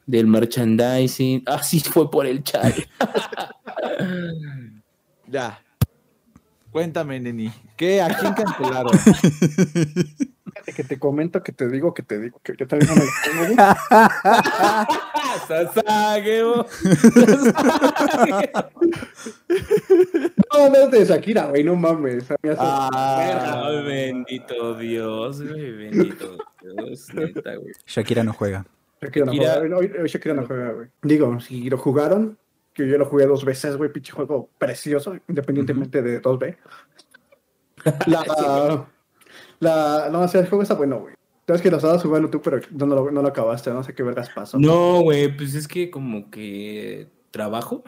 del 0.05 0.27
merchandising. 0.27 1.43
Ah, 1.45 1.63
sí, 1.63 1.79
fue 1.79 2.09
por 2.11 2.25
el 2.25 2.43
chat. 2.43 2.73
Ya. 5.27 5.59
Cuéntame, 6.71 7.19
neni. 7.19 7.51
¿Qué? 7.75 8.01
¿A 8.01 8.07
quién 8.17 8.33
cancelaron? 8.33 8.97
Fíjate 8.97 10.73
que 10.75 10.83
te 10.83 10.97
comento, 10.99 11.43
que 11.43 11.51
te 11.51 11.67
digo, 11.67 11.93
que 11.93 12.03
te 12.03 12.19
digo, 12.19 12.39
que 12.43 12.53
yo 12.57 12.67
también 12.67 12.89
no 12.89 12.95
me 12.95 13.03
lo 13.05 13.55
güey. 13.55 13.55
Sasageo. 15.47 16.65
No, 20.53 20.69
no 20.69 20.75
es 20.75 20.91
de 20.91 21.05
Shakira, 21.05 21.45
güey, 21.47 21.63
no 21.63 21.75
mames. 21.75 22.25
Ah, 22.57 22.89
Ay, 23.65 23.83
bendito 23.85 24.75
Dios, 24.77 25.41
güey, 25.41 25.71
bendito 25.71 26.37
Dios, 26.61 27.13
neta, 27.13 27.55
güey. 27.55 27.73
Shakira 27.85 28.23
no 28.23 28.33
juega. 28.33 28.65
Shakira 29.01 29.25
no 29.25 29.33
Shakira- 29.33 29.59
juega, 29.59 29.77
hoy 29.77 30.07
Shakira 30.09 30.33
no 30.35 30.45
juega, 30.45 30.71
güey. 30.73 30.87
Digo, 31.01 31.39
si 31.39 31.69
lo 31.69 31.77
jugaron, 31.77 32.37
que 32.73 32.87
yo 32.87 32.97
lo 32.97 33.05
jugué 33.05 33.25
dos 33.25 33.43
veces, 33.45 33.75
güey, 33.77 33.91
pinche 33.91 34.11
juego 34.13 34.49
precioso, 34.57 35.15
independientemente 35.27 36.01
de 36.01 36.21
2B. 36.21 36.57
La, 38.07 38.23
la, 39.59 40.09
no, 40.11 40.21
o 40.21 40.27
sea, 40.27 40.41
el 40.41 40.47
juego 40.49 40.63
está 40.63 40.75
bueno, 40.75 40.99
güey. 40.99 41.15
Sabes 41.47 41.61
que 41.61 41.71
lo 41.71 41.77
estabas 41.77 42.01
jugando 42.03 42.29
tú, 42.29 42.41
pero 42.41 42.59
no, 42.71 42.85
no, 42.85 42.95
lo, 42.95 43.11
no 43.11 43.21
lo 43.21 43.27
acabaste, 43.27 43.71
no 43.71 43.83
sé 43.83 43.93
qué 43.93 44.03
vergas 44.03 44.29
pasó. 44.29 44.57
No, 44.59 45.01
güey, 45.01 45.35
pues 45.35 45.53
es 45.55 45.67
que 45.67 45.89
como 45.91 46.29
que 46.29 47.09
trabajo. 47.31 47.83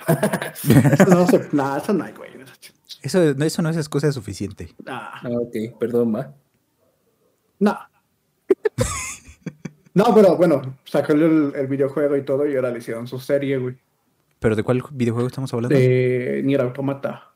Eso 0.63 1.05
no 1.09 1.27
se, 1.27 1.47
nada, 1.53 1.77
eso 1.77 1.93
no 1.93 2.03
hay, 2.03 2.13
güey. 2.13 2.31
Eso, 3.01 3.19
no- 3.35 3.45
eso 3.45 3.61
no 3.61 3.69
es 3.69 3.77
excusa 3.77 4.11
suficiente. 4.11 4.73
Nah, 4.83 5.09
Ah, 5.13 5.29
ok, 5.29 5.77
perdón, 5.79 6.13
va. 6.15 6.33
no. 7.59 7.77
No, 9.95 10.05
pero 10.15 10.35
bueno, 10.37 10.59
sacó 10.85 11.13
el, 11.13 11.53
el 11.55 11.67
videojuego 11.67 12.17
y 12.17 12.23
todo 12.25 12.47
y 12.47 12.55
ahora 12.55 12.71
le 12.71 12.79
hicieron 12.79 13.05
su 13.07 13.19
serie, 13.19 13.59
güey. 13.59 13.77
¿Pero 14.43 14.57
de 14.57 14.63
cuál 14.63 14.83
videojuego 14.91 15.27
estamos 15.27 15.53
hablando? 15.53 15.73
De 15.73 16.41
Nier 16.43 16.59
Automata. 16.59 17.29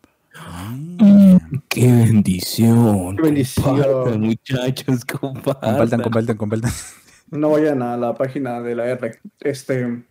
Qué 1.70 1.88
bendición. 1.88 3.16
Qué 3.16 3.22
bendición. 3.22 3.82
Compartan, 3.82 4.20
muchachos, 4.22 5.06
compartan. 5.06 5.70
Compartan, 5.72 6.02
compartan, 6.02 6.38
compartan. 6.38 6.72
No 7.32 7.52
vayan 7.52 7.82
a 7.82 7.96
la 7.96 8.14
página 8.14 8.60
de 8.62 8.76
la 8.76 8.88
R. 8.88 9.20
Este. 9.40 10.04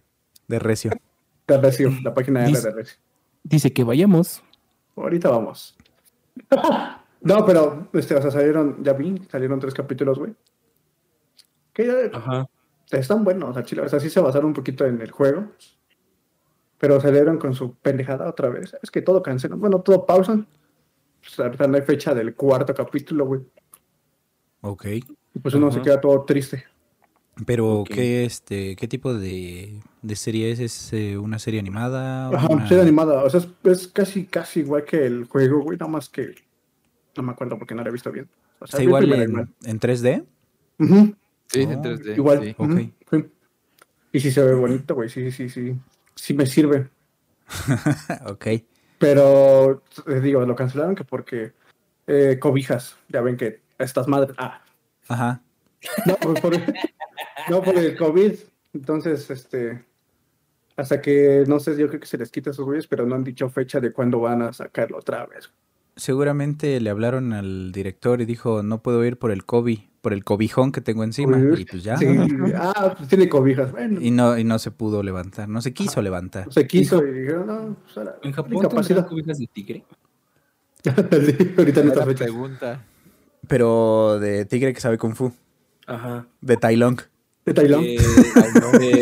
De 0.49 0.59
recio. 0.59 0.91
De 1.47 1.59
Recio, 1.61 1.93
la 2.03 2.15
página 2.15 2.41
de 2.41 2.47
R 2.47 2.55
Dice- 2.57 2.69
de 2.71 2.75
Recio. 2.75 2.99
Dice 3.45 3.73
que 3.75 3.85
vayamos. 3.85 4.43
Ahorita 4.97 5.29
vamos. 5.31 5.77
No, 7.23 7.45
pero, 7.45 7.89
este, 7.95 8.15
o 8.15 8.23
sea, 8.23 8.31
salieron, 8.31 8.85
ya 8.85 8.93
vi, 8.93 9.21
salieron 9.31 9.59
tres 9.59 9.75
capítulos, 9.75 10.17
güey. 10.19 10.33
Que 11.73 11.87
ya 11.87 11.95
Ajá. 12.17 12.47
están 12.93 13.25
buenos, 13.25 13.57
al 13.57 13.65
chile. 13.65 13.83
O 13.83 13.89
sea, 13.89 13.99
sí 13.99 14.11
se 14.11 14.21
basaron 14.21 14.49
un 14.49 14.53
poquito 14.55 14.85
en 14.87 15.01
el 15.01 15.11
juego. 15.11 15.49
Pero 16.79 17.01
salieron 17.01 17.39
con 17.39 17.55
su 17.55 17.75
pendejada 17.75 18.29
otra 18.29 18.49
vez. 18.51 18.77
Es 18.83 18.91
que 18.91 19.01
todo 19.03 19.23
cancelan. 19.23 19.59
Bueno, 19.61 19.81
todo 19.81 20.05
pausan. 20.05 20.47
Pues 21.23 21.39
ahorita 21.41 21.67
no 21.67 21.77
hay 21.77 21.83
fecha 21.83 22.15
del 22.15 22.35
cuarto 22.35 22.75
capítulo, 22.75 23.25
güey. 23.27 23.41
Ok. 24.61 24.85
Y 24.87 25.39
pues 25.43 25.55
uno 25.55 25.71
se 25.73 25.81
queda 25.83 26.01
todo 26.01 26.25
triste. 26.25 26.65
Pero. 27.45 27.85
¿qué, 27.87 28.25
este, 28.25 28.77
¿qué 28.77 28.89
tipo 28.89 29.13
de, 29.15 29.81
de 30.03 30.17
serie 30.17 30.51
es? 30.53 30.61
¿Es 30.61 30.93
eh, 30.93 31.17
una 31.19 31.39
serie 31.39 31.61
animada? 31.61 32.29
Ajá, 32.29 32.49
Una- 32.51 32.69
serie 32.69 32.83
animada. 32.83 33.25
O 33.25 33.31
sea, 33.31 33.41
es, 33.41 33.49
es 33.65 33.89
casi, 33.89 34.27
casi 34.27 34.61
igual 34.61 34.85
que 34.85 35.05
el 35.07 35.25
juego, 35.25 35.63
güey. 35.63 35.79
Nada 35.79 35.91
más 35.91 36.09
que 36.09 36.35
no 37.17 37.23
me 37.23 37.33
acuerdo 37.33 37.59
porque 37.59 37.75
no 37.75 37.83
lo 37.83 37.89
he 37.89 37.93
visto 37.93 38.11
bien. 38.13 38.29
O 38.61 38.65
¿Está 38.65 38.79
sea, 38.79 38.85
igual 38.85 39.11
en, 39.13 39.49
en 39.65 39.81
3D? 39.81 40.25
Ujú, 40.79 41.15
Sí, 41.49 41.63
en 41.63 41.79
Oh, 41.79 41.83
3D. 41.83 42.17
igual. 42.17 42.43
sí. 42.43 42.55
Ok. 42.59 42.69
ujú, 42.71 42.79
sí. 43.11 43.25
Y 44.13 44.21
sí 44.21 44.31
se 44.31 44.43
ve 44.43 44.55
bonito, 44.55 44.95
güey. 44.95 45.09
Sí, 45.09 45.31
sí, 45.31 45.49
sí. 45.49 45.75
Sí 46.17 46.35
me 46.35 46.47
sirve. 46.47 46.89
ok. 48.27 48.47
Pero, 48.99 49.83
les 50.07 50.23
digo, 50.23 50.45
lo 50.45 50.57
cancelaron 50.57 50.95
que 50.95 51.05
porque 51.05 51.53
eh, 52.07 52.39
cobijas. 52.41 52.97
Ya 53.09 53.21
ven 53.21 53.37
que 53.37 53.61
estas 53.79 54.09
madres. 54.09 54.35
Ah, 54.39 54.63
Ajá. 55.09 55.43
no, 56.07 56.17
pues 56.17 56.41
por, 56.41 56.57
no, 57.49 57.63
por 57.63 57.77
el 57.77 57.97
COVID. 57.97 58.35
Entonces, 58.73 59.31
este. 59.31 59.85
Hasta 60.77 61.01
que, 61.01 61.45
no 61.47 61.59
sé, 61.59 61.77
yo 61.79 61.89
creo 61.89 62.01
que 62.01 62.07
se 62.07 62.19
les 62.19 62.31
quita 62.31 62.51
a 62.51 62.53
esos 62.53 62.67
güeyes, 62.67 62.87
pero 62.87 63.07
no 63.07 63.15
han 63.15 63.25
dicho 63.25 63.49
fecha 63.49 63.81
de 63.81 63.93
cuándo 63.93 64.21
van 64.21 64.43
a 64.43 64.53
sacarlo 64.53 64.99
otra 64.99 65.25
vez. 65.25 65.51
Seguramente 65.97 66.79
le 66.81 66.91
hablaron 66.91 67.33
al 67.33 67.73
director 67.73 68.21
y 68.21 68.27
dijo, 68.27 68.63
no 68.63 68.83
puedo 68.83 69.03
ir 69.07 69.19
por 69.19 69.31
el 69.31 69.47
COVID, 69.47 69.79
por 70.07 70.13
el 70.13 70.23
cobijón 70.23 70.71
que 70.71 70.81
tengo 70.81 71.03
encima. 71.03 71.37
Uy, 71.37 71.63
Y 71.63 71.65
pues 71.65 71.83
ya. 71.83 71.97
Sí. 71.97 72.07
Ah, 72.55 72.95
pues 72.97 73.09
tiene 73.09 73.29
cobijas. 73.29 73.73
Bueno, 73.73 74.01
Y 74.01 74.13
no, 74.13 74.39
y 74.39 74.45
no 74.45 74.61
se 74.61 74.71
pudo 74.71 75.03
levantar, 75.03 75.49
no 75.49 75.61
se 75.61 75.73
quiso 75.73 76.01
levantar. 76.01 76.47
se 76.53 76.65
quiso 76.65 77.05
y 77.05 77.11
dijeron, 77.11 77.47
no, 77.49 77.77
pues 77.83 77.99
ahora, 77.99 78.15
En 78.23 78.31
Japón 78.31 78.69
tendrán 78.87 79.09
cubijas 79.09 79.39
de 79.39 79.47
tigre. 79.49 79.85
Sí, 80.85 80.93
ahorita 81.59 81.83
Buena 81.83 82.05
fecha. 82.05 82.25
pregunta. 82.25 82.85
Pero 83.49 84.21
de 84.21 84.45
tigre 84.45 84.73
que 84.73 84.81
sabe 84.81 84.97
kung 84.97 85.17
fu, 85.17 85.33
Ajá. 85.89 86.29
de 86.41 86.57
Tai 86.57 86.77
Lung. 86.77 87.01
De 87.45 87.53
Tailón. 87.53 87.83
Eh, 87.85 87.99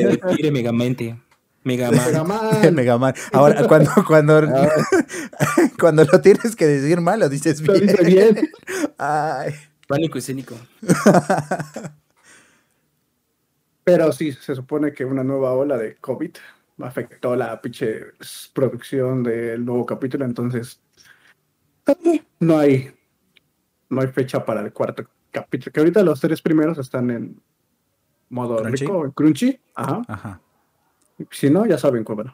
de 0.09 0.17
tigre 0.31 0.51
megamente. 0.51 1.21
Megaman. 1.65 2.01
Megaman. 2.07 2.75
Mega 2.75 2.97
Man. 2.99 3.15
Ahora, 3.33 3.67
cuando, 3.69 3.91
cuando, 4.07 4.41
cuando 5.79 6.05
lo 6.05 6.21
tienes 6.23 6.57
que 6.57 6.67
decir 6.67 7.03
mal, 7.03 7.21
lo 7.21 7.29
dices 7.29 7.61
Lo 7.61 7.75
bien. 7.75 7.87
dice 7.87 8.05
bien. 8.05 8.51
Ay. 8.97 9.53
Pánico 9.87 10.19
escénico. 10.19 10.57
Pero 13.85 14.13
sí, 14.13 14.33
se 14.33 14.55
supone 14.55 14.93
que 14.93 15.05
una 15.05 15.23
nueva 15.23 15.53
ola 15.53 15.77
de 15.77 15.97
COVID 15.97 16.31
afectó 16.81 17.37
la 17.37 17.61
pinche 17.61 18.01
producción 18.53 19.23
del 19.23 19.65
nuevo 19.65 19.85
capítulo, 19.85 20.25
entonces 20.25 20.81
no 22.41 22.59
hay 22.59 22.91
no 23.91 24.01
hay 24.01 24.09
fecha 24.09 24.45
para 24.45 24.63
el 24.63 24.73
cuarto 24.73 25.05
capítulo. 25.31 25.73
Que 25.73 25.81
ahorita 25.81 26.03
los 26.03 26.21
tres 26.21 26.41
primeros 26.41 26.79
están 26.79 27.11
en 27.11 27.41
modo 28.31 28.57
Crunchy. 28.57 28.85
rico, 28.85 29.13
crunchy. 29.13 29.61
Ajá. 29.75 30.03
Ajá. 30.09 30.41
Si 31.31 31.51
no, 31.51 31.67
ya 31.67 31.79
saben 31.79 32.05
cómo. 32.05 32.25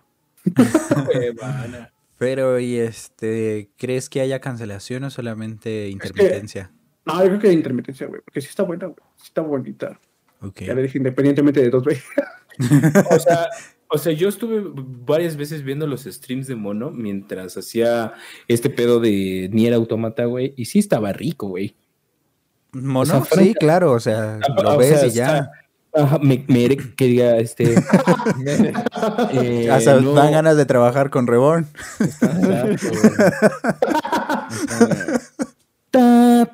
Pero, 2.18 2.58
¿y 2.60 2.76
este, 2.76 3.70
crees 3.76 4.08
que 4.08 4.20
haya 4.20 4.40
cancelación 4.40 5.04
o 5.04 5.10
solamente 5.10 5.88
intermitencia? 5.88 6.70
No, 7.06 7.20
yo 7.22 7.26
creo 7.28 7.38
que 7.38 7.48
hay 7.48 7.54
intermitencia, 7.54 8.06
güey, 8.06 8.20
porque 8.22 8.40
sí 8.40 8.48
está 8.48 8.62
buena, 8.62 8.86
güey. 8.86 8.98
Sí 9.16 9.24
está 9.26 9.40
bonita. 9.42 9.98
Ok. 10.42 10.62
Ya 10.62 10.74
le 10.74 10.82
dije, 10.82 10.98
independientemente 10.98 11.60
de 11.60 11.70
dos, 11.70 11.84
güey. 11.84 11.98
O 13.10 13.18
sea, 13.18 13.48
o 13.88 13.98
sea, 13.98 14.12
yo 14.12 14.28
estuve 14.28 14.62
varias 14.64 15.36
veces 15.36 15.62
viendo 15.62 15.86
los 15.86 16.04
streams 16.04 16.46
de 16.46 16.56
Mono 16.56 16.90
mientras 16.90 17.56
hacía 17.56 18.12
este 18.48 18.70
pedo 18.70 19.00
de 19.00 19.48
Nier 19.52 19.74
Automata, 19.74 20.24
güey. 20.26 20.54
Y 20.56 20.66
sí 20.66 20.78
estaba 20.78 21.12
rico, 21.12 21.48
güey. 21.48 21.74
¿Mono? 22.72 23.18
O 23.18 23.24
sea, 23.24 23.42
sí, 23.42 23.54
claro, 23.54 23.92
o 23.92 24.00
sea, 24.00 24.38
lo 24.62 24.74
O 24.74 24.78
ves 24.78 25.00
sea, 25.00 25.08
y 25.08 25.10
ya. 25.10 25.38
está- 25.38 25.50
Ajá, 25.92 26.20
me, 26.20 26.44
me 26.46 26.76
que 26.76 27.04
diga 27.06 27.36
este. 27.38 27.74
eh, 29.32 29.68
Hasta 29.72 30.00
no, 30.00 30.12
dan 30.12 30.30
ganas 30.30 30.56
de 30.56 30.64
trabajar 30.64 31.10
con 31.10 31.26
Reborn. 31.26 31.66
exacto. 31.98 32.86
Ta, 35.90 35.90
ta, 35.90 35.90
tam, 35.90 35.90
ta, 35.90 35.90
tarara, 35.90 36.38
tarara. 36.38 36.49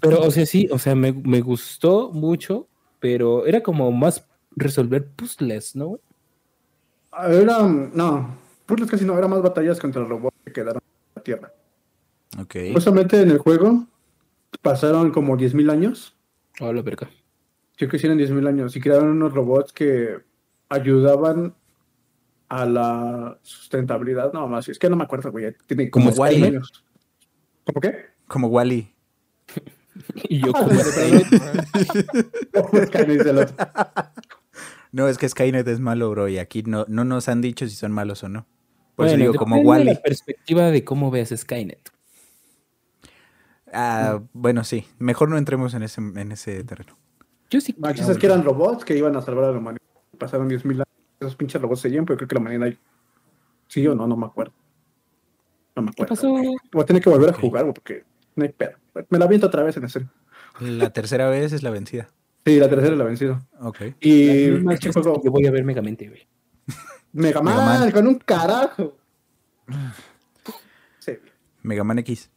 Pero, 0.00 0.22
o 0.22 0.30
sea, 0.30 0.46
sí, 0.46 0.68
o 0.70 0.78
sea, 0.78 0.94
me, 0.94 1.12
me 1.12 1.40
gustó 1.40 2.10
mucho, 2.10 2.68
pero 3.00 3.46
era 3.46 3.62
como 3.62 3.92
más 3.92 4.26
resolver 4.56 5.06
puzzles, 5.06 5.76
¿no? 5.76 5.98
Era, 7.28 7.58
no, 7.62 8.36
pues 8.66 8.90
casi 8.90 9.04
no, 9.04 9.16
era 9.16 9.28
más 9.28 9.42
batallas 9.42 9.78
contra 9.78 10.00
los 10.00 10.10
robots 10.10 10.36
que 10.44 10.52
quedaron 10.52 10.82
en 10.82 11.12
la 11.14 11.22
Tierra. 11.22 11.52
Ok. 12.40 12.56
Justamente 12.72 13.20
en 13.20 13.30
el 13.30 13.38
juego 13.38 13.86
pasaron 14.62 15.10
como 15.10 15.36
10.000 15.36 15.70
años. 15.70 16.16
Oh, 16.60 16.72
la 16.72 16.82
verga. 16.82 17.08
Creo 17.76 17.90
que 17.90 17.96
hicieron 17.96 18.18
10.000 18.18 18.48
años 18.48 18.76
y 18.76 18.80
crearon 18.80 19.10
unos 19.10 19.32
robots 19.32 19.72
que 19.72 20.18
ayudaban 20.68 21.54
a 22.62 22.66
la 22.66 23.38
sustentabilidad. 23.42 24.32
No, 24.32 24.46
más, 24.46 24.68
es 24.68 24.78
que 24.78 24.88
no 24.88 24.94
me 24.96 25.02
acuerdo, 25.04 25.32
güey. 25.32 25.54
Tiene 25.66 25.90
como 25.90 26.10
Como 26.12 26.26
10 26.26 26.42
Wall-E. 26.42 26.46
años. 26.48 26.84
¿Cómo 27.64 27.80
qué? 27.80 27.96
Como 28.28 28.46
Wally. 28.48 28.92
Y 30.28 30.40
yo 30.40 30.50
Ah, 30.54 30.60
como. 30.60 30.74
No, 34.92 35.08
es 35.08 35.18
que 35.18 35.28
Skynet 35.28 35.66
es 35.66 35.80
malo, 35.80 36.10
bro, 36.10 36.28
y 36.28 36.38
aquí 36.38 36.62
no, 36.62 36.84
no 36.88 37.04
nos 37.04 37.28
han 37.28 37.40
dicho 37.40 37.66
si 37.68 37.74
son 37.74 37.90
malos 37.92 38.22
o 38.22 38.28
no. 38.28 38.46
Por 38.94 39.06
eso 39.06 39.14
Bueno, 39.16 39.32
digo, 39.32 39.38
como 39.38 39.56
Wally. 39.60 39.84
la 39.86 40.00
perspectiva 40.00 40.70
de 40.70 40.84
cómo 40.84 41.10
veas 41.10 41.30
Skynet. 41.36 41.90
Ah, 43.72 44.20
bueno, 44.32 44.62
sí. 44.62 44.86
Mejor 44.98 45.28
no 45.30 45.36
entremos 45.38 45.74
en 45.74 45.82
ese, 45.82 46.00
en 46.00 46.30
ese 46.30 46.62
terreno. 46.62 46.96
Yo 47.50 47.60
sí. 47.60 47.74
No, 47.76 47.92
que 47.92 48.26
eran 48.26 48.44
robots 48.44 48.84
que 48.84 48.96
iban 48.96 49.16
a 49.16 49.22
salvar 49.22 49.46
a 49.46 49.52
la 49.52 49.58
humanidad. 49.58 49.82
Pasaron 50.18 50.48
10.000 50.48 50.74
años. 50.74 50.86
Esos 51.24 51.36
pinches 51.36 51.60
robots 51.60 51.80
seguían, 51.80 52.04
pero 52.04 52.16
creo 52.16 52.28
que 52.28 52.34
la 52.34 52.40
humanidad... 52.40 52.72
Sí 53.68 53.86
o 53.86 53.94
no, 53.94 54.06
no 54.06 54.16
me 54.16 54.26
acuerdo. 54.26 54.52
No 55.74 55.82
me 55.82 55.92
¿Qué 55.92 56.02
acuerdo. 56.02 56.14
pasó? 56.14 56.58
Voy 56.72 56.82
a 56.82 56.84
tener 56.84 57.02
que 57.02 57.10
volver 57.10 57.30
a 57.30 57.32
jugar, 57.32 57.64
güey, 57.64 57.74
porque 57.74 58.04
no 58.36 58.44
hay 58.44 58.52
pedo. 58.52 58.72
Me 59.08 59.18
la 59.18 59.24
aviento 59.24 59.46
otra 59.46 59.62
vez 59.62 59.76
en 59.76 59.88
serio. 59.88 60.08
La 60.60 60.90
tercera 60.90 61.28
vez 61.28 61.52
es 61.52 61.62
la 61.62 61.70
vencida. 61.70 62.08
Sí, 62.44 62.58
la 62.60 62.68
tercera 62.68 62.94
la 62.94 63.04
he 63.04 63.06
vencido. 63.06 63.40
Ok. 63.60 63.80
Y 64.00 64.38
este 64.72 64.92
juego, 64.92 65.20
que 65.20 65.26
Yo 65.26 65.32
voy 65.32 65.46
a 65.46 65.50
ver 65.50 65.64
Megamente, 65.64 66.08
güey. 66.08 66.26
Mega 67.12 67.40
Man, 67.40 67.56
Mega 67.56 67.78
Man. 67.80 67.90
con 67.90 68.06
un 68.06 68.14
carajo. 68.18 68.96
Sí, 70.98 71.18
Mega 71.62 71.84
Man 71.84 71.98
X. 71.98 72.30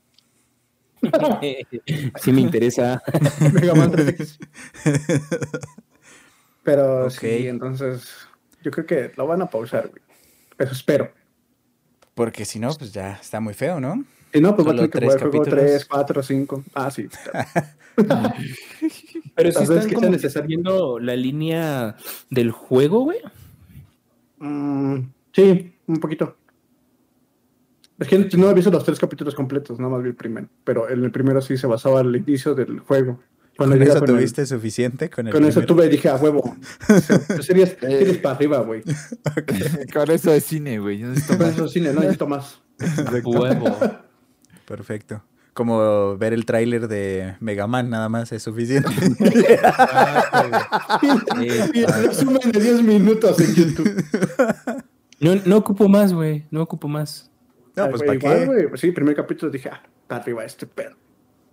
Así 2.14 2.34
me 2.34 2.42
interesa. 2.42 3.02
Mega 3.54 3.76
Man 3.76 3.92
3X. 3.92 4.40
Pero 6.64 7.10
sí, 7.10 7.48
entonces 7.48 8.28
yo 8.68 8.72
creo 8.72 8.86
que 8.86 9.14
lo 9.16 9.26
van 9.26 9.42
a 9.42 9.50
pausar, 9.50 9.88
güey. 9.88 10.02
Eso 10.58 10.74
espero. 10.74 11.10
Porque 12.14 12.44
si 12.44 12.60
no, 12.60 12.70
pues 12.74 12.92
ya 12.92 13.14
está 13.14 13.40
muy 13.40 13.54
feo, 13.54 13.80
¿no? 13.80 14.04
Si 14.34 14.42
no, 14.42 14.54
pues 14.56 14.68
va 14.68 14.72
a 14.72 14.76
tener 14.76 14.90
que 14.90 15.00
tres 15.00 15.14
jugar 15.14 15.30
juego 15.30 15.46
capítulos. 15.46 15.66
3, 15.66 15.86
4, 15.86 16.24
5. 16.24 16.64
Ah, 16.74 16.92
sí. 16.92 17.08
Pero 19.36 19.52
si 19.52 19.64
están 19.64 19.78
que 19.78 19.84
sea 19.84 19.94
como 19.94 20.10
necesario. 20.10 20.48
viendo 20.48 21.00
la 21.00 21.16
línea 21.16 21.96
del 22.30 22.52
juego, 22.52 23.06
güey. 23.06 23.20
Mm, 24.40 25.00
sí, 25.32 25.74
un 25.88 25.98
poquito. 26.02 26.36
Es 28.00 28.10
que 28.10 28.18
no 28.38 28.50
he 28.50 28.54
visto 28.54 28.70
los 28.70 28.84
tres 28.84 29.00
capítulos 29.00 29.34
completos, 29.34 29.80
nada 29.80 29.92
más 29.94 30.04
vi 30.04 30.10
el 30.10 30.16
primero. 30.16 30.50
Pero 30.66 30.90
en 30.90 31.06
el 31.06 31.12
primero 31.12 31.42
sí 31.42 31.56
se 31.56 31.68
basaba 31.68 32.02
el 32.02 32.14
inicio 32.14 32.54
del 32.54 32.80
juego. 32.80 33.22
Cuando 33.58 33.76
¿Con 33.76 33.84
eso 33.84 34.00
con 34.00 34.10
el- 34.10 34.16
tuviste 34.16 34.46
suficiente? 34.46 35.10
Con, 35.10 35.28
el 35.28 35.34
Con 35.34 35.44
eso 35.46 35.62
tuve 35.64 35.88
y 35.88 35.90
dije, 35.90 36.10
a 36.10 36.16
huevo. 36.16 36.56
Series, 37.42 37.76
series 37.82 38.18
para 38.20 38.36
arriba, 38.36 38.60
güey. 38.62 38.84
Con 39.94 40.12
eso 40.12 40.32
de 40.32 40.42
cine, 40.42 40.78
güey. 40.80 41.00
Yo 41.00 41.08
necesito 41.08 41.38
Con 41.38 41.48
más. 41.48 41.56
eso 41.56 41.68
cine, 41.68 41.92
no 41.94 42.02
necesito 42.02 42.28
más. 42.28 42.62
Huevo. 43.24 43.78
Perfecto. 44.66 45.24
Como 45.54 46.16
ver 46.20 46.34
el 46.34 46.46
tráiler 46.46 46.88
de 46.88 47.36
Mega 47.40 47.66
Man 47.66 47.90
nada 47.90 48.10
más 48.10 48.32
es 48.32 48.44
suficiente. 48.44 48.90
Y 51.74 51.80
el 51.84 51.94
resumen 52.08 52.52
de 52.52 52.60
10 52.60 52.84
minutos 52.84 53.40
en 53.40 53.56
YouTube. 53.56 54.04
No, 55.20 55.36
no 55.46 55.58
ocupo 55.58 55.88
más, 55.90 56.14
güey. 56.14 56.46
No 56.52 56.62
ocupo 56.62 56.88
más. 56.88 57.32
No, 57.76 57.84
Ay, 57.86 57.90
pues 57.90 58.04
güey, 58.04 58.20
¿para 58.20 58.34
igual, 58.36 58.40
qué? 58.40 58.46
güey. 58.46 58.70
Pues 58.70 58.82
sí, 58.82 58.92
primer 58.92 59.16
capítulo 59.16 59.52
dije, 59.52 59.70
ah, 59.72 59.82
para 60.08 60.22
arriba 60.22 60.46
este 60.46 60.68
pedo. 60.68 60.96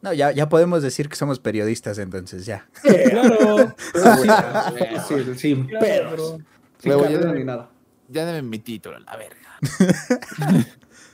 No, 0.04 0.12
ya, 0.12 0.32
ya 0.32 0.50
podemos 0.50 0.82
decir 0.82 1.08
que 1.08 1.16
somos 1.16 1.40
periodistas 1.40 1.96
entonces, 1.98 2.44
ya. 2.44 2.68
Claro. 2.82 3.74
Sí, 5.08 5.34
sin 5.36 5.64
Claro, 5.66 5.84
pedos. 5.86 6.12
bro. 6.12 6.38
Sin 6.78 6.92
Luego 6.92 7.08
ya- 7.08 7.32
ni 7.32 7.42
nada. 7.42 7.70
Ya 8.10 8.26
dame 8.26 8.42
mi 8.42 8.58
título, 8.58 8.98
la 8.98 9.16
verga. 9.16 9.48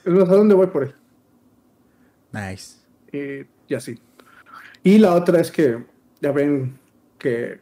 ¿a 0.05 0.35
dónde 0.35 0.55
voy 0.57 0.67
por 0.67 0.83
él? 0.83 0.95
Nice. 2.33 2.79
Y, 3.13 3.47
y 3.73 3.75
así. 3.77 4.01
Y 4.83 4.99
la 4.99 5.15
otra 5.15 5.41
es 5.41 5.53
que 5.53 5.85
ya 6.21 6.33
ven 6.33 6.77
que 7.17 7.61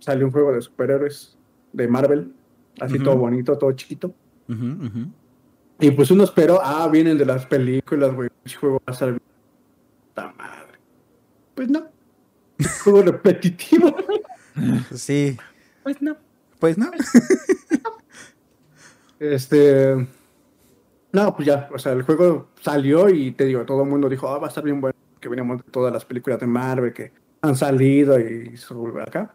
salió 0.00 0.26
un 0.26 0.32
juego 0.32 0.52
de 0.52 0.62
superhéroes 0.62 1.38
de 1.72 1.86
Marvel, 1.86 2.32
así 2.80 2.98
todo 2.98 3.16
bonito, 3.16 3.56
todo 3.56 3.70
chiquito. 3.72 4.12
Y 5.78 5.90
pues 5.92 6.10
uno 6.10 6.24
esperó, 6.24 6.58
ah, 6.60 6.88
vienen 6.88 7.18
de 7.18 7.24
las 7.26 7.46
películas, 7.46 8.12
güey, 8.14 8.30
el 8.44 8.54
juego 8.56 8.82
va 8.88 8.92
a 8.92 10.32
madre. 10.32 10.55
Pues 11.56 11.68
no. 11.68 11.88
Es 12.58 12.80
juego 12.82 13.02
repetitivo. 13.02 13.94
Sí, 14.94 15.36
Pues 15.82 16.00
no. 16.00 16.16
pues 16.60 16.78
no. 16.78 16.90
Este. 19.20 20.06
No, 21.12 21.34
pues 21.34 21.46
ya, 21.46 21.68
o 21.72 21.78
sea, 21.78 21.92
el 21.92 22.02
juego 22.02 22.48
salió 22.60 23.08
y 23.08 23.32
te 23.32 23.44
digo, 23.44 23.64
todo 23.64 23.82
el 23.82 23.88
mundo 23.88 24.08
dijo, 24.08 24.28
ah, 24.28 24.38
va 24.38 24.46
a 24.46 24.48
estar 24.48 24.64
bien 24.64 24.80
bueno, 24.80 24.94
que 25.20 25.28
veníamos 25.28 25.58
de 25.58 25.70
todas 25.70 25.92
las 25.92 26.04
películas 26.04 26.40
de 26.40 26.46
Marvel 26.46 26.92
que 26.92 27.12
han 27.42 27.56
salido 27.56 28.18
y 28.20 28.56
sobre 28.56 29.02
acá. 29.02 29.34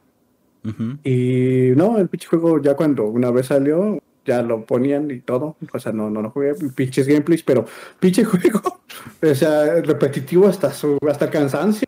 Ujú. 0.64 0.98
Y 1.04 1.72
no, 1.76 1.98
el 1.98 2.08
pinche 2.08 2.28
juego 2.28 2.62
ya 2.62 2.76
cuando 2.76 3.06
una 3.06 3.32
vez 3.32 3.48
salió, 3.48 4.00
ya 4.26 4.42
lo 4.44 4.66
ponían 4.66 5.10
y 5.12 5.20
todo. 5.22 5.56
O 5.74 5.80
sea, 5.80 5.92
no, 5.92 6.10
no 6.10 6.22
lo 6.22 6.30
jugué, 6.32 6.54
pinches 6.76 7.08
gameplays, 7.08 7.42
pero 7.44 7.66
pinche 8.00 8.24
juego, 8.26 8.82
o 9.22 9.36
sea, 9.36 9.82
repetitivo 9.82 10.48
hasta 10.48 10.72
su, 10.72 10.98
hasta 11.10 11.30
cansancio. 11.30 11.88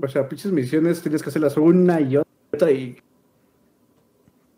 O 0.00 0.08
sea, 0.08 0.28
pinches 0.28 0.52
misiones 0.52 1.00
tienes 1.00 1.22
que 1.22 1.30
hacerlas 1.30 1.56
una 1.56 2.00
y 2.00 2.16
otra 2.16 2.70
y 2.70 2.96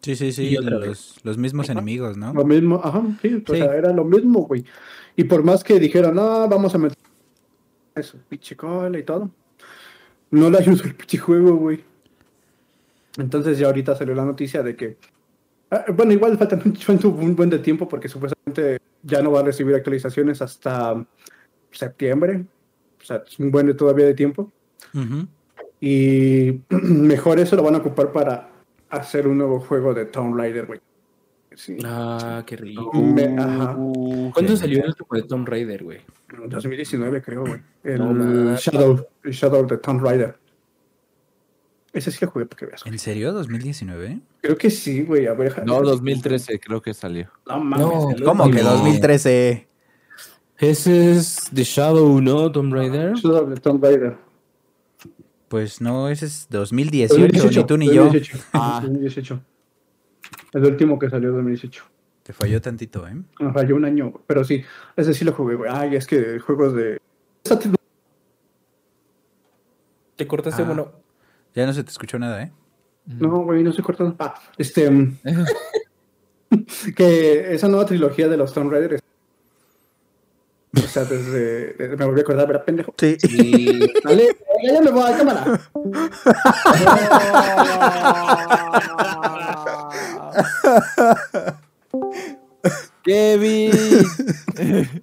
Sí, 0.02 0.14
sí, 0.16 0.32
sí. 0.32 0.56
Los, 0.62 1.18
los 1.22 1.36
mismos 1.36 1.68
enemigos, 1.68 2.16
¿no? 2.16 2.32
lo 2.32 2.44
mismo, 2.44 2.80
ajá, 2.82 3.02
sí, 3.20 3.34
o 3.46 3.52
Sí. 3.52 3.58
sea, 3.58 3.74
era 3.76 3.92
lo 3.92 4.04
mismo, 4.04 4.46
güey. 4.46 4.64
Y 5.16 5.24
por 5.24 5.42
más 5.42 5.62
que 5.64 5.78
dijeron, 5.78 6.14
no, 6.14 6.48
vamos 6.48 6.74
a 6.74 6.78
meter 6.78 6.96
eso, 7.94 8.16
pinche 8.28 8.56
cola 8.56 8.96
y 8.98 9.02
todo, 9.02 9.30
no 10.30 10.50
le 10.50 10.58
ayudó 10.58 10.84
el 10.84 10.94
pinche 10.94 11.18
juego, 11.18 11.56
güey. 11.56 11.84
Entonces 13.18 13.58
ya 13.58 13.66
ahorita 13.66 13.96
salió 13.96 14.14
la 14.14 14.24
noticia 14.24 14.62
de 14.62 14.76
que, 14.76 14.96
ah, 15.72 15.84
bueno, 15.94 16.12
igual 16.12 16.38
falta 16.38 16.58
un, 16.64 16.76
falta 16.76 17.08
un 17.08 17.34
buen 17.34 17.50
de 17.50 17.58
tiempo 17.58 17.88
porque 17.88 18.08
supuestamente 18.08 18.78
ya 19.02 19.20
no 19.20 19.32
va 19.32 19.40
a 19.40 19.44
recibir 19.44 19.74
actualizaciones 19.74 20.40
hasta 20.40 21.04
septiembre, 21.72 22.46
o 23.00 23.04
sea, 23.04 23.24
es 23.26 23.38
un 23.40 23.50
buen 23.50 23.66
de 23.66 23.74
todavía 23.74 24.06
de 24.06 24.14
tiempo. 24.14 24.50
Y 25.80 26.60
mejor 26.70 27.38
eso 27.38 27.56
lo 27.56 27.62
van 27.62 27.74
a 27.76 27.78
ocupar 27.78 28.12
para 28.12 28.50
hacer 28.90 29.26
un 29.28 29.38
nuevo 29.38 29.60
juego 29.60 29.94
de 29.94 30.06
Tomb 30.06 30.36
Raider, 30.36 30.66
güey. 30.66 30.80
Sí. 31.54 31.76
Ah, 31.84 32.42
qué 32.46 32.56
rico. 32.56 32.92
Me- 32.94 33.36
ajá. 33.36 33.76
¿Cuándo 34.32 34.56
salió 34.56 34.80
el 34.82 34.88
último 34.90 35.08
de 35.10 35.22
Tomb 35.24 35.48
Raider, 35.48 35.82
güey? 35.84 36.00
2019 36.48 37.22
creo, 37.22 37.40
güey. 37.44 37.60
El 37.82 37.98
No. 37.98 38.56
Shadow, 38.56 39.06
el 39.24 39.32
Shadow 39.32 39.66
de 39.66 39.78
Tomb 39.78 40.02
Raider. 40.04 40.36
Ese 41.92 42.12
sí 42.12 42.18
lo 42.24 42.30
jugué 42.30 42.46
para 42.46 42.58
que 42.58 42.66
veas. 42.66 42.82
¿En 42.86 42.98
serio? 42.98 43.32
¿2019? 43.32 44.20
Creo 44.42 44.56
que 44.56 44.70
sí, 44.70 45.02
güey. 45.02 45.26
A 45.26 45.32
ver, 45.32 45.64
No, 45.66 45.80
2013 45.82 46.60
creo 46.60 46.80
que 46.82 46.94
salió. 46.94 47.28
No 47.46 47.58
mames. 47.60 47.86
No, 48.20 48.24
¿Cómo 48.26 48.44
que 48.44 48.50
último. 48.50 48.70
2013? 48.70 49.66
Ese 50.58 51.12
es 51.12 51.48
The 51.52 51.64
Shadow, 51.64 52.20
¿no? 52.20 52.52
Tomb 52.52 52.72
Raider. 52.74 53.14
Shadow 53.14 53.48
de 53.48 53.56
Tomb 53.56 53.82
Raider. 53.82 54.16
Pues 55.48 55.80
no, 55.80 56.08
ese 56.08 56.26
es 56.26 56.46
2018, 56.50 57.60
ni 57.60 57.66
tú 57.66 57.76
ni 57.78 57.86
yo. 57.86 58.04
2018. 58.04 58.38
Ah. 58.52 58.80
2018. 58.82 59.40
El 60.52 60.64
último 60.64 60.98
que 60.98 61.08
salió 61.08 61.32
2018. 61.32 61.84
Te 62.22 62.32
falló 62.34 62.60
tantito, 62.60 63.08
¿eh? 63.08 63.14
Me 63.40 63.52
falló 63.52 63.76
un 63.76 63.86
año, 63.86 64.12
pero 64.26 64.44
sí, 64.44 64.62
ese 64.96 65.14
sí 65.14 65.24
lo 65.24 65.32
jugué, 65.32 65.54
güey. 65.54 65.70
Ay, 65.72 65.96
es 65.96 66.06
que 66.06 66.38
juegos 66.38 66.74
de. 66.74 67.00
Te- 67.42 67.56
Te 70.16 70.26
cortaste, 70.26 70.62
Ah. 70.62 70.66
bueno. 70.66 70.92
Ya 71.54 71.64
no 71.66 71.72
se 71.72 71.82
te 71.84 71.90
escuchó 71.90 72.18
nada, 72.18 72.42
¿eh? 72.42 72.52
No, 73.06 73.38
güey, 73.44 73.62
no 73.62 73.70
estoy 73.70 73.84
cortando. 73.84 74.14
Ah, 74.18 74.34
este. 74.58 74.90
mm, 74.90 75.16
que 76.96 77.54
esa 77.54 77.68
nueva 77.68 77.86
trilogía 77.86 78.28
de 78.28 78.36
los 78.36 78.52
Tomb 78.52 78.70
Raider. 78.70 79.00
O 80.76 80.80
sea, 80.86 81.04
desde. 81.04 81.72
desde- 81.74 81.96
me 81.96 82.04
volví 82.04 82.20
a 82.20 82.22
acordar, 82.22 82.46
¿verdad, 82.46 82.64
pendejo? 82.64 82.94
Sí. 82.98 83.16
Sí. 83.20 83.92
Dale, 84.04 84.36
ya, 84.62 84.80
me 84.82 84.90
voy, 84.90 85.12
cámara. 85.12 85.58
Kevin. 93.04 93.70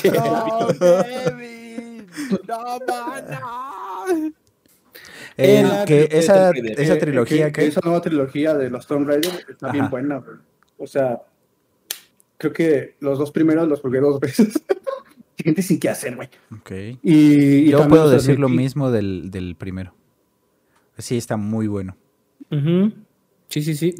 ¿Qué? 0.00 0.10
No, 0.10 0.68
Kevin. 0.78 2.06
No, 2.46 2.78
mano. 2.86 4.32
Eh, 5.36 5.60
Era 5.60 5.84
que 5.84 6.08
de 6.08 6.18
esa, 6.18 6.50
esa 6.50 6.94
Eh, 6.94 6.96
trilogía 6.96 7.46
que, 7.46 7.52
que 7.62 7.66
esa 7.68 7.80
nueva 7.84 8.00
trilogía 8.00 8.54
de 8.54 8.70
los 8.70 8.86
Tomb 8.86 9.06
Raider 9.08 9.44
está 9.48 9.70
bien 9.70 9.84
Ajá. 9.84 9.90
buena, 9.90 10.16
güey. 10.18 10.36
O 10.78 10.86
sea, 10.86 11.20
creo 12.38 12.52
que 12.52 12.96
los 13.00 13.18
dos 13.18 13.30
primeros 13.30 13.68
los 13.68 13.80
jugué 13.80 14.00
dos 14.00 14.18
veces. 14.20 14.62
Gente 15.36 15.62
sin 15.62 15.78
qué 15.78 15.88
hacer, 15.88 16.16
güey. 16.16 16.28
Ok. 16.52 16.70
Y, 17.02 17.14
y 17.66 17.70
Yo 17.70 17.86
puedo 17.88 18.08
decir 18.08 18.38
lo 18.38 18.48
mismo 18.48 18.90
del, 18.90 19.30
del 19.30 19.54
primero. 19.56 19.94
Sí, 20.96 21.16
está 21.16 21.36
muy 21.36 21.68
bueno. 21.68 21.96
Ujú. 22.50 22.92
Sí, 23.48 23.62
sí, 23.62 23.74
sí. 23.74 23.92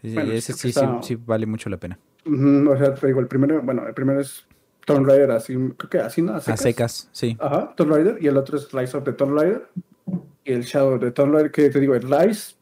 Sí, 0.00 0.08
sí, 0.08 0.14
Bueno, 0.14 0.32
ese 0.32 0.54
sí, 0.54 1.16
vale 1.26 1.46
mucho 1.46 1.68
la 1.68 1.76
pena. 1.76 1.98
O 2.24 2.76
sea, 2.76 2.94
te 2.94 3.06
digo, 3.06 3.20
el 3.20 3.28
primero, 3.28 3.60
bueno, 3.62 3.86
el 3.86 3.94
primero 3.94 4.20
es 4.20 4.46
Tomb 4.86 5.06
Raider 5.06 5.30
así, 5.32 5.54
creo 5.54 5.90
que 5.90 5.98
así, 5.98 6.22
¿no? 6.22 6.34
A 6.34 6.40
secas, 6.40 7.08
sí. 7.12 7.36
Ajá, 7.38 7.74
Tomb 7.76 7.90
Raider, 7.92 8.18
y 8.20 8.26
el 8.26 8.36
otro 8.36 8.56
es 8.56 8.72
Rise 8.72 8.96
of 8.96 9.04
the 9.04 9.12
Tomb 9.12 9.38
Raider. 9.38 9.68
Y 10.44 10.52
el 10.52 10.62
Shadow 10.62 10.98
de 10.98 11.12
Tomb 11.12 11.34
Raider, 11.34 11.52
que 11.52 11.70
te 11.70 11.78
digo, 11.78 11.94
el 11.94 12.02
Rise 12.02 12.54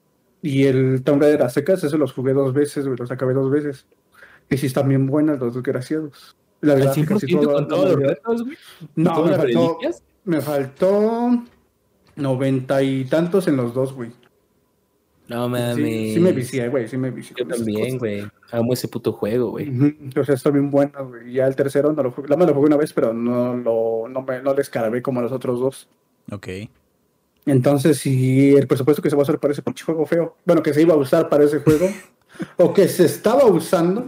y 0.43 0.65
el 0.65 1.03
Tomb 1.03 1.21
Raider 1.21 1.43
a 1.43 1.51
secas, 1.51 1.85
eso 1.85 1.99
los 1.99 2.13
jugué 2.13 2.33
dos 2.33 2.53
veces, 2.53 2.87
güey, 2.87 2.99
los 2.99 3.11
acabé 3.11 3.35
dos 3.35 3.51
veces. 3.51 3.87
Y 4.49 4.57
sí 4.57 4.67
están 4.67 4.89
bien 4.89 5.07
buenas 5.07 5.39
los 5.39 5.55
desgraciados. 5.55 6.37
Las 6.61 6.77
Al 6.77 6.83
gráficas 6.83 7.23
y 7.23 7.27
100% 7.27 7.41
todo, 7.41 7.53
con 7.53 7.63
la 7.63 7.69
todos 7.69 7.91
los 7.91 8.01
retos, 8.01 8.45
güey. 8.45 8.57
No, 8.97 9.15
¿Todas 9.15 9.25
me 9.25 9.31
las 9.31 9.41
faltó, 9.41 9.79
me 10.25 10.41
faltó 10.41 11.45
noventa 12.17 12.83
y 12.83 13.05
tantos 13.05 13.49
en 13.49 13.57
los 13.57 13.75
dos, 13.75 13.93
güey. 13.93 14.13
No 15.29 15.49
mames. 15.49 15.77
Sí, 15.77 16.15
sí 16.15 16.21
me 16.21 16.33
vicié, 16.33 16.69
güey, 16.69 16.89
sí 16.89 16.97
me 16.97 17.11
vicié. 17.11 17.37
Yo 17.39 17.47
también, 17.47 17.99
güey. 17.99 18.27
Amo 18.51 18.73
ese 18.73 18.89
puto 18.89 19.13
juego, 19.13 19.51
güey. 19.51 19.71
O 20.17 20.25
sea, 20.25 20.35
está 20.35 20.51
bien 20.51 20.71
bueno, 20.71 21.07
güey. 21.07 21.33
Ya 21.33 21.47
el 21.47 21.55
tercero 21.55 21.93
no 21.93 22.03
lo 22.03 22.11
jugué. 22.11 22.29
La 22.29 22.37
más 22.37 22.49
lo 22.49 22.55
jugué 22.55 22.67
una 22.67 22.77
vez, 22.77 22.93
pero 22.93 23.13
no 23.13 23.57
lo, 23.57 24.09
no 24.09 24.23
me, 24.23 24.43
no 24.43 24.55
le 24.55 24.63
escarabé 24.63 25.03
como 25.03 25.21
a 25.21 25.23
los 25.23 25.31
otros 25.31 25.61
dos. 25.61 25.89
Ok. 26.33 26.49
Entonces, 27.47 27.99
si 27.99 28.55
el 28.55 28.67
presupuesto 28.67 29.03
que 29.03 29.11
se 29.11 29.17
va 29.17 29.23
a 29.23 29.25
usar 29.25 29.39
para 29.39 29.53
ese 29.53 29.63
pinche 29.63 29.85
juego 29.85 30.07
feo, 30.07 30.37
bueno, 30.45 30.63
que 30.63 30.75
se 30.75 30.83
iba 30.83 30.95
a 30.95 30.99
usar 30.99 31.29
para 31.29 31.45
ese 31.45 31.61
juego, 31.61 31.89
o 32.57 32.73
que 32.73 32.89
se 32.89 33.07
estaba 33.07 33.47
usando, 33.47 34.07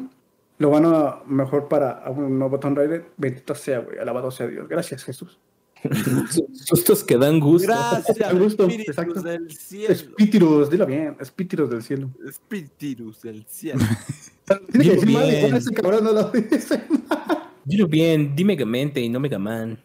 lo 0.58 0.70
van 0.70 0.84
a 0.86 1.20
mejor 1.26 1.68
para 1.68 2.04
un 2.10 2.38
nuevo 2.38 2.58
Tomb 2.60 2.76
Raider. 2.76 3.06
Bendito 3.16 3.54
sea, 3.54 3.80
güey. 3.80 3.98
Alabado 3.98 4.30
sea 4.30 4.46
Dios. 4.46 4.68
Gracias, 4.68 5.04
Jesús. 5.04 5.38
Sustos 6.52 7.02
que 7.02 7.16
dan 7.16 7.40
gusto. 7.40 7.66
Gracias, 7.66 8.20
A 8.30 8.32
gusto, 8.32 8.64
espíritus 8.64 8.96
exacto. 8.96 9.22
del 9.22 9.50
cielo. 9.50 9.92
Espíritus, 9.92 10.70
dilo 10.70 10.86
bien, 10.86 11.16
espíritus 11.20 11.70
del 11.70 11.82
cielo. 11.82 12.10
Espíritus 12.26 13.22
del 13.22 13.44
cielo. 13.46 13.80
Tiene 14.70 14.70
que 14.70 14.78
Dilo 14.78 14.94
decir 14.94 15.10
mal, 15.10 15.24
bien. 15.24 15.36
igual 15.38 15.56
ese 15.56 15.74
cabrón 15.74 16.04
no 16.04 16.12
lo 16.12 16.30
dice. 16.30 16.82
Dilo 17.64 17.86
bien, 17.88 18.34
di 18.36 18.44
Megamente 18.44 19.00
y 19.00 19.08
no 19.08 19.18
Megaman. 19.20 19.78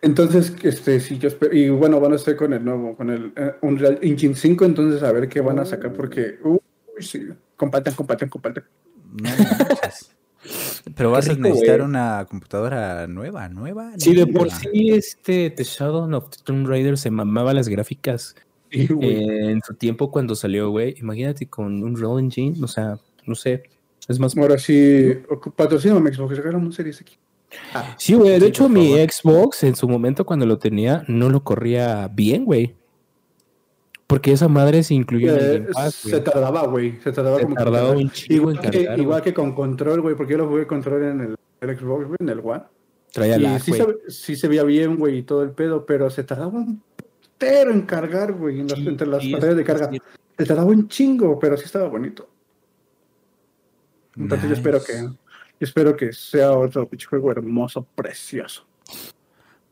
Entonces, 0.00 0.54
este, 0.62 1.00
sí, 1.00 1.18
yo 1.18 1.28
espero, 1.28 1.54
y 1.56 1.68
bueno, 1.70 1.98
van 2.00 2.12
a 2.12 2.16
estar 2.16 2.36
con 2.36 2.52
el 2.52 2.64
nuevo, 2.64 2.96
con 2.96 3.10
el 3.10 3.32
eh, 3.36 3.54
Unreal 3.62 3.98
Engine 4.00 4.34
5, 4.34 4.64
entonces 4.64 5.02
a 5.02 5.10
ver 5.10 5.28
qué 5.28 5.40
van 5.40 5.58
a 5.58 5.64
sacar, 5.64 5.92
porque, 5.92 6.38
uy, 6.44 6.60
sí, 7.00 7.28
compartan, 7.56 7.94
compartan, 7.94 8.28
compartan. 8.28 8.64
No. 9.20 9.28
Pero 10.94 11.10
vas 11.10 11.28
a 11.28 11.34
necesitar 11.34 11.78
güey. 11.78 11.88
una 11.88 12.26
computadora 12.30 13.06
nueva, 13.06 13.48
nueva. 13.48 13.92
Sí, 13.98 14.14
de 14.14 14.26
por 14.26 14.46
nueva. 14.46 14.56
sí, 14.56 14.90
este 14.90 15.50
The 15.50 15.64
Shadow 15.64 16.14
of 16.14 16.30
the 16.30 16.38
Tomb 16.44 16.66
Raider 16.66 16.96
se 16.96 17.10
mamaba 17.10 17.52
las 17.52 17.68
gráficas 17.68 18.36
Sí, 18.70 18.88
eh, 19.00 19.50
en 19.50 19.62
su 19.62 19.74
tiempo 19.74 20.10
cuando 20.10 20.34
salió, 20.34 20.70
güey. 20.70 20.94
Imagínate 20.98 21.48
con 21.48 21.82
un 21.82 21.96
Real 21.96 22.18
Engine, 22.18 22.56
o 22.62 22.68
sea, 22.68 22.98
no 23.26 23.34
sé. 23.34 23.62
Es 24.06 24.18
más. 24.18 24.36
Ahora 24.36 24.58
sí, 24.58 25.14
patrocíname 25.56 26.12
Xbox, 26.12 26.36
sacaron 26.36 26.64
un 26.64 26.72
Series 26.72 27.00
X. 27.00 27.18
Ah, 27.74 27.94
Sí, 27.98 28.14
güey. 28.14 28.38
De 28.38 28.46
hecho, 28.46 28.68
mi. 28.68 28.92
Xbox 28.94 29.64
en 29.64 29.74
su 29.76 29.88
momento 29.88 30.24
cuando 30.26 30.44
lo 30.46 30.58
tenía 30.58 31.04
no 31.08 31.30
lo 31.30 31.42
corría 31.42 32.08
bien, 32.08 32.44
güey. 32.44 32.74
Porque 34.06 34.32
esa 34.32 34.48
madre 34.48 34.82
se 34.82 34.94
incluyó 34.94 35.34
en 35.34 35.38
el 35.38 35.44
eh, 35.44 35.58
Game 35.60 35.72
Pass, 35.72 35.94
se 35.96 36.20
tardaba, 36.20 36.66
güey, 36.66 36.98
se 37.02 37.12
tardaba 37.12 37.36
Se 37.38 37.42
como 37.44 37.56
tardaba 37.56 37.90
un 37.90 38.10
chingo 38.10 38.50
en 38.50 38.56
igual, 38.56 38.60
que, 38.60 38.78
cargar, 38.84 39.00
igual 39.00 39.22
que 39.22 39.34
con 39.34 39.52
control, 39.54 40.00
güey, 40.00 40.14
porque 40.14 40.32
yo 40.32 40.38
lo 40.38 40.48
jugué 40.48 40.66
control 40.66 41.02
en 41.04 41.20
el, 41.20 41.36
el 41.60 41.78
Xbox, 41.78 42.06
güey, 42.06 42.16
en 42.20 42.28
el 42.30 42.38
One. 42.40 42.62
Traía 43.12 43.36
Y 43.36 43.40
la 43.40 43.58
sí, 43.58 43.72
se, 43.72 43.86
sí 44.08 44.36
se 44.36 44.48
veía 44.48 44.62
bien, 44.62 44.96
güey, 44.96 45.18
y 45.18 45.22
todo 45.24 45.42
el 45.42 45.50
pedo, 45.50 45.84
pero 45.84 46.08
se 46.08 46.24
tardaba 46.24 46.48
un 46.58 46.82
pero 47.36 47.70
en 47.70 47.82
cargar, 47.82 48.32
güey, 48.32 48.60
en 48.60 48.68
las- 48.68 48.78
entre 48.78 49.06
las 49.06 49.24
pantallas 49.26 49.56
de 49.56 49.64
carga. 49.64 49.90
Se 50.38 50.44
tardaba 50.46 50.68
un 50.70 50.88
chingo, 50.88 51.38
pero 51.38 51.56
sí 51.58 51.64
estaba 51.66 51.86
bonito. 51.88 52.28
Entonces 54.16 54.48
yo 54.48 54.54
espero 54.54 54.82
que 54.82 55.08
Yo 55.60 55.64
espero 55.64 55.96
que 55.96 56.12
sea 56.12 56.52
otro 56.52 56.88
pinche 56.88 57.06
juego 57.06 57.30
hermoso, 57.32 57.84
precioso. 57.94 58.66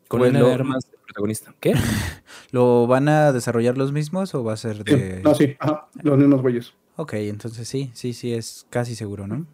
Con 0.09 0.19
Pues 0.21 0.31
una 0.31 0.41
lo- 0.41 0.47
de 0.49 0.55
armas 0.55 0.91
de 0.91 0.97
protagonista. 0.99 1.55
¿Qué? 1.61 1.73
¿Lo 2.53 2.87
van 2.87 3.09
a 3.09 3.33
desarrollar 3.33 3.77
los 3.79 3.93
mismos 3.93 4.35
o 4.35 4.45
va 4.45 4.53
a 4.55 4.57
ser 4.57 4.77
Sí, 4.79 4.83
de...? 4.85 5.21
No, 5.23 5.35
sí, 5.35 5.57
ajá, 5.59 5.89
los 6.03 6.19
mismos 6.19 6.43
güeyes. 6.43 6.75
Ok, 6.97 7.15
entonces 7.15 7.69
sí, 7.69 7.91
sí, 7.95 8.13
sí, 8.13 8.33
es 8.33 8.67
casi 8.71 8.95
seguro, 8.95 9.27
¿no? 9.27 9.47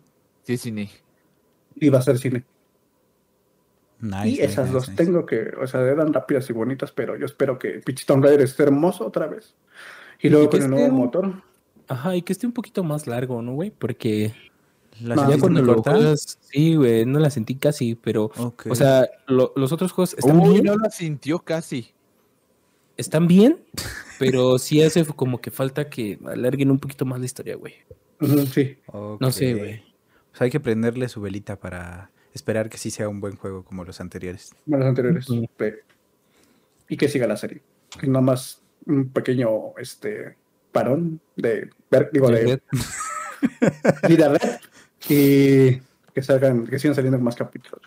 Sí, 0.45 0.57
sí, 0.57 0.71
ni. 0.73 0.89
Y 1.77 1.89
va 1.89 1.99
a 1.99 2.03
ser 2.03 2.19
cine. 2.19 2.45
Nice, 4.01 4.29
y 4.29 4.31
nice, 4.33 4.45
esas 4.45 4.65
nice, 4.67 4.73
dos 4.75 4.89
nice. 4.89 5.05
tengo 5.05 5.27
que, 5.27 5.53
o 5.61 5.67
sea, 5.67 5.81
eran 5.83 6.13
rápidas 6.13 6.49
y 6.51 6.53
bonitas, 6.53 6.91
pero 6.93 7.17
yo 7.17 7.25
espero 7.27 7.59
que 7.59 7.81
pinche 7.85 8.05
Tomb 8.05 8.25
Raider 8.25 8.41
esté 8.43 8.65
hermoso 8.65 9.07
otra 9.07 9.27
vez. 9.29 9.55
Y 10.21 10.29
luego 10.29 10.47
Y 10.47 10.49
con 10.49 10.63
el 10.63 10.71
nuevo 10.71 10.87
un- 10.87 10.95
motor. 10.97 11.43
Ajá, 11.89 12.17
y 12.17 12.23
que 12.23 12.33
esté 12.33 12.47
un 12.47 12.53
poquito 12.53 12.83
más 12.85 13.07
largo, 13.07 13.43
¿no, 13.43 13.55
güey? 13.55 13.71
Porque 13.71 14.33
¿La 15.01 15.15
No, 15.17 15.31
ya 15.31 15.39
cuando 15.39 15.63
lo 15.63 15.83
juegas, 15.83 16.39
sí, 16.51 16.75
güey, 16.77 17.07
no 17.07 17.19
la 17.19 17.31
sentí 17.31 17.57
casi, 17.57 17.95
pero, 17.95 18.31
o 18.37 18.75
sea, 18.75 19.09
lo- 19.27 19.53
los 19.57 19.73
otros 19.73 19.91
juegos 19.93 20.15
están 20.19 20.39
Uy, 20.39 20.55
bien, 20.61 20.65
no 20.65 20.77
la 20.77 20.91
sintió 20.91 21.39
casi. 21.41 21.93
están 22.97 23.27
bien, 23.27 23.65
pero 24.19 24.59
sí 24.59 24.83
hace 24.83 25.05
como 25.07 25.41
que 25.41 25.51
falta 25.51 25.89
que 25.89 26.19
alarguen 26.27 26.71
un 26.71 26.79
poquito 26.79 27.05
más 27.07 27.19
la 27.21 27.27
historia, 27.27 27.57
güey. 27.57 27.75
Sí. 28.53 28.77
No 29.19 29.33
sé, 29.33 29.55
güey. 29.55 29.83
Pues 30.31 30.43
hay 30.43 30.51
que 30.51 30.61
prenderle 30.61 31.09
su 31.09 31.21
velita 31.21 31.59
para 31.59 32.11
esperar 32.35 32.69
que 32.71 32.79
sí 32.79 32.91
sea 32.91 33.09
un 33.09 33.21
buen 33.21 33.37
juego 33.37 33.65
como 33.65 33.85
los 33.85 34.01
anteriores. 34.01 34.55
como 34.65 34.77
los 34.79 34.87
anteriores. 34.87 35.27
Y 36.89 36.97
que 36.97 37.09
siga 37.09 37.27
la 37.27 37.37
serie. 37.37 37.63
Y 38.03 38.07
nada 38.09 38.21
más 38.21 38.63
un 38.87 39.09
pequeño 39.09 39.49
este 39.79 40.37
parón 40.71 41.21
de 41.37 41.71
ver, 41.91 42.11
digo, 42.13 42.29
de 42.31 42.61
vida 44.09 44.29
red 44.29 44.51
y 45.13 45.83
que 46.15 46.23
salgan, 46.23 46.67
que 46.67 46.79
sigan 46.79 46.95
saliendo 46.95 47.19
más 47.19 47.37
capítulos. 47.37 47.81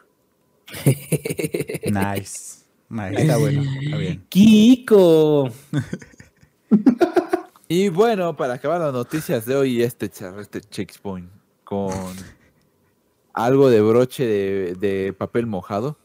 Nice. 1.86 2.66
Nice. 2.90 3.22
Está 3.22 3.38
bueno. 3.38 3.64
Está 3.82 3.98
bien. 3.98 4.26
Kiko. 4.30 5.50
Y 7.68 7.90
bueno, 7.90 8.36
para 8.36 8.54
acabar 8.54 8.80
las 8.80 8.94
noticias 8.94 9.46
de 9.48 9.56
hoy, 9.56 9.82
este, 9.82 10.06
este 10.06 10.62
checkpoint 10.62 11.32
con 11.64 11.92
algo 13.34 13.72
de 13.72 13.82
broche 13.82 14.26
de, 14.28 14.76
de 14.76 15.14
papel 15.14 15.48
mojado. 15.48 15.98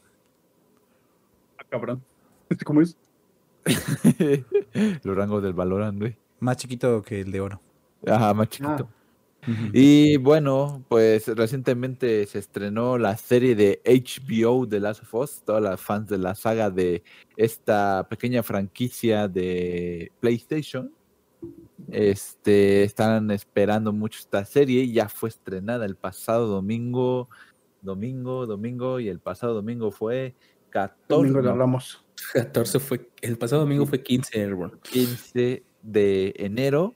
Ah, 1.59 1.63
cabrón. 1.69 2.03
¿Este 2.49 2.65
cómo 2.65 2.81
es? 2.81 2.97
Los 5.03 5.15
rangos 5.15 5.43
del 5.43 5.53
Valorant, 5.53 5.99
güey. 5.99 6.17
Más 6.39 6.57
chiquito 6.57 7.03
que 7.03 7.21
el 7.21 7.31
de 7.31 7.41
oro. 7.41 7.61
Ajá, 8.07 8.33
más 8.33 8.49
chiquito. 8.49 8.83
Ujú. 8.83 8.89
Y 9.73 10.17
bueno, 10.17 10.83
pues 10.87 11.27
recientemente 11.27 12.25
se 12.27 12.39
estrenó 12.39 12.97
la 12.97 13.17
serie 13.17 13.55
de 13.55 13.81
HBO 13.85 14.65
de 14.65 14.79
Last 14.79 15.03
of 15.03 15.13
Us. 15.15 15.41
Todas 15.43 15.63
las 15.63 15.81
fans 15.81 16.07
de 16.07 16.17
la 16.17 16.35
saga 16.35 16.69
de 16.69 17.03
esta 17.37 18.07
pequeña 18.09 18.43
franquicia 18.43 19.27
de 19.27 20.11
PlayStation. 20.19 20.93
Este 21.89 22.83
están 22.83 23.31
esperando 23.31 23.91
mucho 23.91 24.19
esta 24.19 24.45
serie. 24.45 24.91
Ya 24.91 25.09
fue 25.09 25.29
estrenada 25.29 25.85
el 25.85 25.95
pasado 25.95 26.47
domingo. 26.47 27.29
Domingo, 27.81 28.45
domingo. 28.45 28.99
Y 28.99 29.09
el 29.09 29.19
pasado 29.19 29.53
domingo 29.55 29.91
fue 29.91 30.35
14, 30.71 31.03
Domingo 31.09 31.41
no, 31.41 31.55
Ramos. 31.55 32.03
14 32.33 32.79
fue, 32.79 33.09
el 33.21 33.37
pasado 33.37 33.61
domingo 33.61 33.85
fue 33.85 34.01
15 34.01 34.39
Airborne. 34.39 34.77
15 34.83 35.63
de 35.81 36.33
enero, 36.37 36.95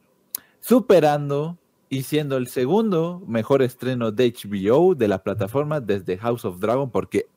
superando 0.59 1.57
y 1.89 2.03
siendo 2.03 2.37
el 2.37 2.47
segundo 2.47 3.21
mejor 3.27 3.61
estreno 3.61 4.11
de 4.11 4.33
HBO 4.33 4.95
de 4.95 5.07
la 5.07 5.23
plataforma 5.23 5.79
desde 5.79 6.17
House 6.17 6.45
of 6.45 6.59
Dragon, 6.59 6.89
porque 6.89 7.27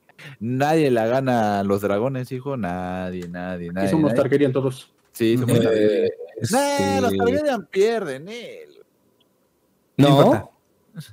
nadie 0.41 0.91
la 0.91 1.07
gana 1.07 1.61
a 1.61 1.65
los 1.65 1.81
dragones, 1.83 2.33
hijo, 2.33 2.57
nadie, 2.57 3.29
nadie, 3.29 3.67
Y 3.67 3.71
nadie. 3.71 3.91
somos 3.91 4.11
nadie. 4.11 4.23
Targaryen 4.23 4.53
todos. 4.53 4.93
Sí, 5.13 5.37
somos 5.37 5.59
Targaryen. 5.61 6.05
Eh, 6.07 6.11
Nah, 6.51 7.01
los 7.01 7.13
este, 7.13 7.25
Targaryen 7.25 7.67
pierden, 7.67 8.29
él. 8.29 8.69
No 9.97 10.51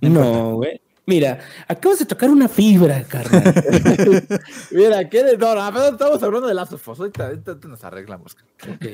No, 0.01 0.09
no, 0.09 0.55
güey. 0.55 0.79
Mira, 1.07 1.39
acabas 1.67 1.99
de 1.99 2.05
tocar 2.05 2.29
una 2.31 2.47
fibra, 2.47 3.03
carnal. 3.03 3.43
Mira, 4.71 5.07
¿qué 5.07 5.23
de 5.23 5.37
no, 5.37 5.53
no, 5.53 5.71
pero 5.71 5.89
estamos 5.89 6.23
hablando 6.23 6.47
de 6.47 6.53
Last 6.55 6.73
of 6.73 6.87
Us, 6.87 6.99
ahorita, 6.99 7.27
ahorita 7.27 7.57
nos 7.67 7.83
arreglamos. 7.83 8.35
Ok. 8.67 8.85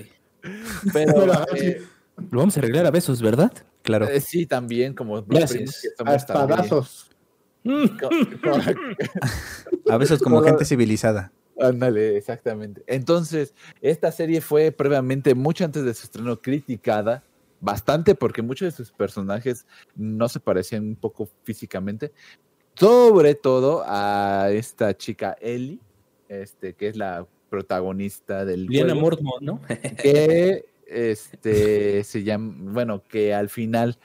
Pero 0.93 1.13
Pero, 1.13 1.33
eh, 1.55 1.81
Lo 2.31 2.39
vamos 2.39 2.57
a 2.57 2.59
arreglar 2.59 2.85
a 2.85 2.91
besos, 2.91 3.21
¿verdad? 3.21 3.51
Claro. 3.82 4.07
eh, 4.07 4.21
sí, 4.21 4.45
también, 4.45 4.93
como 4.93 5.23
Gracias. 5.23 5.88
A 6.05 6.15
espadazos. 6.15 7.09
A 9.89 9.97
veces 9.97 10.21
como 10.21 10.41
gente 10.41 10.65
civilizada. 10.65 11.32
Ándale, 11.59 12.17
exactamente. 12.17 12.84
Entonces, 12.88 13.53
esta 13.82 14.11
serie 14.11 14.41
fue 14.41 14.71
previamente, 14.71 15.36
mucho 15.36 15.63
antes 15.63 15.84
de 15.84 15.93
su 15.93 16.05
estreno, 16.05 16.41
criticada 16.41 17.23
bastante 17.59 18.15
porque 18.15 18.41
muchos 18.41 18.65
de 18.65 18.71
sus 18.71 18.91
personajes 18.91 19.67
no 19.95 20.27
se 20.27 20.39
parecían 20.39 20.84
un 20.88 20.95
poco 20.95 21.29
físicamente. 21.43 22.11
Sobre 22.73 23.36
todo 23.36 23.84
a 23.86 24.47
esta 24.51 24.97
chica 24.97 25.38
Ellie, 25.39 25.79
este, 26.27 26.73
que 26.73 26.88
es 26.88 26.97
la 26.97 27.27
protagonista 27.49 28.45
del 28.45 28.65
Liana 28.65 28.95
Mortmont, 28.95 29.41
¿no? 29.41 29.61
que 30.01 30.65
este 30.91 32.03
se 32.03 32.23
llama, 32.23 32.55
bueno, 32.59 33.03
que 33.07 33.33
al 33.33 33.49
final 33.49 33.97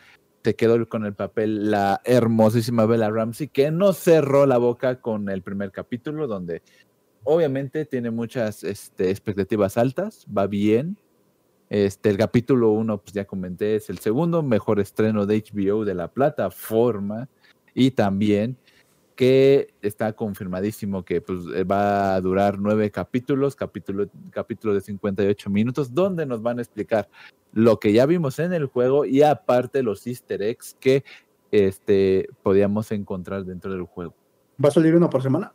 se 0.45 0.55
quedó 0.55 0.89
con 0.89 1.05
el 1.05 1.15
papel 1.15 1.71
la 1.71 2.01
hermosísima 2.05 2.87
Bella 2.87 3.11
Ramsey, 3.11 3.49
que 3.49 3.71
no 3.71 3.93
cerró 3.93 4.47
la 4.47 4.59
boca 4.59 5.01
con 5.01 5.29
el 5.29 5.43
primer 5.43 5.73
capítulo, 5.73 6.29
donde 6.29 6.63
obviamente 7.25 7.85
tiene 7.85 8.11
muchas 8.13 8.63
este, 8.63 9.11
expectativas 9.11 9.77
altas, 9.77 10.25
va 10.27 10.47
bien. 10.47 10.97
Este, 11.69 12.11
el 12.11 12.17
capítulo 12.17 12.71
1, 12.71 12.99
pues 13.03 13.13
ya 13.13 13.25
comenté, 13.25 13.75
es 13.75 13.91
el 13.91 13.99
segundo 13.99 14.45
mejor 14.45 14.79
estreno 14.79 15.27
de 15.27 15.43
HBO 15.43 15.85
de 15.85 15.95
la 15.95 16.13
plataforma. 16.13 17.29
Y 17.75 17.91
también 17.91 18.57
que 19.17 19.75
está 19.81 20.13
confirmadísimo 20.13 21.05
que 21.05 21.23
pues, 21.23 21.41
eh, 21.55 21.65
va 21.65 22.15
a 22.15 22.21
durar 22.21 22.59
nueve 22.61 22.91
capítulos, 22.91 23.57
capítulo, 23.57 24.09
capítulo 24.31 24.75
de 24.75 24.83
58 24.83 25.51
minutos, 25.51 25.93
donde 25.93 26.27
nos 26.27 26.43
van 26.43 26.59
a 26.59 26.63
explicar 26.63 27.09
lo 27.53 27.81
que 27.81 27.95
ya 27.95 28.05
vimos 28.05 28.39
en 28.39 28.53
el 28.53 28.67
juego 28.67 29.07
y 29.07 29.23
aparte 29.23 29.83
los 29.83 30.07
easter 30.07 30.43
eggs 30.43 30.77
que 30.79 31.03
este, 31.51 32.29
podíamos 32.43 32.93
encontrar 32.93 33.45
dentro 33.45 33.73
del 33.73 33.83
juego. 33.85 34.15
¿Va 34.63 34.69
a 34.69 34.73
salir 34.73 34.95
uno 34.95 35.09
por 35.09 35.23
semana? 35.23 35.53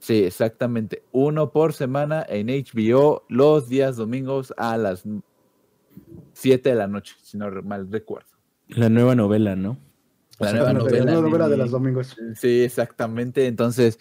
Sí, 0.00 0.24
exactamente. 0.24 1.02
Uno 1.12 1.52
por 1.52 1.72
semana 1.72 2.26
en 2.28 2.48
HBO 2.48 3.24
los 3.28 3.68
días 3.68 3.96
domingos 3.96 4.52
a 4.56 4.76
las 4.76 5.04
7 6.32 6.68
de 6.68 6.74
la 6.74 6.88
noche, 6.88 7.14
si 7.22 7.38
no 7.38 7.50
mal 7.62 7.90
recuerdo. 7.90 8.28
La 8.68 8.88
nueva 8.88 9.14
novela, 9.14 9.56
¿no? 9.56 9.78
La 10.38 10.52
nueva 10.52 10.72
la 10.72 10.78
novela. 10.78 11.12
novela 11.14 11.48
de 11.48 11.56
los 11.56 11.70
domingos. 11.70 12.16
Sí, 12.36 12.62
exactamente. 12.62 13.46
Entonces, 13.46 13.98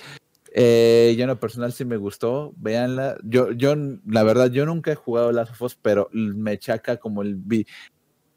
eh, 0.54 1.14
yo 1.18 1.24
en 1.24 1.30
lo 1.30 1.40
personal 1.40 1.74
sí 1.74 1.84
me 1.86 1.98
gustó. 1.98 2.54
Véanla. 2.58 3.18
Yo, 3.24 3.52
yo, 3.52 3.76
la 4.06 4.24
verdad, 4.24 4.52
yo 4.52 4.66
nunca 4.66 4.92
he 4.92 4.96
jugado 4.96 5.32
Last 5.32 5.52
of 5.52 5.62
Us, 5.64 5.76
pero 5.82 6.10
me 6.12 6.58
chaca 6.60 6.98
como 6.98 7.22
el 7.22 7.36
vi. 7.36 7.66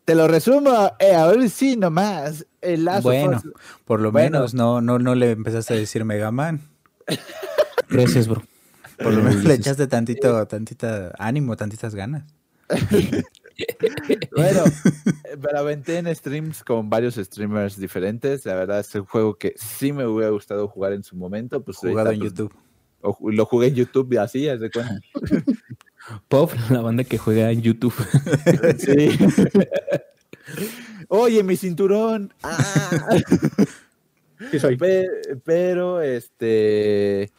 Te 0.05 0.15
lo 0.15 0.27
resumo, 0.29 0.91
eh, 0.99 1.15
a 1.15 1.27
ver 1.27 1.49
si 1.51 1.77
nomás. 1.77 2.47
El 2.61 2.85
Last 2.85 2.99
of 2.99 3.05
Bueno, 3.05 3.37
Us- 3.37 3.53
por 3.85 4.01
lo 4.01 4.11
Bueno. 4.13 4.39
menos 4.39 4.55
no, 4.55 4.81
no, 4.81 4.99
no 4.99 5.15
le 5.15 5.31
empezaste 5.33 5.75
a 5.75 5.77
decir 5.77 6.05
Mega 6.05 6.31
Man. 6.31 6.61
Gracias, 7.89 8.29
bro. 8.29 8.43
Por 9.03 9.13
lo 9.15 9.23
menos 9.23 9.45
le 9.45 9.55
echaste 9.55 9.87
tantito, 9.87 10.47
tantita 10.47 11.13
ánimo, 11.19 11.57
tantitas 11.57 11.95
ganas. 11.95 12.25
Bueno, 14.37 14.65
eh, 15.25 15.37
me 15.37 15.53
la 15.53 15.61
aventé 15.61 15.99
en 15.99 16.15
streams 16.15 16.63
con 16.65 16.89
varios 16.91 17.17
streamers 17.17 17.79
diferentes. 17.79 18.45
La 18.45 18.55
verdad 18.55 18.81
es 18.81 18.95
un 18.95 19.05
juego 19.05 19.37
que 19.37 19.55
sí 19.57 19.93
me 19.93 20.07
hubiera 20.07 20.31
gustado 20.31 20.69
jugar 20.69 20.93
en 20.93 21.03
su 21.03 21.17
momento. 21.17 21.63
Pues 21.63 21.79
Jugado 21.79 22.11
en 22.11 22.19
pues, 22.19 22.33
YouTube. 22.33 22.55
o 23.03 23.31
lo 23.31 23.47
jugué 23.47 23.69
en 23.69 23.75
YouTube 23.75 24.13
y 24.13 24.17
así, 24.17 24.49
haz 24.49 24.61
de 24.61 24.71
cuenta. 24.71 25.01
Pop, 26.29 26.53
la 26.71 26.81
banda 26.81 27.05
que 27.05 27.19
juega 27.19 27.51
en 27.51 27.63
YouTube. 27.63 27.95
Sí. 28.79 29.19
Oye, 31.09 31.43
mi 31.43 31.57
cinturón. 31.57 32.33
Ah. 32.43 33.19
Sí, 34.51 34.59
soy. 34.59 34.77
Pe- 34.77 35.09
pero 35.45 36.01
este 36.01 37.31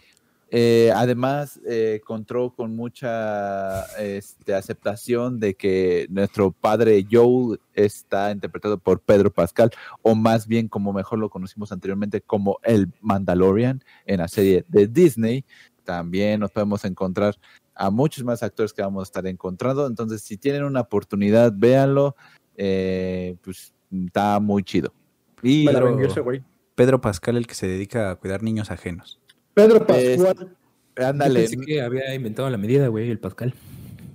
Eh, 0.53 0.91
además, 0.93 1.61
eh, 1.65 2.01
contó 2.03 2.53
con 2.53 2.75
mucha 2.75 3.83
este, 3.97 4.53
aceptación 4.53 5.39
de 5.39 5.55
que 5.55 6.07
nuestro 6.09 6.51
padre 6.51 7.07
Joe 7.09 7.57
está 7.73 8.31
interpretado 8.31 8.77
por 8.77 8.99
Pedro 8.99 9.31
Pascal, 9.31 9.71
o 10.01 10.13
más 10.13 10.47
bien 10.47 10.67
como 10.67 10.91
mejor 10.91 11.19
lo 11.19 11.29
conocimos 11.29 11.71
anteriormente 11.71 12.19
como 12.19 12.59
el 12.63 12.91
Mandalorian 12.99 13.81
en 14.05 14.17
la 14.19 14.27
serie 14.27 14.65
de 14.67 14.87
Disney. 14.87 15.45
También 15.85 16.41
nos 16.41 16.51
podemos 16.51 16.83
encontrar 16.83 17.35
a 17.73 17.89
muchos 17.89 18.25
más 18.25 18.43
actores 18.43 18.73
que 18.73 18.81
vamos 18.81 19.03
a 19.03 19.03
estar 19.03 19.25
encontrando. 19.27 19.87
Entonces, 19.87 20.21
si 20.21 20.35
tienen 20.35 20.65
una 20.65 20.81
oportunidad, 20.81 21.53
véanlo. 21.55 22.17
Eh, 22.57 23.37
pues 23.41 23.73
está 23.89 24.41
muy 24.41 24.63
chido. 24.63 24.93
Y 25.41 25.65
güey. 25.65 26.43
Pedro 26.75 26.99
Pascal, 26.99 27.37
el 27.37 27.47
que 27.47 27.55
se 27.55 27.67
dedica 27.67 28.11
a 28.11 28.15
cuidar 28.15 28.43
niños 28.43 28.69
ajenos. 28.69 29.20
Pedro 29.53 29.85
Es- 29.89 30.17
Pascual. 30.21 30.55
ándale. 30.97 31.41
Pensé 31.41 31.57
que 31.65 31.81
había 31.81 32.13
inventado 32.13 32.49
la 32.49 32.57
medida, 32.57 32.87
güey, 32.87 33.09
el 33.09 33.19
Pascal. 33.19 33.53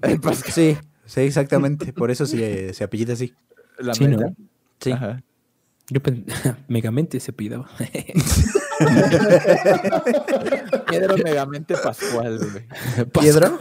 el 0.03 0.21
Pascal, 0.21 0.53
Sí, 0.53 0.77
sí, 1.05 1.21
exactamente. 1.21 1.93
Por 1.93 2.11
eso 2.11 2.27
se, 2.27 2.73
se 2.75 2.85
apellida 2.85 3.13
así. 3.15 3.33
la 3.79 3.95
Sí, 3.95 4.07
¿no? 4.09 4.35
Sí. 4.81 4.93
Ajá. 4.93 5.23
Yo 5.89 6.01
Megamente 6.69 7.21
se 7.21 7.33
pidaba. 7.33 7.69
Pedro 10.89 11.17
Megamente 11.23 11.75
Pascual, 11.77 12.39
güey. 12.39 12.67
¿Piedro? 13.21 13.57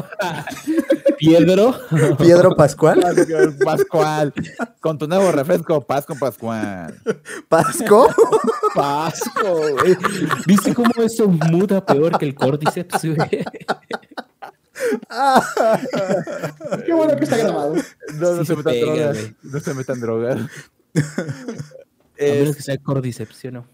Piedro. 1.18 1.76
¿Piedro 2.18 2.56
Pascual? 2.56 3.04
Pascual. 3.64 4.34
Con 4.82 4.98
tu 4.98 5.08
nuevo 5.08 5.32
refresco, 5.32 5.82
Paz 5.82 6.06
con 6.06 6.18
Pascual. 6.20 7.00
¿Pasco? 7.48 8.08
Pasco, 8.76 9.72
güey. 9.72 9.98
¿Viste 10.46 10.74
cómo 10.74 10.92
eso 10.98 11.28
muda 11.28 11.84
peor 11.86 12.18
que 12.18 12.26
el 12.26 12.36
Cordyceps, 12.36 13.06
güey? 13.06 13.30
Qué 16.86 16.94
bueno 16.94 17.16
que 17.16 17.24
está 17.24 17.38
grabado. 17.38 17.76
No, 18.20 18.34
no 18.36 18.40
Sí 18.42 18.46
se 18.48 18.56
metan 18.56 18.74
pega, 18.74 18.86
drogas. 18.86 19.18
güey. 19.18 19.36
No 19.44 19.60
se 19.60 19.74
metan 19.74 20.00
drogas. 20.02 20.42
A 20.98 22.22
menos 22.22 22.56
que 22.56 22.62
sea 22.62 22.78
Cordyceps, 22.78 23.36
¿sí 23.36 23.48
o 23.48 23.52
no? 23.52 23.66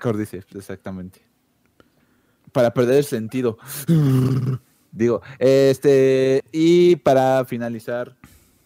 Cordyceps, 0.00 0.54
exactamente. 0.54 1.20
Para 2.52 2.72
perder 2.72 2.98
el 2.98 3.04
sentido. 3.04 3.58
Digo, 4.92 5.22
este, 5.40 6.42
y 6.52 6.96
para 6.96 7.44
finalizar, 7.44 8.16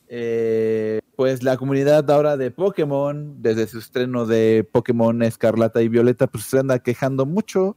eh, 0.09 1.01
pues 1.18 1.42
la 1.42 1.56
comunidad 1.56 2.08
ahora 2.12 2.36
de 2.36 2.52
Pokémon, 2.52 3.42
desde 3.42 3.66
su 3.66 3.80
estreno 3.80 4.24
de 4.24 4.62
Pokémon 4.70 5.20
Escarlata 5.24 5.82
y 5.82 5.88
Violeta, 5.88 6.28
pues 6.28 6.44
se 6.44 6.60
anda 6.60 6.78
quejando 6.78 7.26
mucho. 7.26 7.76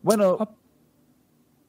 Bueno, 0.00 0.38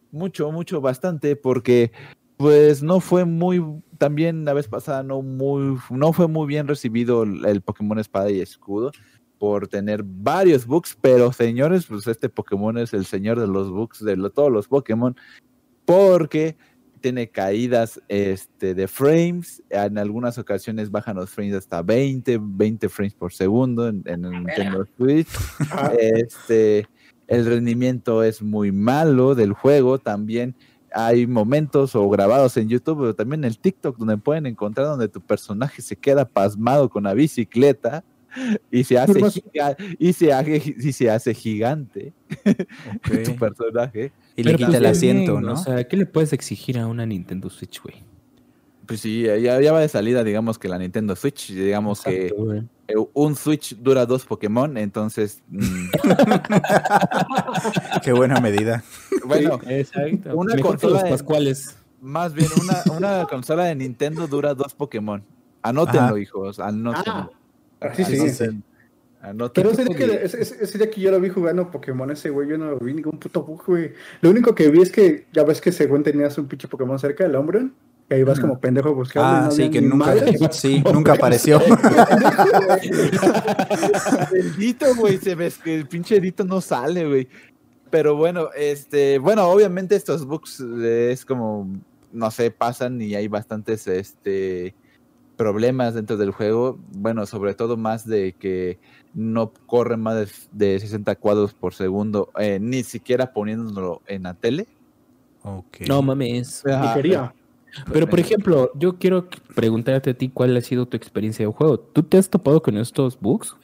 mucho, 0.09 0.53
mucho, 0.53 0.79
bastante, 0.79 1.35
porque 1.35 1.91
pues 2.37 2.81
no 2.81 3.01
fue 3.01 3.25
muy, 3.25 3.61
también 3.97 4.45
la 4.45 4.53
vez 4.53 4.69
pasada 4.69 5.03
no 5.03 5.21
muy, 5.21 5.77
no 5.89 6.13
fue 6.13 6.29
muy 6.29 6.47
bien 6.47 6.65
recibido 6.69 7.23
el, 7.23 7.61
Pokémon 7.61 7.99
Espada 7.99 8.31
y 8.31 8.39
Escudo 8.39 8.93
por 9.37 9.67
tener 9.67 10.03
varios 10.05 10.65
bugs, 10.65 10.97
pero 11.01 11.33
señores, 11.33 11.87
pues 11.87 12.07
este 12.07 12.29
Pokémon 12.29 12.77
es 12.77 12.93
el 12.93 13.05
señor 13.05 13.37
de 13.37 13.47
los 13.47 13.69
bugs 13.69 14.01
de 14.01 14.15
lo- 14.15 14.29
todos 14.29 14.49
los 14.49 14.69
Pokémon, 14.69 15.13
porque 15.83 16.55
tiene 17.01 17.29
caídas 17.29 18.01
este, 18.07 18.73
de 18.73 18.87
frames, 18.87 19.61
en 19.69 19.97
algunas 19.97 20.37
ocasiones 20.37 20.91
bajan 20.91 21.17
los 21.17 21.29
frames 21.29 21.55
hasta 21.55 21.81
20, 21.81 22.39
20 22.41 22.89
frames 22.89 23.13
por 23.13 23.33
segundo 23.33 23.87
en, 23.87 24.03
en 24.05 24.25
el 24.25 24.31
Nintendo 24.31 24.85
Switch. 24.97 25.27
Ah, 25.71 25.91
Este, 25.99 26.87
el 27.27 27.45
rendimiento 27.45 28.23
es 28.23 28.41
muy 28.41 28.71
malo 28.71 29.35
del 29.35 29.53
juego. 29.53 29.99
También 29.99 30.55
hay 30.93 31.27
momentos 31.27 31.95
o 31.95 32.09
grabados 32.09 32.57
en 32.57 32.69
YouTube, 32.69 32.99
pero 32.99 33.15
también 33.15 33.43
en 33.43 33.49
el 33.49 33.57
TikTok, 33.57 33.97
donde 33.97 34.17
pueden 34.17 34.45
encontrar 34.45 34.87
donde 34.87 35.07
tu 35.07 35.21
personaje 35.21 35.81
se 35.81 35.95
queda 35.95 36.25
pasmado 36.25 36.89
con 36.89 37.03
la 37.03 37.13
bicicleta 37.13 38.03
y 38.71 38.83
se 38.83 38.97
hace, 38.99 39.19
giga- 39.21 39.75
y 39.99 40.13
se 40.13 40.33
hace, 40.33 40.75
y 40.77 40.93
se 40.93 41.09
hace 41.09 41.33
gigante 41.33 42.13
tu 43.03 43.31
Ok. 43.31 43.39
personaje. 43.39 44.11
Y 44.35 44.43
le 44.43 44.51
Pero, 44.51 44.57
quita 44.57 44.67
pues, 44.69 44.79
el 44.79 44.85
asiento, 44.85 45.41
¿no? 45.41 45.53
O 45.53 45.57
sea, 45.57 45.83
¿qué 45.87 45.97
le 45.97 46.05
puedes 46.05 46.33
exigir 46.33 46.77
a 46.79 46.87
una 46.87 47.05
Nintendo 47.05 47.49
Switch, 47.49 47.81
güey? 47.81 47.95
Pues 48.85 49.01
sí, 49.01 49.23
ya, 49.23 49.59
ya 49.61 49.71
va 49.71 49.79
de 49.79 49.87
salida, 49.87 50.23
digamos 50.23 50.59
que 50.59 50.67
la 50.67 50.77
Nintendo 50.77 51.15
Switch, 51.15 51.51
digamos 51.51 52.01
que 52.01 52.27
Exacto, 52.27 52.53
eh, 52.87 52.95
un 53.13 53.35
Switch 53.35 53.75
dura 53.77 54.05
dos 54.05 54.25
Pokémon, 54.25 54.75
entonces, 54.77 55.41
mm, 55.49 55.85
Qué 58.03 58.11
buena 58.13 58.39
medida. 58.39 58.83
bueno, 59.25 59.59
Exacto. 59.67 60.35
una 60.35 60.55
Mejor 60.55 60.71
consola 60.71 60.93
los 60.93 61.03
de- 61.03 61.09
Pascuales. 61.09 61.77
Más 62.01 62.33
bien, 62.33 62.47
una, 62.59 62.97
una 62.97 63.25
consola 63.27 63.65
de 63.65 63.75
Nintendo 63.75 64.27
dura 64.27 64.55
dos 64.55 64.73
Pokémon. 64.73 65.23
Anótenlo, 65.61 66.07
Ajá. 66.07 66.19
hijos, 66.19 66.59
anótenlo. 66.59 67.13
Ah, 67.13 67.29
sí, 67.95 68.05
sí. 68.05 68.17
Anoten- 68.17 68.63
anoten. 69.21 69.63
Pero 69.63 69.71
ese 69.71 69.83
día, 69.85 69.97
que, 69.97 70.23
ese, 70.23 70.77
día 70.77 70.89
que 70.89 71.01
yo 71.01 71.11
lo 71.11 71.19
vi 71.19 71.29
jugando 71.29 71.69
Pokémon, 71.69 72.09
ese 72.11 72.29
güey, 72.29 72.49
yo 72.49 72.57
no 72.57 72.77
vi 72.77 72.93
ningún 72.93 73.19
puto 73.19 73.43
bug, 73.43 73.63
güey. 73.65 73.93
Lo 74.21 74.29
único 74.29 74.55
que 74.55 74.69
vi 74.69 74.81
es 74.81 74.91
que, 74.91 75.27
ya 75.33 75.43
ves 75.43 75.61
que 75.61 75.71
según 75.71 76.03
tenías 76.03 76.37
un 76.37 76.47
pinche 76.47 76.67
Pokémon 76.67 76.97
cerca 76.99 77.23
del 77.23 77.35
Umbreon, 77.35 77.73
y 78.11 78.13
ahí 78.15 78.23
vas 78.23 78.39
como 78.41 78.59
pendejo 78.59 78.93
buscando. 78.93 79.29
Ah, 79.29 79.41
no 79.45 79.51
sí, 79.51 79.69
que 79.69 79.81
nunca, 79.81 80.13
sí, 80.51 80.83
nunca 80.91 81.13
apareció. 81.13 81.61
El 84.33 84.55
Dito, 84.57 84.93
güey, 84.95 85.17
se 85.17 85.33
ve 85.33 85.49
que 85.63 85.75
el 85.75 85.87
pinche 85.87 86.19
Dito 86.19 86.43
no 86.43 86.59
sale, 86.59 87.07
güey. 87.07 87.29
Pero 87.89 88.17
bueno, 88.17 88.49
este, 88.53 89.17
bueno, 89.17 89.47
obviamente 89.47 89.95
estos 89.95 90.25
bugs 90.25 90.59
eh, 90.59 91.11
es 91.13 91.23
como, 91.23 91.69
no 92.11 92.31
sé, 92.31 92.51
pasan 92.51 93.01
y 93.01 93.15
hay 93.15 93.29
bastantes, 93.29 93.87
este, 93.87 94.75
problemas 95.41 95.95
dentro 95.95 96.17
del 96.17 96.29
juego. 96.31 96.77
Bueno, 96.95 97.25
sobre 97.25 97.55
todo 97.55 97.77
más 97.77 98.05
de 98.05 98.33
que 98.33 98.77
no 99.15 99.51
corre 99.65 99.97
más 99.97 100.15
de, 100.15 100.27
de 100.73 100.79
60 100.79 101.15
cuadros 101.15 101.53
por 101.55 101.73
segundo, 101.73 102.29
eh, 102.37 102.59
ni 102.61 102.83
siquiera 102.83 103.33
poniéndolo 103.33 104.01
en 104.05 104.23
la 104.23 104.35
tele. 104.35 104.67
Ok. 105.43 105.81
No 105.87 106.03
mames. 106.03 106.61
Ni 106.63 106.71
Ajá, 106.73 106.93
quería. 106.93 107.33
Pero, 107.91 108.07
por 108.07 108.19
ejemplo, 108.19 108.69
yo 108.75 108.97
quiero 108.99 109.27
preguntarte 109.55 110.11
a 110.11 110.13
ti 110.13 110.29
cuál 110.29 110.55
ha 110.57 110.61
sido 110.61 110.85
tu 110.85 110.95
experiencia 110.95 111.45
de 111.47 111.51
juego. 111.51 111.79
¿Tú 111.79 112.03
te 112.03 112.17
has 112.19 112.29
topado 112.29 112.61
con 112.61 112.77
estos 112.77 113.19
bugs? 113.19 113.55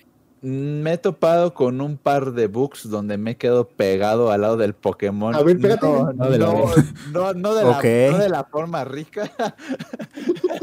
Mm, 0.41 0.81
Me 0.81 0.93
he 0.93 0.97
topado 0.97 1.53
con 1.53 1.81
un 1.81 1.97
par 1.97 2.31
de 2.31 2.47
bugs 2.47 2.89
donde 2.89 3.17
me 3.17 3.31
he 3.31 3.35
quedado 3.37 3.67
pegado 3.67 4.31
al 4.31 4.41
lado 4.41 4.55
del 4.57 4.73
Pokémon. 4.73 5.35
A 5.35 5.43
ver, 5.43 5.59
pégate. 5.59 5.85
No, 5.85 6.13
No 6.13 6.29
de 6.29 6.37
la 6.39 6.45
no, 6.47 6.65
no, 7.11 7.33
no 7.33 7.53
de 7.55 7.63
la, 7.63 7.77
Ok. 7.77 7.83
no 8.11 8.17
de 8.19 8.29
la 8.29 8.43
forma 8.45 8.83
rica. 8.85 9.29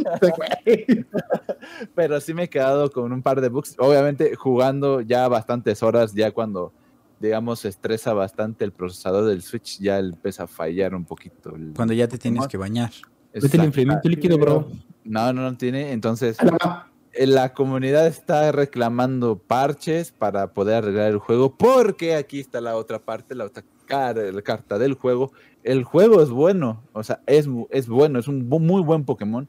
pero 1.94 2.20
sí 2.20 2.34
me 2.34 2.44
he 2.44 2.48
quedado 2.48 2.90
con 2.90 3.12
un 3.12 3.22
par 3.22 3.40
de 3.40 3.48
bugs. 3.48 3.76
Obviamente 3.78 4.34
jugando 4.36 5.00
ya 5.00 5.28
bastantes 5.28 5.82
horas, 5.82 6.14
ya 6.14 6.30
cuando, 6.30 6.72
digamos, 7.20 7.60
se 7.60 7.68
estresa 7.68 8.12
bastante 8.12 8.64
el 8.64 8.72
procesador 8.72 9.24
del 9.26 9.42
Switch, 9.42 9.78
ya 9.80 9.98
empieza 9.98 10.44
a 10.44 10.46
fallar 10.46 10.94
un 10.94 11.04
poquito. 11.04 11.54
el 11.54 11.72
Cuando 11.74 11.94
ya 11.94 12.08
te 12.08 12.18
tienes 12.18 12.46
que 12.46 12.56
bañar. 12.56 12.90
Vete 13.32 13.56
el 13.56 13.64
enfriamiento 13.64 14.08
líquido, 14.08 14.38
bro. 14.38 14.68
No, 15.04 15.32
no, 15.32 15.42
no 15.42 15.56
tiene. 15.56 15.92
Entonces, 15.92 16.36
eh, 17.12 17.26
la 17.26 17.52
comunidad 17.52 18.06
está 18.06 18.50
reclamando 18.52 19.38
parches 19.38 20.12
para 20.12 20.52
poder 20.52 20.76
arreglar 20.76 21.10
el 21.10 21.18
juego, 21.18 21.56
porque 21.56 22.16
aquí 22.16 22.40
está 22.40 22.60
la 22.60 22.76
otra 22.76 22.98
parte, 22.98 23.34
la 23.34 23.44
otra 23.44 23.64
cara, 23.86 24.30
la 24.32 24.42
carta 24.42 24.78
del 24.78 24.94
juego. 24.94 25.32
El 25.62 25.84
juego 25.84 26.22
es 26.22 26.30
bueno, 26.30 26.82
o 26.92 27.02
sea, 27.02 27.20
es, 27.26 27.48
es 27.70 27.88
bueno, 27.88 28.18
es 28.18 28.28
un 28.28 28.48
muy 28.48 28.82
buen 28.82 29.04
Pokémon. 29.04 29.48